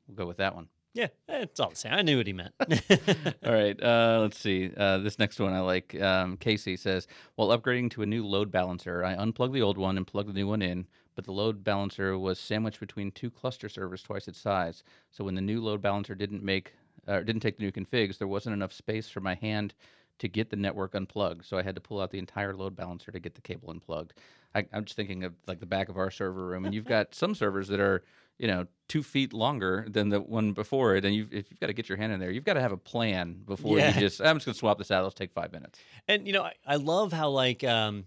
We'll 0.07 0.15
go 0.15 0.25
with 0.25 0.37
that 0.37 0.55
one. 0.55 0.67
Yeah, 0.95 1.07
it's 1.27 1.59
all 1.59 1.71
the 1.71 1.75
same. 1.75 1.93
I 1.93 2.03
knew 2.03 2.15
what 2.15 2.25
he 2.25 2.31
meant. 2.31 2.53
All 3.45 3.51
right. 3.51 3.77
Uh, 3.83 4.19
let's 4.21 4.39
see. 4.39 4.71
Uh, 4.77 4.99
this 4.99 5.19
next 5.19 5.41
one 5.41 5.51
I 5.51 5.59
like. 5.59 6.01
Um, 6.01 6.37
Casey 6.37 6.77
says, 6.77 7.05
while 7.35 7.49
upgrading 7.49 7.91
to 7.91 8.03
a 8.03 8.05
new 8.05 8.25
load 8.25 8.49
balancer, 8.49 9.03
I 9.03 9.13
unplugged 9.13 9.53
the 9.53 9.61
old 9.61 9.77
one 9.77 9.97
and 9.97 10.07
plugged 10.07 10.29
the 10.29 10.33
new 10.33 10.47
one 10.47 10.61
in, 10.61 10.87
but 11.13 11.25
the 11.25 11.33
load 11.33 11.65
balancer 11.65 12.17
was 12.17 12.39
sandwiched 12.39 12.79
between 12.79 13.11
two 13.11 13.29
cluster 13.29 13.67
servers 13.67 14.03
twice 14.03 14.29
its 14.29 14.39
size. 14.39 14.83
So 15.11 15.25
when 15.25 15.35
the 15.35 15.41
new 15.41 15.61
load 15.61 15.81
balancer 15.81 16.15
didn't 16.15 16.43
make, 16.43 16.71
uh, 17.09 17.19
didn't 17.19 17.41
take 17.41 17.57
the 17.57 17.63
new 17.63 17.73
configs, 17.73 18.17
there 18.17 18.29
wasn't 18.29 18.53
enough 18.53 18.71
space 18.71 19.09
for 19.09 19.19
my 19.19 19.35
hand 19.35 19.73
to 20.19 20.27
get 20.29 20.49
the 20.49 20.55
network 20.55 20.95
unplugged. 20.95 21.45
So 21.45 21.57
I 21.57 21.63
had 21.63 21.75
to 21.75 21.81
pull 21.81 21.99
out 22.01 22.11
the 22.11 22.19
entire 22.19 22.53
load 22.55 22.75
balancer 22.75 23.11
to 23.11 23.19
get 23.19 23.35
the 23.35 23.41
cable 23.41 23.69
unplugged. 23.69 24.13
I, 24.53 24.65
I'm 24.71 24.85
just 24.85 24.95
thinking 24.95 25.23
of 25.23 25.33
like 25.47 25.59
the 25.59 25.65
back 25.65 25.89
of 25.89 25.97
our 25.97 26.09
server 26.09 26.45
room, 26.45 26.65
and 26.65 26.73
you've 26.73 26.85
got 26.85 27.13
some 27.13 27.35
servers 27.35 27.67
that 27.67 27.81
are, 27.81 28.03
you 28.37 28.47
know, 28.47 28.65
two 28.87 29.03
feet 29.03 29.33
longer 29.33 29.85
than 29.89 30.07
the 30.09 30.21
one 30.21 30.53
before 30.53 30.95
it, 30.95 31.03
and 31.03 31.13
you've, 31.13 31.33
if 31.33 31.51
you've 31.51 31.59
got 31.59 31.67
to 31.67 31.73
get 31.73 31.89
your 31.89 31.97
hand 31.97 32.13
in 32.13 32.19
there, 32.21 32.31
you've 32.31 32.45
got 32.45 32.53
to 32.53 32.61
have 32.61 32.71
a 32.71 32.77
plan 32.77 33.41
before 33.45 33.77
Yeah. 33.77 33.93
you 33.93 33.99
just. 33.99 34.21
I'm 34.21 34.37
just 34.37 34.45
gonna 34.45 34.55
swap 34.55 34.77
this 34.77 34.91
out. 34.91 35.03
Let's 35.03 35.15
take 35.15 35.33
five 35.33 35.51
minutes. 35.51 35.79
And 36.07 36.25
you 36.25 36.31
know, 36.33 36.43
I, 36.43 36.53
I 36.65 36.75
love 36.77 37.11
how 37.11 37.29
like 37.29 37.63
um, 37.65 38.05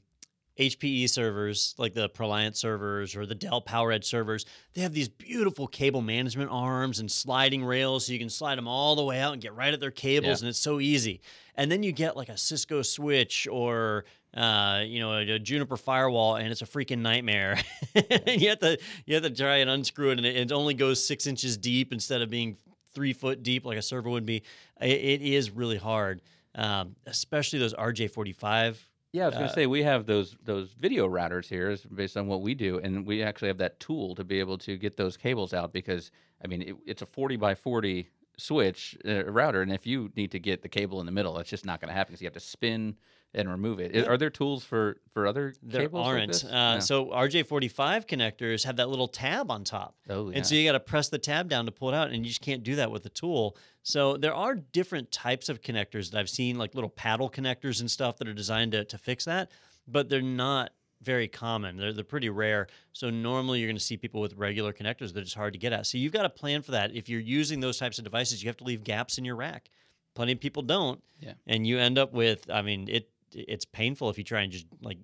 HPE 0.59 1.09
servers, 1.09 1.75
like 1.79 1.94
the 1.94 2.09
Proliant 2.09 2.57
servers 2.57 3.14
or 3.14 3.27
the 3.27 3.35
Dell 3.35 3.62
PowerEdge 3.62 4.05
servers, 4.05 4.44
they 4.75 4.81
have 4.81 4.92
these 4.92 5.09
beautiful 5.09 5.66
cable 5.68 6.03
management 6.03 6.51
arms 6.51 6.99
and 6.99 7.11
sliding 7.11 7.64
rails, 7.64 8.07
so 8.07 8.12
you 8.12 8.18
can 8.18 8.29
slide 8.31 8.59
them 8.59 8.66
all 8.66 8.97
the 8.97 9.05
way 9.05 9.21
out 9.21 9.33
and 9.35 9.40
get 9.42 9.55
right 9.55 9.73
at 9.73 9.79
their 9.81 9.90
cables, 9.92 10.27
Yeah. 10.40 10.47
and 10.47 10.49
it's 10.49 10.59
so 10.59 10.81
easy. 10.81 11.21
And 11.55 11.71
then 11.71 11.83
you 11.83 11.92
get 11.92 12.16
like 12.16 12.29
a 12.29 12.37
Cisco 12.37 12.83
switch 12.83 13.47
or 13.51 14.05
uh, 14.35 14.83
you 14.85 15.01
know 15.01 15.12
a, 15.12 15.31
a 15.35 15.38
Juniper 15.38 15.77
firewall, 15.77 16.37
and 16.37 16.49
it's 16.51 16.62
a 16.62 16.66
freaking 16.66 16.99
nightmare. 16.99 17.59
you 18.27 18.49
have 18.51 18.59
to 18.61 18.79
you 19.07 19.14
have 19.14 19.23
to 19.25 19.31
try 19.31 19.57
and 19.59 19.71
unscrew 19.71 20.11
it, 20.11 20.18
and 20.18 20.27
it, 20.27 20.37
it 20.37 20.53
only 20.53 20.75
goes 20.75 21.05
six 21.05 21.27
inches 21.27 21.57
deep 21.57 21.92
instead 21.92 22.21
of 22.21 22.31
being 22.31 22.57
three 22.94 23.12
foot 23.12 23.42
deep 23.42 23.64
like 23.64 23.79
a 23.79 23.83
server 23.83 24.11
would 24.11 24.27
be. 24.27 24.42
It, 24.81 24.90
it 24.90 25.23
is 25.23 25.51
really 25.51 25.79
hard, 25.79 26.21
um, 26.55 26.97
especially 27.07 27.59
those 27.59 27.75
RJ45 27.75 28.77
Yeah, 29.12 29.25
I 29.25 29.27
was 29.27 29.37
gonna 29.38 29.49
Uh, 29.49 29.53
say 29.53 29.66
we 29.66 29.83
have 29.85 30.07
those 30.07 30.37
those 30.42 30.73
video 30.75 31.09
routers 31.09 31.49
here, 31.49 31.71
is 31.71 31.85
based 31.87 32.16
on 32.16 32.27
what 32.27 32.42
we 32.42 32.55
do, 32.55 32.79
and 32.79 33.07
we 33.07 33.23
actually 33.23 33.49
have 33.49 33.59
that 33.59 33.81
tool 33.81 34.14
to 34.14 34.25
be 34.25 34.38
able 34.38 34.59
to 34.59 34.77
get 34.77 34.97
those 34.97 35.16
cables 35.16 35.55
out 35.55 35.73
because 35.73 36.11
I 36.44 36.47
mean 36.47 36.62
it, 36.62 36.77
it's 36.87 37.03
a 37.03 37.07
40 37.07 37.37
by 37.37 37.55
40 37.55 38.11
switch, 38.38 38.96
uh, 39.07 39.24
router, 39.24 39.61
and 39.62 39.72
if 39.72 39.87
you 39.87 40.11
need 40.16 40.31
to 40.33 40.38
get 40.38 40.62
the 40.62 40.68
cable 40.68 41.01
in 41.01 41.07
the 41.07 41.12
middle, 41.12 41.38
it's 41.38 41.51
just 41.51 41.66
not 41.66 41.81
going 41.81 41.88
to 41.88 41.94
happen 41.94 42.12
because 42.12 42.22
you 42.22 42.27
have 42.27 42.35
to 42.35 42.40
spin 42.40 42.96
and 43.35 43.51
remove 43.51 43.79
it. 43.79 44.09
Are 44.09 44.16
there 44.16 44.31
tools 44.31 44.64
for 44.64 44.96
for 45.12 45.27
other 45.27 45.53
There 45.62 45.83
cables? 45.83 46.07
like 46.07 46.14
aren't. 46.16 46.33
this? 46.33 46.44
uh, 46.44 46.74
No. 46.74 46.81
So 46.81 47.07
RJ45 47.07 48.07
connectors 48.07 48.64
have 48.64 48.77
that 48.77 48.88
little 48.88 49.07
tab 49.09 49.51
on 49.51 49.64
top. 49.64 49.96
oh, 50.09 50.31
yeah. 50.31 50.37
And 50.38 50.46
so 50.46 50.55
you 50.55 50.64
got 50.66 50.72
to 50.72 50.81
press 50.81 51.09
the 51.11 51.18
tab 51.18 51.48
down 51.51 51.66
to 51.66 51.72
pull 51.72 51.90
it 51.90 51.94
out, 51.94 52.09
and 52.11 52.24
you 52.24 52.31
just 52.31 52.40
can't 52.40 52.62
do 52.62 52.77
that 52.77 52.90
with 52.90 53.03
the 53.03 53.11
tool. 53.11 53.57
So 53.83 54.16
there 54.16 54.35
are 54.35 54.55
different 54.55 55.11
types 55.12 55.48
of 55.51 55.61
connectors 55.61 56.11
that 56.11 56.18
I've 56.18 56.31
seen, 56.31 56.57
like 56.57 56.74
little 56.74 56.90
paddle 56.90 57.29
connectors 57.31 57.81
and 57.81 57.90
stuff 57.90 58.16
that 58.18 58.29
are 58.29 58.35
designed 58.35 58.72
to, 58.72 58.85
to 58.87 58.96
fix 58.98 59.27
that, 59.27 59.51
but 59.87 60.09
they're 60.09 60.22
not 60.22 60.70
very 61.02 61.28
common. 61.28 61.76
They're, 61.76 61.92
they're 61.92 62.04
pretty 62.04 62.28
rare. 62.28 62.66
So 62.92 63.11
normally 63.11 63.61
you're 63.61 63.68
going 63.68 63.76
to 63.76 63.82
see 63.82 63.96
people 63.96 64.20
with 64.20 64.34
regular 64.34 64.72
connectors 64.72 65.12
that 65.14 65.20
it's 65.20 65.34
hard 65.34 65.52
to 65.52 65.58
get 65.58 65.72
at. 65.72 65.87
So 65.87 65.98
you've 65.98 66.12
got 66.12 66.22
to 66.22 66.30
plan 66.30 66.62
for 66.62 66.72
that. 66.72 66.94
If 66.94 67.08
you're 67.08 67.20
using 67.20 67.61
those 67.61 67.78
types 67.78 67.98
of 67.98 68.04
devices, 68.04 68.42
you 68.42 68.48
have 68.48 68.56
to 68.58 68.64
leave 68.64 68.84
gaps 68.84 69.18
in 69.18 69.24
your 69.24 69.37
rack. 69.37 69.70
Plenty 70.14 70.32
of 70.32 70.40
people 70.40 70.62
don't. 70.62 71.02
Yeah. 71.20 71.34
And 71.46 71.66
you 71.66 71.78
end 71.78 71.98
up 71.98 72.12
with, 72.12 72.50
I 72.50 72.62
mean, 72.62 72.88
it 72.88 73.11
it's 73.32 73.64
painful 73.64 74.08
if 74.08 74.16
you 74.16 74.24
try 74.24 74.40
and 74.40 74.50
just 74.50 74.66
like 74.80 74.98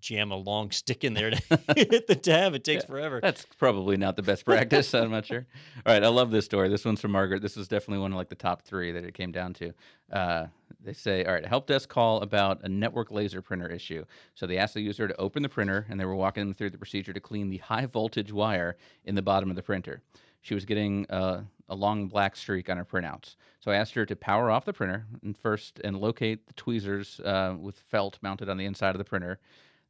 jam 0.00 0.30
a 0.30 0.36
long 0.36 0.70
stick 0.72 1.04
in 1.04 1.14
there 1.14 1.30
to 1.30 1.36
hit 1.76 2.06
the 2.06 2.14
tab. 2.14 2.54
It 2.54 2.64
takes 2.64 2.84
Yeah. 2.84 2.88
forever. 2.90 3.20
That's 3.22 3.44
probably 3.58 3.96
not 3.96 4.16
the 4.16 4.22
best 4.22 4.44
practice. 4.44 4.94
I'm 4.94 5.10
not 5.10 5.26
sure. 5.26 5.46
All 5.86 5.92
right, 5.92 6.02
I 6.04 6.08
love 6.08 6.30
this 6.30 6.44
story. 6.44 6.68
This 6.68 6.84
one's 6.84 7.00
from 7.00 7.12
Margaret. 7.12 7.42
This 7.42 7.56
is 7.56 7.68
definitely 7.68 8.00
one 8.02 8.12
of 8.12 8.16
like 8.18 8.28
the 8.28 8.34
top 8.34 8.62
three 8.62 8.92
that 8.92 9.04
it 9.04 9.14
came 9.14 9.32
down 9.32 9.54
to. 9.54 9.72
Uh, 10.12 10.46
they 10.82 10.92
say, 10.92 11.24
all 11.24 11.32
right, 11.34 11.44
help 11.44 11.66
desk 11.66 11.88
call 11.88 12.20
about 12.22 12.62
a 12.62 12.68
network 12.68 13.10
laser 13.10 13.42
printer 13.42 13.68
issue. 13.68 14.04
So 14.34 14.46
they 14.46 14.56
asked 14.58 14.74
the 14.74 14.80
user 14.80 15.08
to 15.08 15.16
open 15.20 15.42
the 15.42 15.48
printer, 15.48 15.86
and 15.90 15.98
they 16.00 16.04
were 16.04 16.14
walking 16.14 16.44
them 16.44 16.54
through 16.54 16.70
the 16.70 16.78
procedure 16.78 17.12
to 17.12 17.20
clean 17.20 17.50
the 17.50 17.58
high 17.58 17.84
voltage 17.86 18.32
wire 18.32 18.76
in 19.04 19.14
the 19.14 19.22
bottom 19.22 19.50
of 19.50 19.56
the 19.56 19.62
printer. 19.62 20.00
She 20.40 20.54
was 20.54 20.64
getting 20.64 21.04
uh, 21.10 21.42
a 21.68 21.74
long 21.74 22.06
black 22.06 22.36
streak 22.36 22.70
on 22.70 22.76
her 22.76 22.84
printouts. 22.84 23.34
So 23.60 23.70
I 23.72 23.74
asked 23.76 23.92
her 23.94 24.06
to 24.06 24.16
power 24.16 24.50
off 24.50 24.64
the 24.64 24.72
printer 24.72 25.04
and 25.22 25.36
first 25.36 25.80
and 25.82 25.98
locate 25.98 26.46
the 26.46 26.52
tweezers 26.54 27.20
uh, 27.20 27.56
with 27.58 27.78
felt 27.90 28.18
mounted 28.22 28.48
on 28.48 28.56
the 28.56 28.64
inside 28.64 28.90
of 28.94 28.98
the 28.98 29.04
printer. 29.04 29.40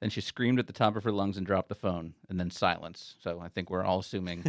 Then 0.01 0.11
she 0.11 0.21
screamed 0.21 0.61
at 0.61 0.69
the 0.69 0.73
top 0.73 0.95
of 0.95 1.03
her 1.03 1.11
lungs 1.11 1.37
and 1.37 1.45
dropped 1.45 1.69
the 1.69 1.75
phone, 1.75 2.15
and 2.29 2.39
then 2.39 2.51
silence. 2.53 3.17
So 3.21 3.41
I 3.41 3.49
think 3.49 3.69
we're 3.69 3.83
all 3.83 3.99
assuming 3.99 4.45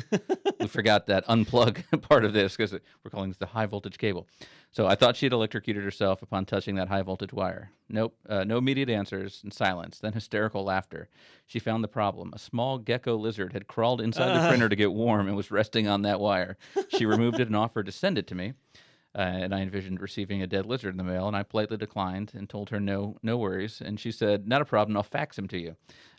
we 0.59 0.67
forgot 0.67 1.07
that 1.07 1.25
unplug 1.25 1.83
part 2.07 2.23
of 2.23 2.33
this 2.33 2.55
because 2.55 2.71
we're 2.71 3.09
calling 3.09 3.29
this 3.31 3.37
the 3.37 3.47
high 3.47 3.65
voltage 3.65 3.97
cable. 3.97 4.27
So 4.71 4.85
I 4.85 4.93
thought 4.93 5.15
she 5.15 5.25
had 5.25 5.33
electrocuted 5.33 5.83
herself 5.83 6.21
upon 6.21 6.45
touching 6.45 6.75
that 6.75 6.87
high 6.87 7.01
voltage 7.01 7.33
wire. 7.33 7.71
Nope, 7.89 8.15
uh, 8.29 8.43
no 8.43 8.59
immediate 8.59 8.89
answers 8.91 9.39
and 9.43 9.51
silence. 9.51 9.97
Then 9.97 10.13
hysterical 10.13 10.63
laughter. 10.63 11.09
She 11.47 11.57
found 11.57 11.83
the 11.83 11.87
problem. 11.87 12.31
A 12.35 12.39
small 12.39 12.77
gecko 12.77 13.15
lizard 13.17 13.53
had 13.53 13.65
crawled 13.67 14.01
inside 14.01 14.27
the 14.35 14.45
Ah. 14.45 14.49
printer 14.49 14.69
to 14.69 14.75
get 14.75 14.93
warm 14.93 15.27
and 15.27 15.35
was 15.35 15.49
resting 15.49 15.87
on 15.87 16.03
that 16.03 16.19
wire. 16.19 16.57
She 16.89 17.07
removed 17.07 17.39
it 17.39 17.47
and 17.47 17.55
offered 17.55 17.87
to 17.87 17.91
send 17.91 18.19
it 18.19 18.27
to 18.27 18.35
me. 18.35 18.53
Uh, 19.15 19.21
and 19.21 19.55
I 19.55 19.61
envisioned 19.61 19.99
receiving 19.99 20.43
a 20.43 20.47
dead 20.47 20.67
lizard 20.67 20.93
in 20.93 20.97
the 20.97 21.03
mail, 21.03 21.27
and 21.27 21.35
I 21.35 21.41
politely 21.41 21.77
declined 21.77 22.31
and 22.35 22.47
told 22.47 22.69
her 22.69 22.79
no, 22.79 23.17
no 23.23 23.37
worries. 23.37 23.81
And 23.81 23.99
she 23.99 24.11
said, 24.11 24.47
"Not 24.47 24.61
a 24.61 24.65
problem. 24.65 24.95
I'll 24.95 25.03
fax 25.03 25.37
him 25.37 25.47
to 25.47 25.57
you." 25.57 25.75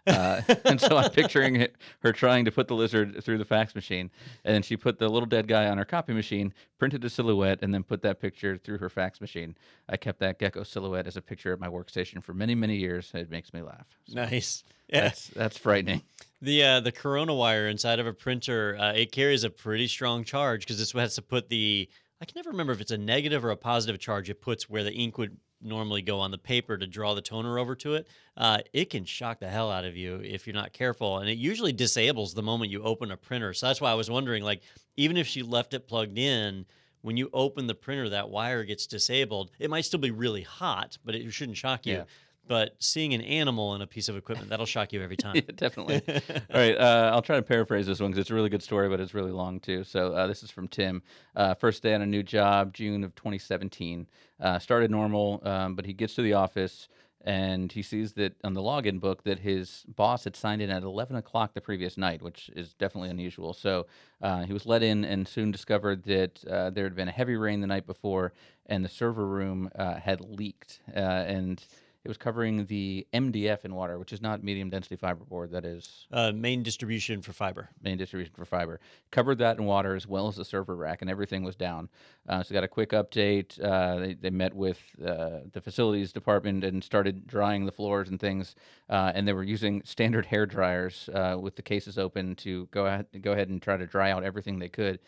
Uh, 0.07 0.41
and 0.65 0.81
so 0.81 0.97
I'm 0.97 1.11
picturing 1.11 1.57
it, 1.57 1.77
her 2.01 2.13
trying 2.13 2.45
to 2.47 2.51
put 2.51 2.69
the 2.69 2.75
lizard 2.75 3.23
through 3.23 3.39
the 3.39 3.45
fax 3.45 3.75
machine, 3.75 4.11
and 4.45 4.55
then 4.55 4.63
she 4.63 4.77
put 4.77 4.99
the 4.99 5.09
little 5.09 5.27
dead 5.27 5.47
guy 5.47 5.69
on 5.69 5.79
her 5.79 5.85
copy 5.85 6.13
machine, 6.13 6.53
printed 6.79 7.05
a 7.05 7.11
silhouette, 7.11 7.61
and 7.63 7.73
then 7.73 7.83
put 7.85 8.03
that 8.03 8.21
picture 8.21 8.57
through 8.57 8.79
her 8.79 8.89
fax 8.89 9.21
machine. 9.21 9.57
I 9.89 9.97
kept 9.97 10.19
that 10.21 10.39
gecko 10.39 10.65
silhouette 10.65 11.07
as 11.07 11.17
a 11.17 11.23
picture 11.23 11.53
at 11.53 11.61
my 11.61 11.69
workstation 11.69 12.23
for 12.23 12.35
many, 12.35 12.55
many 12.55 12.77
years. 12.77 13.11
It 13.15 13.31
makes 13.31 13.53
me 13.53 13.63
laugh. 13.63 13.87
So 14.07 14.17
Nice. 14.17 14.65
Yeah. 14.89 15.03
That's 15.03 15.29
that's 15.29 15.59
frightening. 15.59 16.03
The 16.43 16.65
uh, 16.65 16.81
the 16.81 16.93
corona 16.93 17.35
wire 17.35 17.69
inside 17.69 18.01
of 18.01 18.07
a 18.07 18.13
printer 18.13 18.77
uh, 18.81 18.93
it 18.93 19.13
carries 19.13 19.45
a 19.45 19.51
pretty 19.51 19.87
strong 19.87 20.25
charge 20.25 20.63
because 20.63 20.79
this 20.79 20.93
has 20.93 21.15
to 21.15 21.23
put 21.23 21.49
the 21.49 21.89
I 22.21 22.27
can 22.27 22.35
never 22.37 22.51
remember 22.51 22.73
if 22.73 22.81
it's 22.81 22.91
a 22.91 22.99
negative 22.99 23.45
or 23.45 23.51
a 23.51 23.57
positive 23.57 23.99
charge 23.99 24.29
it 24.29 24.43
puts 24.43 24.69
where 24.69 24.85
the 24.85 24.93
ink 24.93 25.17
would 25.17 25.39
normally 25.63 26.03
go 26.03 26.19
on 26.21 26.31
the 26.31 26.39
paper 26.39 26.77
to 26.77 26.87
draw 26.87 27.15
the 27.15 27.23
toner 27.23 27.59
over 27.59 27.75
to 27.77 27.95
it. 27.95 28.09
Uh, 28.37 28.59
it 28.73 28.91
can 28.91 29.05
shock 29.05 29.41
the 29.41 29.49
hell 29.49 29.71
out 29.71 29.85
of 29.85 29.97
you 29.97 30.17
if 30.23 30.47
you're 30.47 30.55
not 30.55 30.73
careful, 30.73 31.19
and 31.19 31.29
it 31.29 31.39
usually 31.39 31.73
disables 31.73 32.35
the 32.35 32.43
moment 32.43 32.71
you 32.71 32.83
open 32.83 33.11
a 33.11 33.17
printer. 33.17 33.53
So 33.55 33.67
that's 33.67 33.81
why 33.81 33.91
I 33.91 33.95
was 33.95 34.11
wondering, 34.11 34.43
like, 34.43 34.63
even 34.97 35.17
if 35.17 35.27
she 35.27 35.43
left 35.43 35.75
it 35.75 35.89
plugged 35.89 36.19
in. 36.19 36.67
When 37.03 37.17
you 37.17 37.31
open 37.33 37.67
the 37.67 37.75
printer, 37.75 38.11
that 38.11 38.29
wire 38.29 38.63
gets 38.63 38.87
disabled. 38.87 39.53
It 39.59 39.71
might 39.71 39.87
still 39.87 40.01
be 40.01 40.11
really 40.11 40.43
hot, 40.43 40.99
but 41.03 41.15
it 41.15 41.33
shouldn't 41.33 41.57
shock 41.57 41.87
you. 41.87 41.95
Yeah. 41.95 42.05
But 42.51 42.75
seeing 42.81 43.15
an 43.15 43.21
animal 43.21 43.77
in 43.77 43.81
a 43.81 43.87
piece 43.87 44.09
of 44.09 44.17
equipment, 44.17 44.51
that'll 44.51 44.67
shock 44.67 44.93
you 44.93 45.01
every 45.01 45.17
time. 45.25 45.37
Yeah, 45.37 45.43
definitely. 45.55 46.03
All 46.09 46.61
right, 46.61 46.77
uh, 46.77 47.13
I'll 47.15 47.23
try 47.23 47.37
to 47.37 47.43
paraphrase 47.43 47.87
this 47.87 48.01
one 48.01 48.11
because 48.11 48.23
it's 48.23 48.31
a 48.33 48.35
really 48.35 48.49
good 48.49 48.61
story, 48.61 48.89
but 48.89 48.99
it's 48.99 49.15
really 49.15 49.31
long 49.31 49.61
too. 49.61 49.85
So 49.85 50.13
uh, 50.13 50.27
this 50.27 50.43
is 50.43 50.51
from 50.51 50.67
Tim. 50.67 51.01
Uh, 51.37 51.55
first 51.55 51.81
day 51.81 51.95
on 51.95 52.03
a 52.03 52.07
new 52.07 52.25
job, 52.25 52.75
June 52.75 53.05
of 53.05 53.15
2017. 53.15 54.05
Uh, 54.41 54.59
started 54.59 54.91
normal, 54.91 55.41
um, 55.47 55.77
but 55.77 55.87
he 55.87 55.93
gets 55.93 56.17
to 56.17 56.23
the 56.23 56.33
office 56.33 56.89
and 57.25 57.71
he 57.71 57.83
sees 57.83 58.15
that 58.15 58.35
on 58.43 58.55
the 58.55 58.63
login 58.63 58.99
book 58.99 59.23
that 59.23 59.39
his 59.39 59.85
boss 59.87 60.25
had 60.25 60.35
signed 60.35 60.61
in 60.61 60.71
at 60.71 60.83
11 60.83 61.15
o'clock 61.15 61.55
the 61.55 61.61
previous 61.61 61.97
night, 61.97 62.21
which 62.21 62.51
is 62.57 62.73
definitely 62.75 63.11
unusual. 63.11 63.53
So 63.53 63.87
uh, 64.23 64.43
he 64.43 64.53
was 64.53 64.67
let 64.67 64.83
in 64.83 65.05
and 65.05 65.29
soon 65.29 65.53
discovered 65.53 66.03
that 66.05 66.45
uh, 66.47 66.71
there 66.71 66.83
had 66.83 66.97
been 66.97 67.09
a 67.09 67.13
heavy 67.13 67.37
rain 67.37 67.61
the 67.61 67.69
night 67.69 67.87
before 67.87 68.33
and 68.67 68.85
the 68.85 68.89
server 68.89 69.27
room 69.27 69.71
uh, 69.77 69.95
had 69.95 70.21
leaked. 70.21 70.81
Uh, 70.97 70.99
and 70.99 71.63
it 72.03 72.09
was 72.09 72.17
covering 72.17 72.65
the 72.67 73.07
MDF 73.13 73.65
in 73.65 73.75
water, 73.75 73.99
which 73.99 74.13
is 74.13 74.23
not 74.23 74.43
medium 74.43 74.71
density 74.71 74.97
fiberboard. 74.97 75.51
That 75.51 75.67
is 75.67 76.07
uh, 76.11 76.33
main 76.33 76.63
distribution 76.63 77.21
for 77.21 77.33
fiber. 77.33 77.69
main 77.83 77.99
distribution 77.99 78.33
for 78.35 78.47
fiber. 78.47 78.81
Covered 79.11 79.39
that 79.39 79.59
in 79.59 79.65
water 79.65 79.95
as 79.95 80.07
well 80.07 80.27
as 80.27 80.37
the 80.37 80.45
server 80.45 80.75
rack, 80.75 81.03
and 81.03 81.11
everything 81.11 81.43
was 81.43 81.57
down. 81.57 81.91
Uh, 82.27 82.43
so 82.43 82.55
got 82.55 82.65
a 82.65 82.69
quick 82.69 82.91
update. 82.91 83.63
Uh, 83.63 83.97
they, 83.97 84.15
they 84.15 84.31
met 84.31 84.55
with 84.55 84.81
uh, 85.05 85.41
the 85.53 85.61
facilities 85.61 86.13
department 86.13 86.65
and 86.65 86.83
started 86.83 87.27
drying 87.27 87.67
the 87.67 87.73
floors 87.73 88.09
and 88.09 88.19
things. 88.19 88.55
Uh, 88.89 89.13
and 89.15 89.29
they 89.29 89.35
were 89.35 89.45
using 89.45 89.83
standard 89.85 90.25
hair 90.25 90.47
dryers 90.47 91.11
uh, 91.15 91.37
with 91.39 91.55
the 91.55 91.63
cases 91.63 91.99
open 91.99 92.35
to 92.37 92.67
go 92.71 92.87
ahead, 92.87 93.07
go 93.21 93.33
ahead 93.33 93.51
and 93.51 93.61
try 93.61 93.77
to 93.77 93.87
dry 93.87 94.11
out 94.11 94.25
everything 94.25 94.59
they 94.59 94.69
could. 94.69 95.01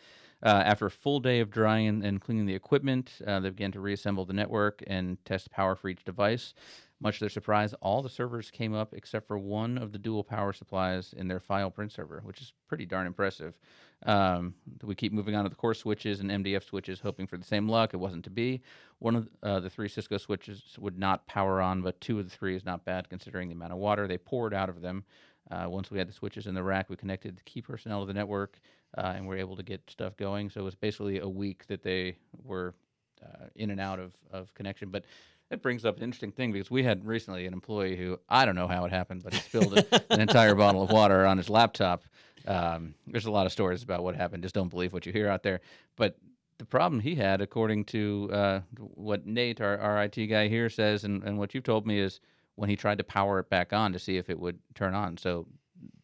Uh, 0.43 0.61
after 0.65 0.87
a 0.87 0.91
full 0.91 1.21
day 1.21 1.39
of 1.39 1.49
drying 1.49 2.03
and 2.03 2.19
cleaning 2.19 2.45
the 2.45 2.53
equipment, 2.53 3.13
uh, 3.25 3.39
they 3.39 3.49
began 3.49 3.71
to 3.71 3.79
reassemble 3.79 4.25
the 4.25 4.33
network 4.33 4.83
and 4.87 5.23
test 5.23 5.49
power 5.51 5.73
for 5.73 5.87
each 5.87 6.03
device. 6.03 6.53
Much 7.03 7.15
to 7.15 7.25
their 7.25 7.29
surprise, 7.29 7.73
all 7.81 8.01
the 8.01 8.09
servers 8.09 8.49
came 8.49 8.73
up 8.73 8.93
except 8.93 9.27
for 9.27 9.37
one 9.37 9.77
of 9.77 9.91
the 9.91 9.97
dual 9.97 10.23
power 10.23 10.53
supplies 10.53 11.13
in 11.17 11.27
their 11.27 11.41
file 11.41 11.69
print 11.69 11.91
server, 11.91 12.21
which 12.23 12.39
is 12.39 12.53
pretty 12.69 12.85
darn 12.85 13.05
impressive. 13.05 13.53
Um, 14.05 14.53
we 14.81 14.95
keep 14.95 15.11
moving 15.11 15.35
on 15.35 15.43
to 15.43 15.49
the 15.49 15.55
core 15.55 15.73
switches 15.73 16.21
and 16.21 16.31
MDF 16.31 16.63
switches, 16.63 17.01
hoping 17.01 17.27
for 17.27 17.35
the 17.35 17.43
same 17.43 17.67
luck. 17.67 17.93
It 17.93 17.97
wasn't 17.97 18.23
to 18.23 18.29
be. 18.29 18.61
One 18.99 19.17
of 19.17 19.27
uh, 19.43 19.59
the 19.59 19.69
three 19.69 19.89
Cisco 19.89 20.17
switches 20.17 20.77
would 20.79 20.97
not 20.97 21.27
power 21.27 21.61
on, 21.61 21.81
but 21.81 21.99
two 21.99 22.19
of 22.19 22.29
the 22.29 22.35
three 22.35 22.55
is 22.55 22.63
not 22.63 22.85
bad 22.85 23.09
considering 23.09 23.49
the 23.49 23.55
amount 23.55 23.73
of 23.73 23.79
water 23.79 24.07
they 24.07 24.17
poured 24.17 24.53
out 24.53 24.69
of 24.69 24.79
them. 24.79 25.03
Uh, 25.51 25.65
once 25.67 25.91
we 25.91 25.97
had 25.97 26.07
the 26.07 26.13
switches 26.13 26.47
in 26.47 26.55
the 26.55 26.63
rack, 26.63 26.89
we 26.89 26.95
connected 26.95 27.35
the 27.35 27.43
key 27.43 27.61
personnel 27.61 27.99
to 27.99 28.05
the 28.05 28.13
network 28.13 28.61
uh, 28.97 29.13
and 29.13 29.27
were 29.27 29.35
able 29.35 29.57
to 29.57 29.63
get 29.63 29.81
stuff 29.89 30.15
going. 30.15 30.49
So 30.49 30.61
it 30.61 30.63
was 30.63 30.75
basically 30.75 31.19
a 31.19 31.27
week 31.27 31.67
that 31.67 31.83
they 31.83 32.15
were 32.45 32.73
uh, 33.21 33.47
in 33.55 33.71
and 33.71 33.79
out 33.79 33.99
of, 33.99 34.13
of 34.31 34.53
connection. 34.53 34.89
But 34.89 35.05
it 35.53 35.61
brings 35.61 35.85
up 35.85 35.97
an 35.97 36.03
interesting 36.03 36.31
thing 36.31 36.51
because 36.51 36.69
we 36.69 36.83
had 36.83 37.05
recently 37.05 37.45
an 37.45 37.53
employee 37.53 37.95
who 37.95 38.19
I 38.27 38.45
don't 38.45 38.55
know 38.55 38.67
how 38.67 38.85
it 38.85 38.91
happened, 38.91 39.23
but 39.23 39.33
he 39.33 39.39
spilled 39.39 39.85
an 40.09 40.19
entire 40.19 40.55
bottle 40.55 40.81
of 40.81 40.91
water 40.91 41.25
on 41.25 41.37
his 41.37 41.49
laptop. 41.49 42.03
Um, 42.45 42.95
there's 43.07 43.25
a 43.25 43.31
lot 43.31 43.45
of 43.45 43.51
stories 43.51 43.83
about 43.83 44.03
what 44.03 44.15
happened. 44.15 44.43
Just 44.43 44.55
don't 44.55 44.69
believe 44.69 44.91
what 44.91 45.05
you 45.05 45.13
hear 45.13 45.29
out 45.29 45.43
there. 45.43 45.61
But 45.95 46.17
the 46.57 46.65
problem 46.65 46.99
he 46.99 47.15
had, 47.15 47.41
according 47.41 47.85
to 47.85 48.29
uh, 48.33 48.59
what 48.77 49.25
Nate, 49.25 49.61
our, 49.61 49.77
our 49.77 50.03
IT 50.03 50.27
guy 50.27 50.47
here, 50.47 50.69
says, 50.69 51.03
and, 51.03 51.23
and 51.23 51.37
what 51.37 51.53
you've 51.53 51.63
told 51.63 51.87
me, 51.87 51.99
is 51.99 52.19
when 52.55 52.69
he 52.69 52.75
tried 52.75 52.97
to 52.97 53.03
power 53.03 53.39
it 53.39 53.49
back 53.49 53.73
on 53.73 53.93
to 53.93 53.99
see 53.99 54.17
if 54.17 54.29
it 54.29 54.39
would 54.39 54.59
turn 54.75 54.93
on. 54.93 55.17
So 55.17 55.47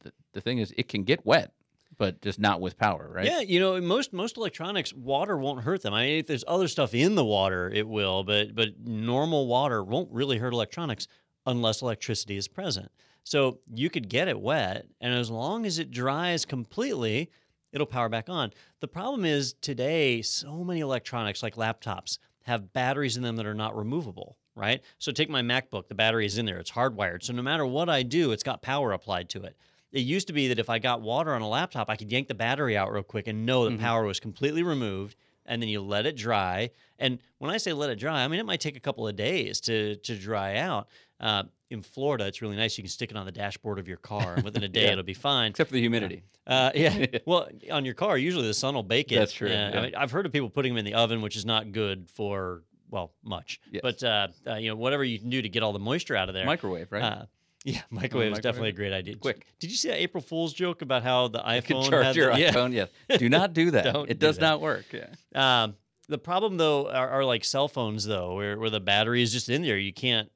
the, 0.03 0.12
the 0.33 0.41
thing 0.41 0.59
is, 0.59 0.73
it 0.77 0.88
can 0.88 1.03
get 1.03 1.25
wet, 1.25 1.51
but 1.99 2.21
just 2.21 2.39
not 2.39 2.62
with 2.62 2.77
power, 2.77 3.12
right? 3.13 3.25
Yeah, 3.25 3.41
you 3.41 3.59
know, 3.59 3.79
most 3.79 4.13
most 4.13 4.38
electronics, 4.38 4.91
water 4.93 5.38
won't 5.38 5.62
hurt 5.63 5.83
them. 5.83 5.93
I 5.93 6.05
mean, 6.05 6.19
if 6.19 6.27
there's 6.27 6.45
other 6.47 6.67
stuff 6.67 6.95
in 6.95 7.13
the 7.13 7.25
water, 7.25 7.69
it 7.69 7.88
will, 7.88 8.23
but 8.23 8.55
but 8.55 8.69
normal 8.83 9.45
water 9.45 9.83
won't 9.83 10.09
really 10.12 10.39
hurt 10.39 10.53
electronics 10.53 11.07
unless 11.45 11.83
electricity 11.83 12.38
is 12.38 12.47
present. 12.47 12.89
So 13.23 13.59
you 13.75 13.91
could 13.91 14.09
get 14.09 14.27
it 14.29 14.39
wet, 14.39 14.88
and 15.01 15.13
as 15.13 15.29
long 15.29 15.65
as 15.67 15.77
it 15.77 15.91
dries 15.91 16.45
completely, 16.45 17.29
it'll 17.73 17.85
power 17.85 18.09
back 18.09 18.29
on. 18.29 18.51
The 18.79 18.88
problem 18.88 19.25
is 19.25 19.53
today, 19.62 20.21
so 20.21 20.63
many 20.63 20.79
electronics, 20.79 21.43
like 21.43 21.55
laptops, 21.55 22.17
have 22.43 22.73
batteries 22.73 23.17
in 23.17 23.23
them 23.23 23.35
that 23.35 23.45
are 23.45 23.53
not 23.53 23.77
removable. 23.77 24.38
Right. 24.55 24.81
So 24.97 25.13
take 25.13 25.29
my 25.29 25.41
MacBook. 25.41 25.88
The 25.88 25.95
battery 25.95 26.25
is 26.25 26.38
in 26.38 26.45
there. 26.45 26.57
It's 26.57 26.71
hardwired. 26.71 27.23
So 27.23 27.31
no 27.31 27.41
matter 27.41 27.65
what 27.65 27.88
I 27.88 28.04
do, 28.04 28.33
it's 28.33 28.43
got 28.43 28.62
power 28.62 28.91
applied 28.91 29.29
to 29.29 29.43
it. 29.43 29.56
It 29.92 30.02
used 30.02 30.27
to 30.27 30.33
be 30.33 30.48
that 30.50 30.60
if 30.60 30.69
I 30.69 30.79
got 30.79 31.02
water 31.02 31.33
on 31.33 31.42
a 31.42 31.48
laptop, 31.50 31.90
I 31.90 31.96
could 31.96 32.12
yank 32.12 32.27
the 32.27 32.35
battery 32.35 32.77
out 32.77 32.92
real 32.92 33.04
quick 33.04 33.27
and 33.27 33.46
know 33.46 33.65
that 33.65 33.77
Mhm. 33.77 33.79
power 33.79 34.04
was 34.06 34.19
completely 34.19 34.62
removed. 34.63 35.15
And 35.46 35.60
then 35.63 35.69
you 35.69 35.81
let 35.81 36.06
it 36.06 36.15
dry. 36.15 36.69
And 37.00 37.17
when 37.40 37.50
I 37.50 37.58
say 37.58 37.73
let 37.73 37.90
it 37.90 37.96
dry, 37.96 38.23
I 38.23 38.27
mean 38.27 38.40
it 38.40 38.46
might 38.46 38.60
take 38.60 38.75
a 38.77 38.79
couple 38.79 39.08
of 39.08 39.15
days 39.15 39.60
to 39.62 39.96
to 39.96 40.15
dry 40.15 40.58
out. 40.58 40.87
Uh, 41.19 41.44
in 41.71 41.81
Florida, 41.81 42.25
it's 42.27 42.42
really 42.42 42.56
nice. 42.56 42.77
You 42.77 42.83
can 42.83 42.90
stick 42.90 43.10
it 43.12 43.17
on 43.17 43.25
the 43.25 43.31
dashboard 43.31 43.79
of 43.79 43.87
your 43.87 43.98
car, 43.98 44.35
and 44.35 44.44
within 44.44 44.63
a 44.63 44.67
day, 44.79 44.83
Yeah. 44.85 44.92
it'll 44.92 45.04
be 45.04 45.13
fine. 45.15 45.50
Except 45.52 45.69
for 45.69 45.73
the 45.73 45.79
humidity. 45.81 46.21
Uh, 46.46 46.71
yeah. 46.75 47.06
well, 47.25 47.48
on 47.71 47.83
your 47.83 47.94
car, 47.96 48.15
usually 48.17 48.46
the 48.48 48.54
sun 48.54 48.75
will 48.75 48.83
bake 48.83 49.12
it. 49.12 49.15
That's 49.15 49.33
true, 49.33 49.50
Uh, 49.50 49.52
yeah. 49.52 49.71
I 49.79 49.81
mean, 49.81 49.96
I've 49.96 50.12
heard 50.12 50.25
of 50.27 50.31
people 50.31 50.50
putting 50.52 50.73
them 50.73 50.77
in 50.79 50.85
the 50.85 50.94
oven, 50.94 51.21
which 51.23 51.35
is 51.35 51.46
not 51.46 51.71
good 51.71 52.10
for 52.12 52.63
well 52.92 53.13
much. 53.23 53.60
Yes. 53.71 53.81
But 53.81 54.04
uh, 54.04 54.27
uh, 54.48 54.56
you 54.56 54.69
know, 54.69 54.75
whatever 54.75 55.04
you 55.04 55.17
can 55.19 55.29
do 55.31 55.42
to 55.42 55.50
get 55.50 55.63
all 55.63 55.73
the 55.73 55.79
moisture 55.79 56.15
out 56.15 56.29
of 56.29 56.35
there. 56.35 56.46
Microwave, 56.46 56.92
right? 56.92 57.27
Uh, 57.67 57.71
yeah, 57.71 57.81
microwave 57.89 58.31
is 58.33 58.39
definitely 58.39 58.69
a 58.69 58.73
great 58.73 58.93
idea. 58.93 59.13
Did- 59.15 59.21
Quick. 59.21 59.45
Did 59.60 59.69
you 59.71 59.77
see 59.77 59.89
that 59.89 59.97
April 60.01 60.21
Fool's 60.21 60.53
joke 60.53 60.81
about 60.81 61.03
how 61.03 61.27
the 61.27 61.43
you 61.55 61.62
can 61.62 61.83
charge 61.83 62.15
your 62.15 62.33
the, 62.33 62.39
yeah. 62.39 62.51
iPhone. 62.51 62.73
Yes. 62.73 62.89
Do 63.19 63.29
not 63.29 63.53
do 63.53 63.71
that. 63.71 63.95
It 63.95 64.19
do 64.19 64.27
does 64.27 64.37
that. 64.37 64.41
not 64.41 64.62
work. 64.62 64.85
Yeah. 64.93 65.63
Um, 65.63 65.75
the 66.07 66.17
problem 66.17 66.57
though 66.57 66.89
are, 66.89 67.10
are 67.10 67.25
like 67.25 67.43
cell 67.45 67.67
phones 67.67 68.05
though, 68.05 68.35
where, 68.35 68.57
where 68.57 68.69
the 68.69 68.79
battery 68.79 69.21
is 69.21 69.31
just 69.31 69.49
in 69.49 69.62
there. 69.62 69.77
You 69.77 69.93
can't. 69.93 70.29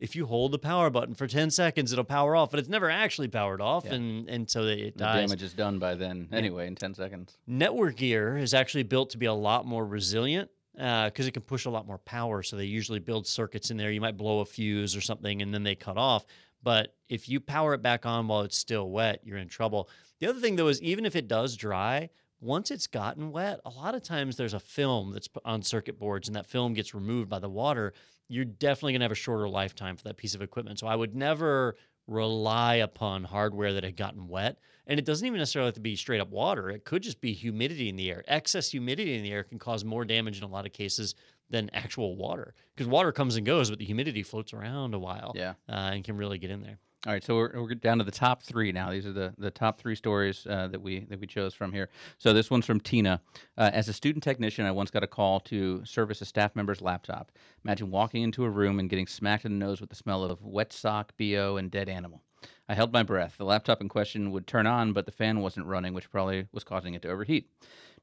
If 0.00 0.16
you 0.16 0.26
hold 0.26 0.50
the 0.50 0.58
power 0.58 0.90
button 0.90 1.14
for 1.14 1.28
ten 1.28 1.48
seconds, 1.48 1.92
it'll 1.92 2.02
power 2.04 2.34
off, 2.34 2.50
but 2.50 2.58
it's 2.58 2.68
never 2.68 2.90
actually 2.90 3.28
powered 3.28 3.60
off, 3.60 3.84
Yeah. 3.84 3.94
and 3.94 4.28
and 4.28 4.50
so 4.50 4.64
it 4.64 4.94
The 4.98 5.04
dies. 5.04 5.28
damage 5.28 5.42
is 5.44 5.52
done 5.52 5.78
by 5.78 5.94
then 5.94 6.26
anyway 6.32 6.66
in 6.66 6.74
10 6.74 6.94
seconds. 6.94 7.38
Network 7.46 7.94
gear 7.94 8.36
is 8.36 8.54
actually 8.54 8.82
built 8.82 9.10
to 9.10 9.18
be 9.18 9.26
a 9.26 9.32
lot 9.32 9.64
more 9.64 9.86
resilient 9.86 10.50
because 10.74 11.28
it 11.28 11.30
can 11.34 11.42
push 11.42 11.66
a 11.66 11.70
lot 11.70 11.86
more 11.86 11.98
power. 11.98 12.42
So 12.42 12.56
they 12.56 12.64
usually 12.64 12.98
build 12.98 13.24
circuits 13.24 13.70
in 13.70 13.76
there. 13.76 13.92
You 13.92 14.00
might 14.00 14.16
blow 14.16 14.40
a 14.40 14.44
fuse 14.44 14.96
or 14.96 15.00
something, 15.00 15.42
and 15.42 15.54
then 15.54 15.62
they 15.62 15.76
cut 15.76 15.96
off. 15.96 16.26
But 16.62 16.94
if 17.08 17.28
you 17.28 17.40
power 17.40 17.74
it 17.74 17.82
back 17.82 18.06
on 18.06 18.28
while 18.28 18.42
it's 18.42 18.56
still 18.56 18.90
wet, 18.90 19.20
you're 19.24 19.38
in 19.38 19.48
trouble. 19.48 19.88
The 20.20 20.28
other 20.28 20.40
thing 20.40 20.56
though 20.56 20.68
is 20.68 20.80
even 20.82 21.04
if 21.04 21.16
it 21.16 21.28
does 21.28 21.56
dry, 21.56 22.10
once 22.40 22.70
it's 22.70 22.86
gotten 22.86 23.30
wet, 23.30 23.60
a 23.64 23.70
lot 23.70 23.94
of 23.94 24.02
times 24.02 24.36
there's 24.36 24.54
a 24.54 24.60
film 24.60 25.12
that's 25.12 25.28
on 25.44 25.62
circuit 25.62 25.98
boards, 25.98 26.28
and 26.28 26.34
that 26.34 26.46
film 26.46 26.74
gets 26.74 26.94
removed 26.94 27.28
by 27.28 27.38
the 27.38 27.48
water. 27.48 27.92
You're 28.28 28.44
definitely 28.44 28.94
gonna 28.94 29.04
have 29.04 29.12
a 29.12 29.16
shorter 29.16 29.48
lifetime 29.48 29.96
for 29.96 30.04
that 30.04 30.16
piece 30.16 30.34
of 30.34 30.42
equipment. 30.42 30.78
So 30.78 30.86
I 30.86 30.96
would 30.96 31.14
never 31.14 31.76
rely 32.08 32.76
upon 32.76 33.24
hardware 33.24 33.72
that 33.74 33.84
had 33.84 33.96
gotten 33.96 34.26
wet. 34.28 34.58
And 34.86 34.98
it 34.98 35.04
doesn't 35.04 35.26
even 35.26 35.38
necessarily 35.38 35.68
have 35.68 35.74
to 35.74 35.80
be 35.80 35.94
straight 35.94 36.20
up 36.20 36.30
water. 36.30 36.68
It 36.70 36.84
could 36.84 37.02
just 37.02 37.20
be 37.20 37.32
humidity 37.32 37.88
in 37.88 37.96
the 37.96 38.10
air. 38.10 38.24
Excess 38.26 38.70
humidity 38.70 39.14
in 39.14 39.22
the 39.22 39.30
air 39.30 39.44
can 39.44 39.58
cause 39.58 39.84
more 39.84 40.04
damage 40.04 40.38
in 40.38 40.44
a 40.44 40.48
lot 40.48 40.66
of 40.66 40.72
cases 40.72 41.14
than 41.52 41.70
actual 41.72 42.16
water 42.16 42.54
because 42.74 42.88
water 42.88 43.12
comes 43.12 43.36
and 43.36 43.46
goes, 43.46 43.70
but 43.70 43.78
the 43.78 43.84
humidity 43.84 44.24
floats 44.24 44.52
around 44.52 44.94
a 44.94 44.98
while 44.98 45.32
Yeah. 45.36 45.50
uh, 45.68 45.90
and 45.92 46.02
can 46.02 46.16
really 46.16 46.38
get 46.38 46.50
in 46.50 46.62
there. 46.62 46.78
All 47.04 47.12
right, 47.12 47.22
so 47.24 47.34
we're, 47.34 47.60
we're 47.60 47.74
down 47.74 47.98
to 47.98 48.04
the 48.04 48.12
top 48.12 48.44
three 48.44 48.70
now. 48.70 48.90
These 48.92 49.06
are 49.06 49.12
the, 49.12 49.34
the 49.36 49.50
top 49.50 49.80
three 49.80 49.96
stories 49.96 50.46
uh, 50.48 50.68
that 50.68 50.80
we 50.80 51.00
that 51.10 51.18
we 51.18 51.26
chose 51.26 51.52
from 51.52 51.72
here. 51.72 51.88
So 52.18 52.32
this 52.32 52.48
one's 52.48 52.64
from 52.64 52.78
Tina. 52.78 53.20
Uh, 53.58 53.70
as 53.72 53.88
a 53.88 53.92
student 53.92 54.22
technician, 54.22 54.66
I 54.66 54.70
once 54.70 54.90
got 54.90 55.02
a 55.02 55.08
call 55.08 55.40
to 55.40 55.84
service 55.84 56.20
a 56.20 56.24
staff 56.24 56.54
member's 56.54 56.80
laptop. 56.80 57.32
Imagine 57.64 57.90
walking 57.90 58.22
into 58.22 58.44
a 58.44 58.50
room 58.50 58.78
and 58.78 58.88
getting 58.88 59.08
smacked 59.08 59.44
in 59.44 59.58
the 59.58 59.64
nose 59.66 59.80
with 59.80 59.90
the 59.90 59.96
smell 59.96 60.22
of 60.22 60.44
wet 60.44 60.72
sock, 60.72 61.12
bo, 61.18 61.56
and 61.56 61.72
dead 61.72 61.88
animal. 61.88 62.22
I 62.68 62.74
held 62.74 62.92
my 62.92 63.02
breath. 63.02 63.34
The 63.36 63.44
laptop 63.44 63.80
in 63.80 63.88
question 63.88 64.30
would 64.30 64.46
turn 64.46 64.68
on, 64.68 64.92
but 64.92 65.04
the 65.04 65.12
fan 65.12 65.40
wasn't 65.40 65.66
running, 65.66 65.94
which 65.94 66.08
probably 66.10 66.46
was 66.52 66.62
causing 66.64 66.94
it 66.94 67.02
to 67.02 67.08
overheat. 67.10 67.50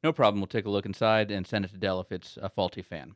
No 0.03 0.11
problem. 0.11 0.41
We'll 0.41 0.47
take 0.47 0.65
a 0.65 0.69
look 0.69 0.85
inside 0.85 1.31
and 1.31 1.47
send 1.47 1.63
it 1.63 1.71
to 1.71 1.77
Dell 1.77 2.01
if 2.01 2.11
it's 2.11 2.37
a 2.41 2.49
faulty 2.49 2.81
fan. 2.81 3.15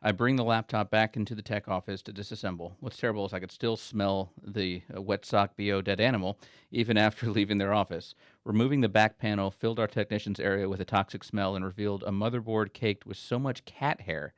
I 0.00 0.12
bring 0.12 0.36
the 0.36 0.44
laptop 0.44 0.92
back 0.92 1.16
into 1.16 1.34
the 1.34 1.42
tech 1.42 1.66
office 1.66 2.02
to 2.02 2.12
disassemble. 2.12 2.74
What's 2.78 2.96
terrible 2.96 3.26
is 3.26 3.32
I 3.32 3.40
could 3.40 3.50
still 3.50 3.76
smell 3.76 4.32
the 4.40 4.82
uh, 4.94 5.02
wet 5.02 5.26
sock 5.26 5.56
BO 5.56 5.82
dead 5.82 6.00
animal 6.00 6.38
even 6.70 6.96
after 6.96 7.28
leaving 7.28 7.58
their 7.58 7.74
office. 7.74 8.14
Removing 8.44 8.80
the 8.80 8.88
back 8.88 9.18
panel 9.18 9.50
filled 9.50 9.80
our 9.80 9.88
technician's 9.88 10.38
area 10.38 10.68
with 10.68 10.80
a 10.80 10.84
toxic 10.84 11.24
smell 11.24 11.56
and 11.56 11.64
revealed 11.64 12.04
a 12.04 12.12
motherboard 12.12 12.72
caked 12.72 13.06
with 13.06 13.16
so 13.16 13.40
much 13.40 13.64
cat 13.64 14.02
hair 14.02 14.34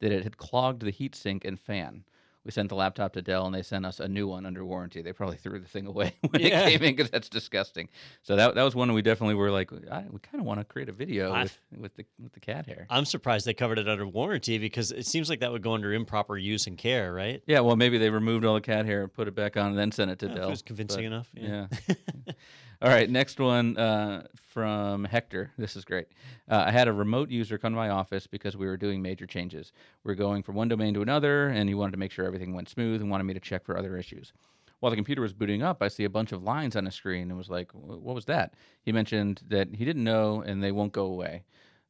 that 0.00 0.12
it 0.12 0.22
had 0.22 0.38
clogged 0.38 0.80
the 0.82 0.92
heatsink 0.92 1.44
and 1.44 1.60
fan. 1.60 2.04
We 2.44 2.50
sent 2.50 2.70
the 2.70 2.74
laptop 2.74 3.12
to 3.12 3.22
Dell 3.22 3.46
and 3.46 3.54
they 3.54 3.62
sent 3.62 3.86
us 3.86 4.00
a 4.00 4.08
new 4.08 4.26
one 4.26 4.46
under 4.46 4.64
warranty. 4.64 5.00
They 5.00 5.12
probably 5.12 5.36
threw 5.36 5.60
the 5.60 5.68
thing 5.68 5.86
away 5.92 6.14
when 6.28 6.40
Yeah. 6.42 6.66
it 6.66 6.70
came 6.72 6.82
in 6.82 6.96
because 6.96 7.08
that's 7.10 7.28
disgusting. 7.28 7.88
So 8.22 8.34
that, 8.34 8.56
that 8.56 8.62
was 8.64 8.74
one 8.74 8.92
we 8.92 9.00
definitely 9.02 9.36
were 9.36 9.50
like, 9.50 9.70
I, 9.90 10.04
we 10.10 10.18
kind 10.18 10.40
of 10.40 10.44
want 10.44 10.58
to 10.58 10.64
create 10.64 10.88
a 10.88 10.92
video 10.92 11.32
I- 11.32 11.42
with, 11.44 11.58
with 11.78 11.94
the 11.96 12.04
with 12.20 12.32
the 12.32 12.40
cat 12.40 12.66
hair. 12.66 12.86
I'm 12.90 13.04
surprised 13.04 13.46
they 13.46 13.54
covered 13.54 13.78
it 13.78 13.88
under 13.88 14.06
warranty 14.06 14.58
because 14.58 14.90
it 14.90 15.06
seems 15.06 15.30
like 15.30 15.38
that 15.40 15.52
would 15.52 15.62
go 15.62 15.74
under 15.74 15.92
improper 15.92 16.36
use 16.36 16.66
and 16.66 16.76
care, 16.76 17.12
right? 17.12 17.42
Yeah, 17.46 17.60
well, 17.60 17.76
maybe 17.76 17.96
they 17.98 18.10
removed 18.10 18.44
all 18.44 18.54
the 18.54 18.60
cat 18.60 18.86
hair, 18.86 19.02
and 19.02 19.12
put 19.12 19.28
it 19.28 19.34
back 19.36 19.56
on, 19.56 19.68
and 19.68 19.78
then 19.78 19.92
sent 19.92 20.10
it 20.10 20.18
to 20.20 20.26
Yeah, 20.26 20.32
if 20.32 20.36
it 20.36 20.40
Dell. 20.40 20.50
was 20.50 20.62
convincing 20.62 21.04
enough, 21.04 21.28
yeah. 21.34 21.66
Yeah. 21.88 21.96
all 22.82 22.88
right, 22.88 23.08
next 23.08 23.38
one 23.38 23.76
uh, 23.78 24.26
from 24.48 25.04
Hector. 25.04 25.52
This 25.56 25.76
is 25.76 25.84
great. 25.84 26.08
Uh, 26.50 26.64
I 26.66 26.72
had 26.72 26.88
a 26.88 26.92
remote 26.92 27.30
user 27.30 27.56
come 27.56 27.72
to 27.72 27.76
my 27.76 27.90
office 27.90 28.26
because 28.26 28.56
we 28.56 28.66
were 28.66 28.76
doing 28.76 29.00
major 29.00 29.24
changes. 29.24 29.72
We 30.02 30.12
are 30.12 30.16
going 30.16 30.42
from 30.42 30.56
one 30.56 30.66
domain 30.66 30.92
to 30.94 31.02
another, 31.02 31.48
and 31.48 31.68
he 31.68 31.76
wanted 31.76 31.92
to 31.92 31.98
make 31.98 32.10
sure 32.10 32.24
everything 32.24 32.54
went 32.54 32.68
smooth 32.68 33.00
and 33.00 33.08
wanted 33.08 33.24
me 33.24 33.34
to 33.34 33.40
check 33.40 33.64
for 33.64 33.78
other 33.78 33.96
issues. 33.96 34.32
While 34.80 34.90
the 34.90 34.96
computer 34.96 35.22
was 35.22 35.32
booting 35.32 35.62
up, 35.62 35.80
I 35.80 35.86
see 35.86 36.02
a 36.02 36.10
bunch 36.10 36.32
of 36.32 36.42
lines 36.42 36.74
on 36.74 36.82
the 36.82 36.90
screen 36.90 37.28
and 37.28 37.38
was 37.38 37.48
like, 37.48 37.70
"What 37.72 38.16
was 38.16 38.24
that?" 38.24 38.54
He 38.82 38.90
mentioned 38.90 39.42
that 39.48 39.68
he 39.72 39.84
didn't 39.84 40.02
know 40.02 40.42
and 40.42 40.60
they 40.60 40.72
won't 40.72 40.92
go 40.92 41.04
away. 41.04 41.44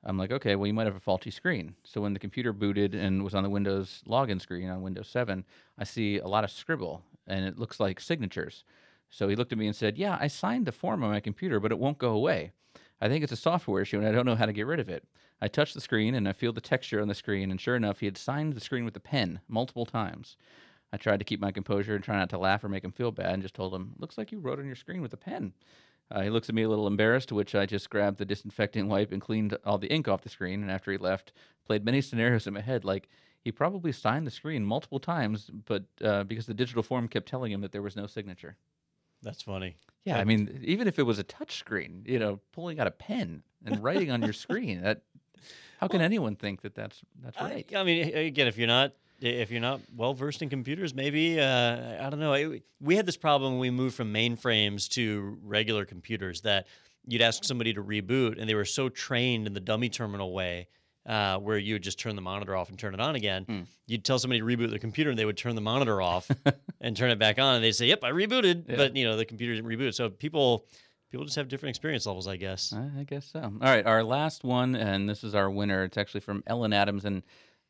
I'm 0.04 0.18
like, 0.18 0.32
okay, 0.32 0.56
well, 0.56 0.66
you 0.66 0.74
might 0.74 0.86
have 0.86 0.96
a 0.96 1.00
faulty 1.00 1.30
screen. 1.30 1.74
So 1.84 2.00
when 2.00 2.12
the 2.12 2.18
computer 2.18 2.52
booted 2.52 2.94
and 2.94 3.22
was 3.22 3.34
on 3.34 3.44
the 3.44 3.48
Windows 3.48 4.02
login 4.06 4.40
screen 4.40 4.68
on 4.68 4.82
Windows 4.82 5.08
7, 5.08 5.44
I 5.78 5.84
see 5.84 6.18
a 6.18 6.26
lot 6.26 6.42
of 6.44 6.50
scribble 6.50 7.02
and 7.28 7.46
it 7.46 7.58
looks 7.58 7.78
like 7.78 8.00
signatures. 8.00 8.64
So 9.12 9.28
he 9.28 9.36
looked 9.36 9.52
at 9.52 9.58
me 9.58 9.66
and 9.66 9.76
said, 9.76 9.98
Yeah, 9.98 10.16
I 10.18 10.26
signed 10.26 10.66
the 10.66 10.72
form 10.72 11.04
on 11.04 11.10
my 11.10 11.20
computer, 11.20 11.60
but 11.60 11.70
it 11.70 11.78
won't 11.78 11.98
go 11.98 12.12
away. 12.12 12.52
I 12.98 13.08
think 13.08 13.22
it's 13.22 13.32
a 13.32 13.36
software 13.36 13.82
issue 13.82 13.98
and 13.98 14.06
I 14.08 14.12
don't 14.12 14.24
know 14.24 14.36
how 14.36 14.46
to 14.46 14.54
get 14.54 14.66
rid 14.66 14.80
of 14.80 14.88
it. 14.88 15.04
I 15.40 15.48
touch 15.48 15.74
the 15.74 15.82
screen 15.82 16.14
and 16.14 16.26
I 16.26 16.32
feel 16.32 16.52
the 16.52 16.62
texture 16.62 17.00
on 17.02 17.08
the 17.08 17.14
screen, 17.14 17.50
and 17.50 17.60
sure 17.60 17.76
enough, 17.76 18.00
he 18.00 18.06
had 18.06 18.16
signed 18.16 18.54
the 18.54 18.60
screen 18.60 18.86
with 18.86 18.96
a 18.96 19.00
pen 19.00 19.40
multiple 19.48 19.84
times. 19.84 20.36
I 20.94 20.96
tried 20.96 21.18
to 21.18 21.26
keep 21.26 21.40
my 21.40 21.52
composure 21.52 21.94
and 21.94 22.02
try 22.02 22.16
not 22.16 22.30
to 22.30 22.38
laugh 22.38 22.64
or 22.64 22.70
make 22.70 22.84
him 22.84 22.92
feel 22.92 23.10
bad 23.10 23.34
and 23.34 23.42
just 23.42 23.54
told 23.54 23.74
him, 23.74 23.92
Looks 23.98 24.16
like 24.16 24.32
you 24.32 24.40
wrote 24.40 24.58
on 24.58 24.66
your 24.66 24.76
screen 24.76 25.02
with 25.02 25.12
a 25.12 25.18
pen. 25.18 25.52
Uh, 26.10 26.22
he 26.22 26.30
looks 26.30 26.48
at 26.48 26.54
me 26.54 26.62
a 26.62 26.68
little 26.68 26.86
embarrassed, 26.86 27.28
to 27.28 27.34
which 27.34 27.54
I 27.54 27.66
just 27.66 27.90
grabbed 27.90 28.16
the 28.16 28.24
disinfecting 28.24 28.88
wipe 28.88 29.12
and 29.12 29.20
cleaned 29.20 29.58
all 29.66 29.78
the 29.78 29.92
ink 29.92 30.08
off 30.08 30.22
the 30.22 30.28
screen. 30.30 30.62
And 30.62 30.70
after 30.70 30.90
he 30.90 30.98
left, 30.98 31.32
played 31.66 31.84
many 31.84 32.00
scenarios 32.00 32.46
in 32.46 32.54
my 32.54 32.60
head, 32.60 32.84
like 32.84 33.08
he 33.42 33.52
probably 33.52 33.92
signed 33.92 34.26
the 34.26 34.30
screen 34.30 34.64
multiple 34.64 35.00
times, 35.00 35.50
but 35.66 35.84
uh, 36.02 36.24
because 36.24 36.46
the 36.46 36.54
digital 36.54 36.82
form 36.82 37.08
kept 37.08 37.28
telling 37.28 37.52
him 37.52 37.60
that 37.60 37.72
there 37.72 37.82
was 37.82 37.96
no 37.96 38.06
signature. 38.06 38.56
That's 39.22 39.42
funny. 39.42 39.76
Yeah, 40.04 40.18
I 40.18 40.24
mean, 40.24 40.60
even 40.64 40.88
if 40.88 40.98
it 40.98 41.04
was 41.04 41.18
a 41.18 41.22
touch 41.22 41.58
screen, 41.58 42.02
you 42.06 42.18
know, 42.18 42.40
pulling 42.52 42.80
out 42.80 42.88
a 42.88 42.90
pen 42.90 43.42
and 43.64 43.82
writing 43.82 44.10
on 44.10 44.22
your 44.22 44.32
screen, 44.32 44.82
that 44.82 45.02
how 45.78 45.88
can 45.88 46.00
anyone 46.00 46.36
think 46.36 46.62
that 46.62 46.74
that's 46.74 47.00
that's 47.22 47.36
I- 47.38 47.50
right? 47.50 47.76
I, 47.76 47.84
mean, 47.84 48.14
again, 48.14 48.48
if 48.48 48.58
you're 48.58 48.66
not 48.66 48.94
if 49.20 49.50
you're 49.52 49.60
not 49.60 49.80
well 49.96 50.14
versed 50.14 50.42
in 50.42 50.48
computers, 50.48 50.94
maybe 50.94 51.40
uh, 51.40 52.04
I 52.04 52.10
don't 52.10 52.18
know. 52.18 52.58
We 52.80 52.96
had 52.96 53.06
this 53.06 53.16
problem 53.16 53.52
when 53.52 53.60
we 53.60 53.70
moved 53.70 53.94
from 53.94 54.12
mainframes 54.12 54.88
to 54.90 55.38
regular 55.42 55.84
computers 55.84 56.40
that 56.42 56.66
you'd 57.06 57.22
ask 57.22 57.44
somebody 57.44 57.72
to 57.74 57.82
reboot, 57.82 58.40
and 58.40 58.48
they 58.48 58.54
were 58.54 58.64
so 58.64 58.88
trained 58.88 59.46
in 59.46 59.54
the 59.54 59.60
dummy 59.60 59.88
terminal 59.88 60.32
way. 60.32 60.68
Uh, 61.04 61.36
where 61.38 61.58
you 61.58 61.74
would 61.74 61.82
just 61.82 61.98
turn 61.98 62.14
the 62.14 62.22
monitor 62.22 62.54
off 62.54 62.68
and 62.68 62.78
turn 62.78 62.94
it 62.94 63.00
on 63.00 63.16
again. 63.16 63.44
Hmm. 63.44 63.60
You'd 63.88 64.04
tell 64.04 64.20
somebody 64.20 64.38
to 64.38 64.46
reboot 64.46 64.70
their 64.70 64.78
computer, 64.78 65.10
and 65.10 65.18
they 65.18 65.24
would 65.24 65.36
turn 65.36 65.56
the 65.56 65.60
monitor 65.60 66.00
off 66.00 66.30
and 66.80 66.96
turn 66.96 67.10
it 67.10 67.18
back 67.18 67.40
on, 67.40 67.56
and 67.56 67.64
they'd 67.64 67.72
say, 67.72 67.86
"Yep, 67.88 68.04
I 68.04 68.10
rebooted," 68.12 68.68
Yeah. 68.68 68.76
but 68.76 68.94
you 68.94 69.04
know 69.04 69.16
the 69.16 69.24
computer 69.24 69.52
didn't 69.54 69.68
reboot. 69.68 69.94
So 69.94 70.08
people, 70.10 70.64
people 71.10 71.24
just 71.24 71.34
have 71.34 71.48
different 71.48 71.70
experience 71.70 72.06
levels, 72.06 72.28
I 72.28 72.36
guess. 72.36 72.72
I 72.72 73.00
I 73.00 73.02
guess 73.02 73.26
so. 73.26 73.40
All 73.40 73.50
right, 73.60 73.84
our 73.84 74.04
last 74.04 74.44
one, 74.44 74.76
and 74.76 75.08
this 75.08 75.24
is 75.24 75.34
our 75.34 75.50
winner. 75.50 75.82
It's 75.82 75.96
actually 75.98 76.20
from 76.20 76.44
Ellen 76.46 76.72
Adams, 76.72 77.04
and 77.04 77.24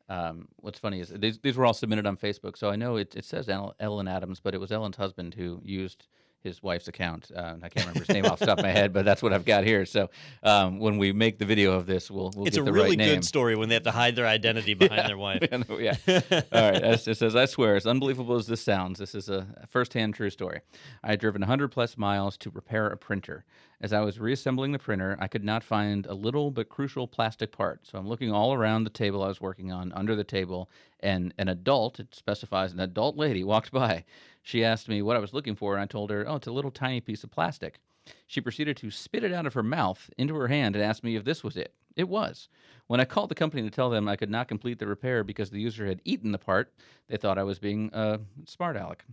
um, 0.09 0.47
what's 0.57 0.77
funny 0.77 0.99
is 0.99 1.09
these 1.09 1.39
these 1.39 1.57
were 1.57 1.65
all 1.65 1.73
submitted 1.73 2.05
on 2.05 2.17
Facebook, 2.17 2.55
so 2.55 2.69
I 2.69 2.75
know 2.75 2.97
it, 2.97 3.15
it 3.15 3.25
says 3.25 3.49
Ellen 3.49 4.07
Adams, 4.07 4.41
but 4.41 4.53
it 4.53 4.59
was 4.59 4.71
Ellen's 4.71 4.97
husband 4.97 5.33
who 5.33 5.59
used 5.63 6.05
his 6.43 6.61
wife's 6.61 6.87
account. 6.87 7.31
Uh, 7.35 7.55
I 7.63 7.69
can't 7.69 7.85
remember 7.87 7.99
his 8.01 8.09
name 8.09 8.25
off 8.25 8.39
the 8.39 8.45
top 8.45 8.59
of 8.59 8.63
my 8.63 8.71
head, 8.71 8.91
but 8.93 9.05
that's 9.05 9.23
what 9.23 9.31
I've 9.33 9.45
got 9.45 9.63
here. 9.63 9.85
So 9.85 10.09
um, 10.43 10.79
when 10.79 10.97
we 10.97 11.13
make 11.13 11.39
the 11.39 11.45
video 11.45 11.71
of 11.73 11.85
this, 11.85 12.11
we'll 12.11 12.31
we'll 12.35 12.45
it's 12.47 12.57
get 12.57 12.61
a 12.63 12.65
the 12.65 12.73
really 12.73 12.89
right 12.89 12.97
name. 12.97 13.15
good 13.15 13.25
story 13.25 13.55
when 13.55 13.69
they 13.69 13.75
have 13.75 13.83
to 13.83 13.91
hide 13.91 14.15
their 14.15 14.27
identity 14.27 14.73
behind 14.75 15.07
their 15.09 15.17
wife. 15.17 15.41
Yeah, 15.79 15.95
yeah. 16.05 16.21
All 16.51 16.71
right. 16.71 16.83
It 16.83 17.17
says, 17.17 17.35
I 17.35 17.45
swear, 17.45 17.75
as 17.75 17.87
unbelievable 17.87 18.35
as 18.35 18.47
this 18.47 18.61
sounds, 18.61 18.99
this 18.99 19.15
is 19.15 19.29
a 19.29 19.47
first-hand 19.69 20.13
true 20.15 20.29
story. 20.29 20.59
I 21.03 21.11
had 21.11 21.19
driven 21.19 21.41
100 21.41 21.69
plus 21.69 21.97
miles 21.97 22.37
to 22.37 22.49
repair 22.49 22.87
a 22.87 22.97
printer. 22.97 23.45
As 23.83 23.91
I 23.91 23.99
was 23.99 24.17
reassembling 24.17 24.71
the 24.71 24.79
printer, 24.79 25.17
I 25.19 25.27
could 25.27 25.43
not 25.43 25.61
find 25.61 26.05
a 26.05 26.13
little 26.13 26.51
but 26.51 26.69
crucial 26.69 27.05
plastic 27.05 27.51
part. 27.51 27.85
So 27.85 27.97
I'm 27.97 28.07
looking 28.07 28.31
all 28.31 28.53
around 28.53 28.85
the 28.85 28.89
table 28.89 29.21
I 29.21 29.27
was 29.27 29.41
working 29.41 29.73
on, 29.73 29.91
under 29.91 30.15
the 30.15 30.23
table, 30.23 30.69
and 31.01 31.33
an 31.37 31.49
adult, 31.49 31.99
it 31.99 32.15
specifies 32.15 32.71
an 32.71 32.79
adult 32.79 33.17
lady, 33.17 33.43
walked 33.43 33.71
by. 33.73 34.05
She 34.41 34.63
asked 34.63 34.87
me 34.87 35.01
what 35.01 35.17
I 35.17 35.19
was 35.19 35.33
looking 35.33 35.57
for, 35.57 35.73
and 35.73 35.83
I 35.83 35.85
told 35.85 36.11
her, 36.11 36.25
oh, 36.25 36.37
it's 36.37 36.47
a 36.47 36.53
little 36.53 36.71
tiny 36.71 37.01
piece 37.01 37.25
of 37.25 37.31
plastic. 37.31 37.81
She 38.25 38.39
proceeded 38.39 38.77
to 38.77 38.89
spit 38.89 39.25
it 39.25 39.33
out 39.33 39.45
of 39.45 39.53
her 39.53 39.63
mouth 39.63 40.09
into 40.17 40.35
her 40.35 40.47
hand 40.47 40.77
and 40.77 40.83
asked 40.83 41.03
me 41.03 41.17
if 41.17 41.25
this 41.25 41.43
was 41.43 41.57
it. 41.57 41.73
It 41.95 42.09
was. 42.09 42.49
When 42.87 42.99
I 42.99 43.05
called 43.05 43.29
the 43.29 43.35
company 43.35 43.61
to 43.63 43.69
tell 43.69 43.89
them 43.89 44.07
I 44.07 44.15
could 44.15 44.29
not 44.29 44.47
complete 44.47 44.79
the 44.79 44.87
repair 44.87 45.23
because 45.23 45.49
the 45.49 45.59
user 45.59 45.85
had 45.85 46.01
eaten 46.05 46.31
the 46.31 46.37
part, 46.37 46.73
they 47.07 47.17
thought 47.17 47.37
I 47.37 47.43
was 47.43 47.59
being 47.59 47.89
a 47.93 48.19
smart 48.45 48.75
aleck. 48.75 49.05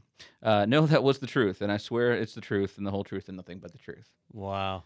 Uh, 0.43 0.65
no, 0.69 0.87
that 0.87 1.03
was 1.03 1.19
the 1.19 1.27
truth, 1.27 1.63
and 1.63 1.71
I 1.71 1.77
swear 1.77 2.13
it's 2.13 2.35
the 2.35 2.41
truth 2.41 2.79
and 2.79 2.87
the 2.87 2.91
whole 2.91 3.05
truth 3.05 3.29
and 3.29 3.37
nothing 3.37 3.59
but 3.59 3.73
the 3.73 3.79
truth. 3.79 4.09
Wow. 4.33 4.85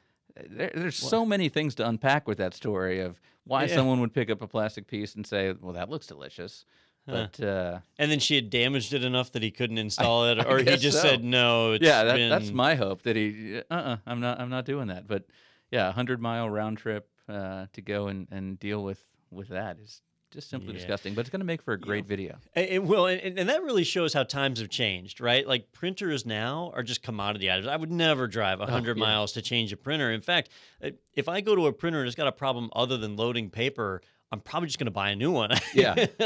There, 0.50 0.70
there's 0.74 0.96
so 0.96 1.24
many 1.24 1.48
things 1.48 1.74
to 1.76 1.88
unpack 1.88 2.26
with 2.26 2.38
that 2.38 2.54
story 2.54 3.00
of 3.00 3.20
why 3.44 3.64
Yeah. 3.64 3.74
someone 3.76 4.00
would 4.00 4.12
pick 4.12 4.30
up 4.30 4.42
a 4.42 4.48
plastic 4.48 4.86
piece 4.88 5.14
and 5.14 5.24
say, 5.26 5.52
"Well, 5.60 5.74
that 5.74 5.88
looks 5.90 6.06
delicious." 6.08 6.64
Huh. 7.08 7.28
But 7.36 7.44
uh, 7.44 7.78
And 7.98 8.10
then 8.10 8.18
she 8.18 8.34
had 8.34 8.50
damaged 8.50 8.94
it 8.94 9.04
enough 9.04 9.30
that 9.32 9.42
he 9.42 9.50
couldn't 9.52 9.78
install 9.86 10.26
it, 10.26 10.44
or 10.44 10.58
he 10.58 10.76
just 10.76 11.00
so. 11.00 11.08
said 11.08 11.22
no. 11.22 11.72
It's 11.72 11.84
yeah, 11.84 12.02
that, 12.04 12.16
that's 12.30 12.46
been- 12.46 12.56
my 12.56 12.74
hope 12.74 13.02
that 13.02 13.14
he. 13.16 13.60
Uh, 13.70 13.74
uh 13.74 13.96
I'm 14.06 14.20
not. 14.20 14.40
I'm 14.40 14.50
not 14.50 14.64
doing 14.64 14.88
that. 14.88 15.06
But 15.06 15.24
yeah, 15.70 15.92
hundred 15.92 16.20
mile 16.20 16.50
round 16.50 16.78
trip 16.78 17.08
uh, 17.28 17.66
to 17.72 17.80
go 17.82 18.08
and, 18.08 18.28
and 18.30 18.58
deal 18.58 18.82
with 18.82 19.02
with 19.30 19.48
that 19.48 19.78
is 19.80 20.00
just 20.30 20.48
simply 20.50 20.72
Yeah. 20.74 20.78
disgusting. 20.80 21.14
But 21.14 21.22
it's 21.22 21.30
going 21.30 21.40
to 21.40 21.46
make 21.46 21.62
for 21.62 21.72
a 21.74 21.80
great 21.80 22.06
video. 22.06 22.36
And, 22.54 22.66
and- 22.68 22.88
well, 22.88 23.06
and, 23.06 23.38
and 23.38 23.48
that 23.48 23.62
really 23.62 23.84
shows 23.84 24.12
how 24.12 24.22
times 24.24 24.60
have 24.60 24.68
changed, 24.68 25.20
right? 25.20 25.46
Like 25.46 25.72
printers 25.72 26.24
now 26.26 26.70
are 26.74 26.82
just 26.82 27.02
commodity 27.02 27.50
items. 27.50 27.66
I 27.66 27.76
would 27.76 27.90
never 27.92 28.26
drive 28.26 28.58
100 28.60 28.96
Oh, 28.96 29.00
yeah. 29.00 29.00
miles 29.06 29.32
to 29.32 29.42
change 29.42 29.72
a 29.72 29.76
printer. 29.76 30.12
In 30.12 30.20
fact, 30.20 30.50
uh, 30.82 30.90
if 31.14 31.28
I 31.28 31.40
go 31.40 31.54
to 31.56 31.66
a 31.66 31.72
printer 31.72 31.98
and 32.00 32.06
it's 32.06 32.16
got 32.16 32.26
a 32.26 32.32
problem 32.32 32.70
other 32.74 32.96
than 32.96 33.16
loading 33.16 33.50
paper, 33.50 34.00
I'm 34.32 34.40
probably 34.40 34.66
just 34.66 34.78
going 34.80 34.86
to 34.86 34.90
buy 34.90 35.10
a 35.10 35.16
new 35.16 35.30
one. 35.30 35.50
Yeah. 35.74 36.06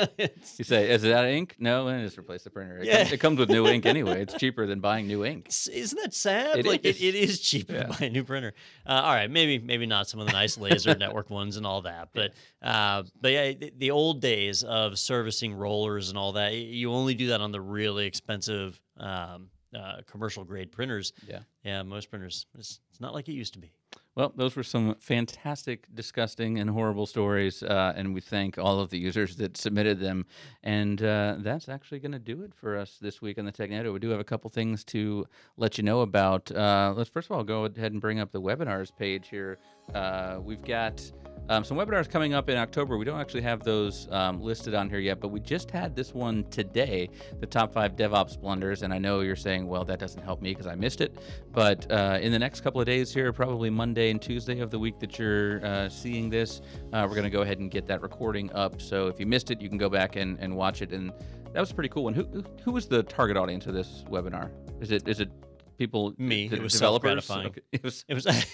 You 0.57 0.65
say, 0.65 0.91
"Is 0.91 1.05
it 1.05 1.13
out 1.13 1.25
of 1.25 1.31
ink?" 1.31 1.55
No, 1.59 1.87
and 1.89 2.05
just 2.05 2.19
replace 2.19 2.43
the 2.43 2.51
printer. 2.51 2.79
It, 2.79 2.87
Yeah. 2.87 2.99
comes, 2.99 3.13
it 3.13 3.19
comes 3.19 3.39
with 3.39 3.49
new 3.51 3.67
ink 3.69 3.87
anyway. 3.95 4.23
It's 4.23 4.35
cheaper 4.35 4.67
than 4.67 4.81
buying 4.81 5.07
new 5.07 5.25
ink. 5.25 5.49
Isn't 5.71 6.01
that 6.03 6.15
sad? 6.15 6.59
It 6.59 6.67
like 6.67 6.85
is. 6.85 6.97
It, 6.97 7.03
it 7.03 7.15
is 7.15 7.41
cheaper 7.41 7.75
Yeah. 7.75 7.83
to 7.85 7.89
buy 7.99 8.07
a 8.07 8.11
new 8.11 8.25
printer. 8.25 8.55
Uh, 8.87 8.93
all 9.05 9.13
right, 9.15 9.31
maybe 9.31 9.59
maybe 9.59 9.87
not 9.87 10.09
some 10.09 10.19
of 10.21 10.27
the 10.27 10.33
nice 10.33 10.57
laser 10.59 10.95
network 10.99 11.31
ones 11.31 11.57
and 11.57 11.67
all 11.67 11.83
that, 11.83 12.09
but 12.15 12.33
uh, 12.63 13.03
but 13.21 13.31
yeah, 13.33 13.53
the, 13.53 13.73
the 13.77 13.91
old 13.91 14.21
days 14.21 14.65
of 14.65 14.99
servicing 14.99 15.55
rollers 15.55 16.09
and 16.09 16.19
all 16.19 16.33
that, 16.33 16.55
you 16.55 16.91
only 16.93 17.15
do 17.15 17.29
that 17.29 17.41
on 17.41 17.53
the 17.53 17.61
really 17.61 18.07
expensive 18.07 18.81
um, 18.97 19.49
uh, 19.77 19.99
commercial 20.11 20.45
grade 20.45 20.73
printers. 20.73 21.13
Yeah. 21.27 21.41
yeah, 21.63 21.83
most 21.83 22.11
printers. 22.11 22.47
It's, 22.59 22.81
it's 22.91 23.01
not 23.01 23.13
like 23.15 23.29
it 23.29 23.33
used 23.35 23.53
to 23.53 23.59
be. 23.61 23.71
Well, 24.19 24.33
those 24.35 24.57
were 24.57 24.65
some 24.65 24.97
fantastic, 24.99 25.87
disgusting, 25.95 26.59
and 26.59 26.69
horrible 26.69 27.07
stories, 27.07 27.63
uh, 27.63 27.93
and 27.95 28.13
we 28.13 28.21
thank 28.21 28.59
all 28.59 28.81
of 28.81 28.91
the 28.91 28.99
users 28.99 29.37
that 29.37 29.57
submitted 29.57 30.01
them. 30.01 30.27
And 30.65 31.01
uh, 31.01 31.37
that's 31.39 31.69
actually 31.69 32.01
going 32.01 32.11
to 32.11 32.19
do 32.19 32.43
it 32.43 32.53
for 32.53 32.77
us 32.77 32.99
this 33.01 33.23
week 33.23 33.39
on 33.39 33.45
the 33.45 33.53
TechNado. 33.53 33.93
We 33.93 34.01
do 34.01 34.09
have 34.11 34.19
a 34.19 34.25
couple 34.25 34.51
things 34.51 34.83
to 34.87 35.25
let 35.57 35.79
you 35.79 35.85
know 35.85 36.01
about. 36.01 36.51
Uh, 36.51 36.95
let's 36.97 37.09
first 37.09 37.31
of 37.31 37.37
all 37.37 37.45
go 37.45 37.67
ahead 37.67 37.93
and 37.93 38.01
bring 38.01 38.19
up 38.19 38.33
the 38.33 38.41
webinars 38.41 38.91
page 38.99 39.29
here. 39.29 39.57
Uh, 39.95 40.41
we've 40.43 40.65
got 40.65 41.01
um, 41.49 41.65
some 41.65 41.77
webinars 41.77 42.11
coming 42.11 42.35
up 42.35 42.49
in 42.51 42.57
October. 42.57 42.99
We 42.99 43.05
don't 43.05 43.21
actually 43.21 43.43
have 43.43 43.63
those 43.63 44.07
um, 44.11 44.41
listed 44.41 44.75
on 44.75 44.91
here 44.91 44.99
yet, 44.99 45.19
but 45.21 45.29
we 45.29 45.41
just 45.41 45.71
had 45.71 45.97
this 45.97 46.15
one 46.15 46.45
today, 46.51 47.09
the 47.41 47.47
top 47.47 47.73
five 47.73 47.97
DevOps 47.97 48.39
blunders. 48.41 48.83
And 48.83 48.93
I 48.93 48.99
know 48.99 49.21
you're 49.21 49.37
saying, 49.37 49.67
well, 49.67 49.85
that 49.85 49.99
doesn't 49.99 50.23
help 50.23 50.43
me 50.43 50.51
because 50.51 50.67
I 50.67 50.75
missed 50.75 51.01
it. 51.01 51.17
But 51.53 51.91
uh, 51.91 52.19
in 52.21 52.33
the 52.33 52.39
next 52.39 52.61
couple 52.61 52.81
of 52.81 52.87
days 52.87 53.13
here, 53.15 53.33
probably 53.33 53.71
Monday 53.71 54.11
and 54.11 54.21
Tuesday 54.21 54.61
of 54.61 54.71
the 54.71 54.79
week 54.79 54.99
that 55.01 55.19
you're 55.19 55.65
uh, 55.65 55.89
seeing 55.89 56.29
this, 56.29 56.61
uh, 56.93 57.07
we're 57.09 57.15
going 57.15 57.25
to 57.25 57.31
go 57.31 57.43
ahead 57.43 57.59
and 57.59 57.71
get 57.71 57.87
that 57.87 58.03
recording 58.03 58.53
up. 58.53 58.81
So 58.81 59.07
if 59.07 59.19
you 59.19 59.27
missed 59.27 59.51
it, 59.51 59.61
you 59.61 59.69
can 59.69 59.79
go 59.79 59.89
back 59.89 60.17
and, 60.17 60.39
and 60.41 60.55
watch 60.55 60.83
it. 60.83 60.93
And 60.93 61.13
that 61.55 61.61
was 61.61 61.71
a 61.71 61.75
pretty 61.75 61.89
cool 61.89 62.05
one. 62.05 62.15
Who, 62.15 62.25
who- 62.25 62.45
who 62.63 62.73
was 62.73 62.87
the 62.87 63.03
target 63.03 63.37
audience 63.39 63.67
of 63.67 63.73
this 63.75 64.05
webinar? 64.11 64.51
Is 64.81 64.91
it 64.93 65.09
is 65.09 65.19
it 65.21 65.31
people? 65.79 66.15
Me. 66.19 66.49
It 66.51 66.61
was 66.63 66.73
developers. 66.75 67.31
Okay. 67.31 67.61
It 67.73 67.83
was 67.83 68.05
It 68.09 68.15
was. 68.15 68.27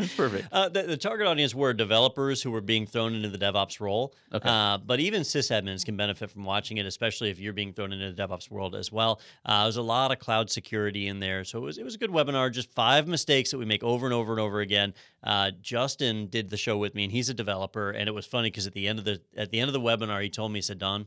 Perfect. 0.16 0.48
Uh, 0.50 0.68
the, 0.68 0.82
the 0.84 0.96
target 0.96 1.26
audience 1.26 1.54
were 1.54 1.72
developers 1.72 2.42
who 2.42 2.50
were 2.50 2.60
being 2.60 2.86
thrown 2.86 3.14
into 3.14 3.28
the 3.28 3.38
DevOps 3.38 3.80
role. 3.80 4.14
Okay. 4.32 4.48
Uh, 4.48 4.78
but 4.78 5.00
even 5.00 5.22
sysadmins 5.22 5.84
can 5.84 5.96
benefit 5.96 6.30
from 6.30 6.44
watching 6.44 6.78
it, 6.78 6.86
especially 6.86 7.30
if 7.30 7.38
you're 7.38 7.52
being 7.52 7.72
thrown 7.72 7.92
into 7.92 8.12
the 8.12 8.22
DevOps 8.22 8.50
world 8.50 8.74
as 8.74 8.90
well. 8.90 9.20
Uh, 9.44 9.64
there's 9.64 9.76
a 9.76 9.82
lot 9.82 10.10
of 10.10 10.18
cloud 10.18 10.50
security 10.50 11.08
in 11.08 11.20
there, 11.20 11.44
so 11.44 11.58
it 11.58 11.62
was 11.62 11.78
it 11.78 11.84
was 11.84 11.94
a 11.94 11.98
good 11.98 12.10
webinar. 12.10 12.50
Just 12.50 12.72
five 12.72 13.06
mistakes 13.06 13.50
that 13.50 13.58
we 13.58 13.64
make 13.64 13.82
over 13.82 14.06
and 14.06 14.14
over 14.14 14.32
and 14.32 14.40
over 14.40 14.60
again. 14.60 14.94
Uh, 15.22 15.50
Justin 15.60 16.26
did 16.28 16.50
the 16.50 16.56
show 16.56 16.78
with 16.78 16.94
me, 16.94 17.04
and 17.04 17.12
he's 17.12 17.28
a 17.28 17.34
developer, 17.34 17.90
and 17.90 18.08
it 18.08 18.12
was 18.12 18.26
funny 18.26 18.50
because 18.50 18.66
at 18.66 18.72
the 18.72 18.88
end 18.88 18.98
of 18.98 19.04
the 19.04 19.20
at 19.36 19.50
the 19.50 19.60
end 19.60 19.68
of 19.68 19.72
the 19.74 19.80
webinar, 19.80 20.22
he 20.22 20.30
told 20.30 20.52
me, 20.52 20.58
he 20.58 20.62
said, 20.62 20.78
Don. 20.78 21.06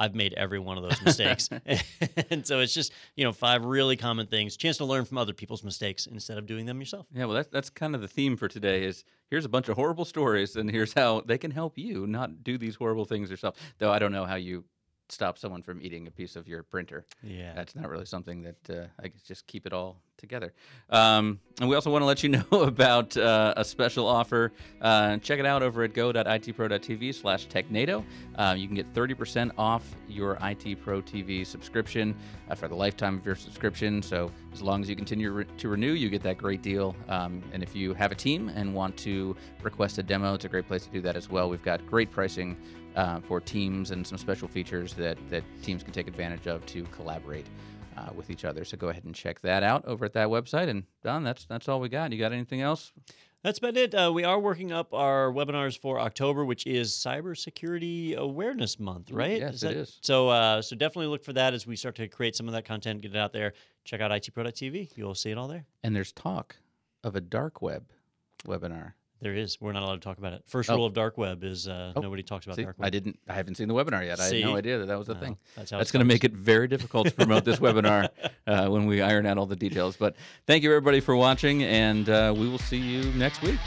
I've 0.00 0.14
made 0.14 0.32
every 0.32 0.58
one 0.58 0.78
of 0.78 0.82
those 0.82 1.00
mistakes. 1.02 1.50
and 2.30 2.46
so 2.46 2.60
it's 2.60 2.72
just, 2.72 2.90
you 3.16 3.24
know, 3.24 3.32
five 3.32 3.66
really 3.66 3.98
common 3.98 4.26
things. 4.26 4.56
Chance 4.56 4.78
to 4.78 4.86
learn 4.86 5.04
from 5.04 5.18
other 5.18 5.34
people's 5.34 5.62
mistakes 5.62 6.06
instead 6.06 6.38
of 6.38 6.46
doing 6.46 6.64
them 6.64 6.80
yourself. 6.80 7.06
Yeah, 7.12 7.26
well, 7.26 7.34
that's 7.34 7.48
that's 7.48 7.68
kind 7.68 7.94
of 7.94 8.00
the 8.00 8.08
theme 8.08 8.38
for 8.38 8.48
today. 8.48 8.84
Is 8.84 9.04
here's 9.28 9.44
a 9.44 9.48
bunch 9.50 9.68
of 9.68 9.76
horrible 9.76 10.06
stories, 10.06 10.56
and 10.56 10.70
here's 10.70 10.94
how 10.94 11.20
they 11.20 11.36
can 11.36 11.50
help 11.50 11.76
you 11.76 12.06
not 12.06 12.42
do 12.42 12.56
these 12.56 12.76
horrible 12.76 13.04
things 13.04 13.30
yourself. 13.30 13.56
Though 13.78 13.92
I 13.92 13.98
don't 13.98 14.12
know 14.12 14.24
how 14.24 14.36
you 14.36 14.64
stop 15.10 15.38
someone 15.38 15.62
from 15.62 15.80
eating 15.82 16.06
a 16.06 16.10
piece 16.10 16.36
of 16.36 16.48
your 16.48 16.62
printer. 16.62 17.04
Yeah. 17.22 17.52
That's 17.54 17.74
not 17.74 17.88
really 17.88 18.06
something 18.06 18.42
that 18.42 18.70
uh, 18.70 18.86
I 19.02 19.08
guess 19.08 19.22
just 19.22 19.46
keep 19.46 19.66
it 19.66 19.72
all 19.72 20.00
together. 20.20 20.52
Um, 20.90 21.40
and 21.60 21.68
we 21.68 21.74
also 21.74 21.90
want 21.90 22.02
to 22.02 22.06
let 22.06 22.22
you 22.22 22.28
know 22.50 22.62
about 22.62 23.16
uh, 23.16 23.54
a 23.56 23.64
special 23.64 24.06
offer. 24.06 24.52
Uh, 24.80 25.16
check 25.18 25.40
it 25.40 25.46
out 25.46 25.62
over 25.62 25.82
at 25.82 25.94
go.itpro.tv 25.94 27.14
slash 27.14 27.48
technado. 27.48 28.04
Uh, 28.36 28.54
you 28.56 28.66
can 28.66 28.76
get 28.76 28.92
30% 28.94 29.50
off 29.58 29.82
your 30.08 30.38
IT 30.42 30.80
Pro 30.82 31.00
TV 31.02 31.44
subscription 31.44 32.14
uh, 32.50 32.54
for 32.54 32.68
the 32.68 32.74
lifetime 32.74 33.18
of 33.18 33.26
your 33.26 33.34
subscription. 33.34 34.02
So 34.02 34.30
as 34.52 34.62
long 34.62 34.82
as 34.82 34.88
you 34.88 34.96
continue 34.96 35.32
re- 35.32 35.46
to 35.58 35.68
renew, 35.68 35.92
you 35.92 36.08
get 36.10 36.22
that 36.22 36.38
great 36.38 36.62
deal. 36.62 36.94
Um, 37.08 37.42
and 37.52 37.62
if 37.62 37.74
you 37.74 37.94
have 37.94 38.12
a 38.12 38.16
team 38.16 38.50
and 38.50 38.74
want 38.74 38.96
to 38.98 39.36
request 39.62 39.98
a 39.98 40.02
demo, 40.02 40.34
it's 40.34 40.44
a 40.44 40.48
great 40.48 40.68
place 40.68 40.84
to 40.84 40.90
do 40.90 41.00
that 41.02 41.16
as 41.16 41.30
well. 41.30 41.48
We've 41.48 41.62
got 41.62 41.84
great 41.86 42.10
pricing 42.10 42.56
uh, 42.96 43.20
for 43.20 43.40
teams 43.40 43.90
and 43.90 44.06
some 44.06 44.18
special 44.18 44.48
features 44.48 44.94
that, 44.94 45.16
that 45.30 45.44
teams 45.62 45.82
can 45.82 45.92
take 45.92 46.08
advantage 46.08 46.46
of 46.46 46.64
to 46.66 46.82
collaborate 46.84 47.46
uh, 47.96 48.10
with 48.14 48.30
each 48.30 48.44
other. 48.44 48.64
So 48.64 48.76
go 48.76 48.88
ahead 48.88 49.04
and 49.04 49.14
check 49.14 49.40
that 49.42 49.62
out 49.62 49.84
over 49.84 50.04
at 50.04 50.12
that 50.14 50.28
website. 50.28 50.68
And 50.68 50.84
Don, 51.02 51.24
that's 51.24 51.44
that's 51.44 51.68
all 51.68 51.80
we 51.80 51.88
got. 51.88 52.12
You 52.12 52.18
got 52.18 52.32
anything 52.32 52.60
else? 52.60 52.92
That's 53.42 53.58
about 53.58 53.76
it. 53.76 53.94
Uh, 53.94 54.10
we 54.14 54.22
are 54.24 54.38
working 54.38 54.70
up 54.70 54.92
our 54.92 55.32
webinars 55.32 55.78
for 55.78 55.98
October, 55.98 56.44
which 56.44 56.66
is 56.66 56.92
Cybersecurity 56.92 58.14
Awareness 58.14 58.78
Month, 58.78 59.10
right? 59.12 59.40
yes, 59.40 59.62
that, 59.62 59.70
it 59.70 59.76
is. 59.78 59.98
So, 60.02 60.28
uh, 60.28 60.60
so 60.60 60.76
definitely 60.76 61.06
look 61.06 61.24
for 61.24 61.32
that 61.32 61.54
as 61.54 61.66
we 61.66 61.74
start 61.74 61.94
to 61.96 62.08
create 62.08 62.36
some 62.36 62.48
of 62.48 62.52
that 62.52 62.66
content, 62.66 63.00
get 63.00 63.12
it 63.12 63.16
out 63.16 63.32
there. 63.32 63.54
Check 63.84 64.02
out 64.02 64.10
itpro.tv. 64.10 64.90
You'll 64.94 65.14
see 65.14 65.30
it 65.30 65.38
all 65.38 65.48
there. 65.48 65.64
And 65.82 65.96
there's 65.96 66.12
talk 66.12 66.56
of 67.02 67.16
a 67.16 67.20
dark 67.22 67.62
web 67.62 67.86
webinar. 68.44 68.92
There 69.22 69.34
is. 69.34 69.60
We're 69.60 69.72
not 69.72 69.82
allowed 69.82 69.96
to 69.96 70.00
talk 70.00 70.16
about 70.18 70.32
it. 70.32 70.42
First 70.46 70.70
Oh. 70.70 70.76
rule 70.76 70.86
of 70.86 70.94
dark 70.94 71.18
web 71.18 71.44
is 71.44 71.68
uh, 71.68 71.92
Oh, 71.94 72.00
nobody 72.00 72.22
talks 72.22 72.46
about 72.46 72.56
See, 72.56 72.62
dark 72.64 72.78
web. 72.78 72.86
I 72.86 72.90
didn't. 72.90 73.18
I 73.28 73.34
haven't 73.34 73.56
seen 73.56 73.68
the 73.68 73.74
webinar 73.74 74.04
yet. 74.04 74.18
I 74.18 74.26
had 74.26 74.42
no 74.42 74.56
idea 74.56 74.78
that 74.78 74.86
that 74.86 74.98
was 74.98 75.08
a 75.10 75.14
No, 75.14 75.20
thing. 75.20 75.36
That's 75.56 75.70
That's 75.70 75.90
going 75.92 76.00
to 76.00 76.06
make 76.06 76.24
it 76.24 76.32
very 76.32 76.68
difficult 76.68 77.08
to 77.08 77.12
promote 77.14 77.44
this 77.44 77.58
webinar 77.58 78.08
uh, 78.46 78.68
when 78.68 78.86
we 78.86 79.02
iron 79.02 79.26
out 79.26 79.36
all 79.36 79.46
the 79.46 79.56
details. 79.56 79.96
But 79.96 80.16
thank 80.46 80.62
you 80.62 80.70
everybody 80.70 81.00
for 81.00 81.14
watching, 81.16 81.62
and 81.64 82.08
uh, 82.08 82.34
we 82.36 82.48
will 82.48 82.58
see 82.58 82.78
you 82.78 83.04
next 83.12 83.42
week. 83.42 83.58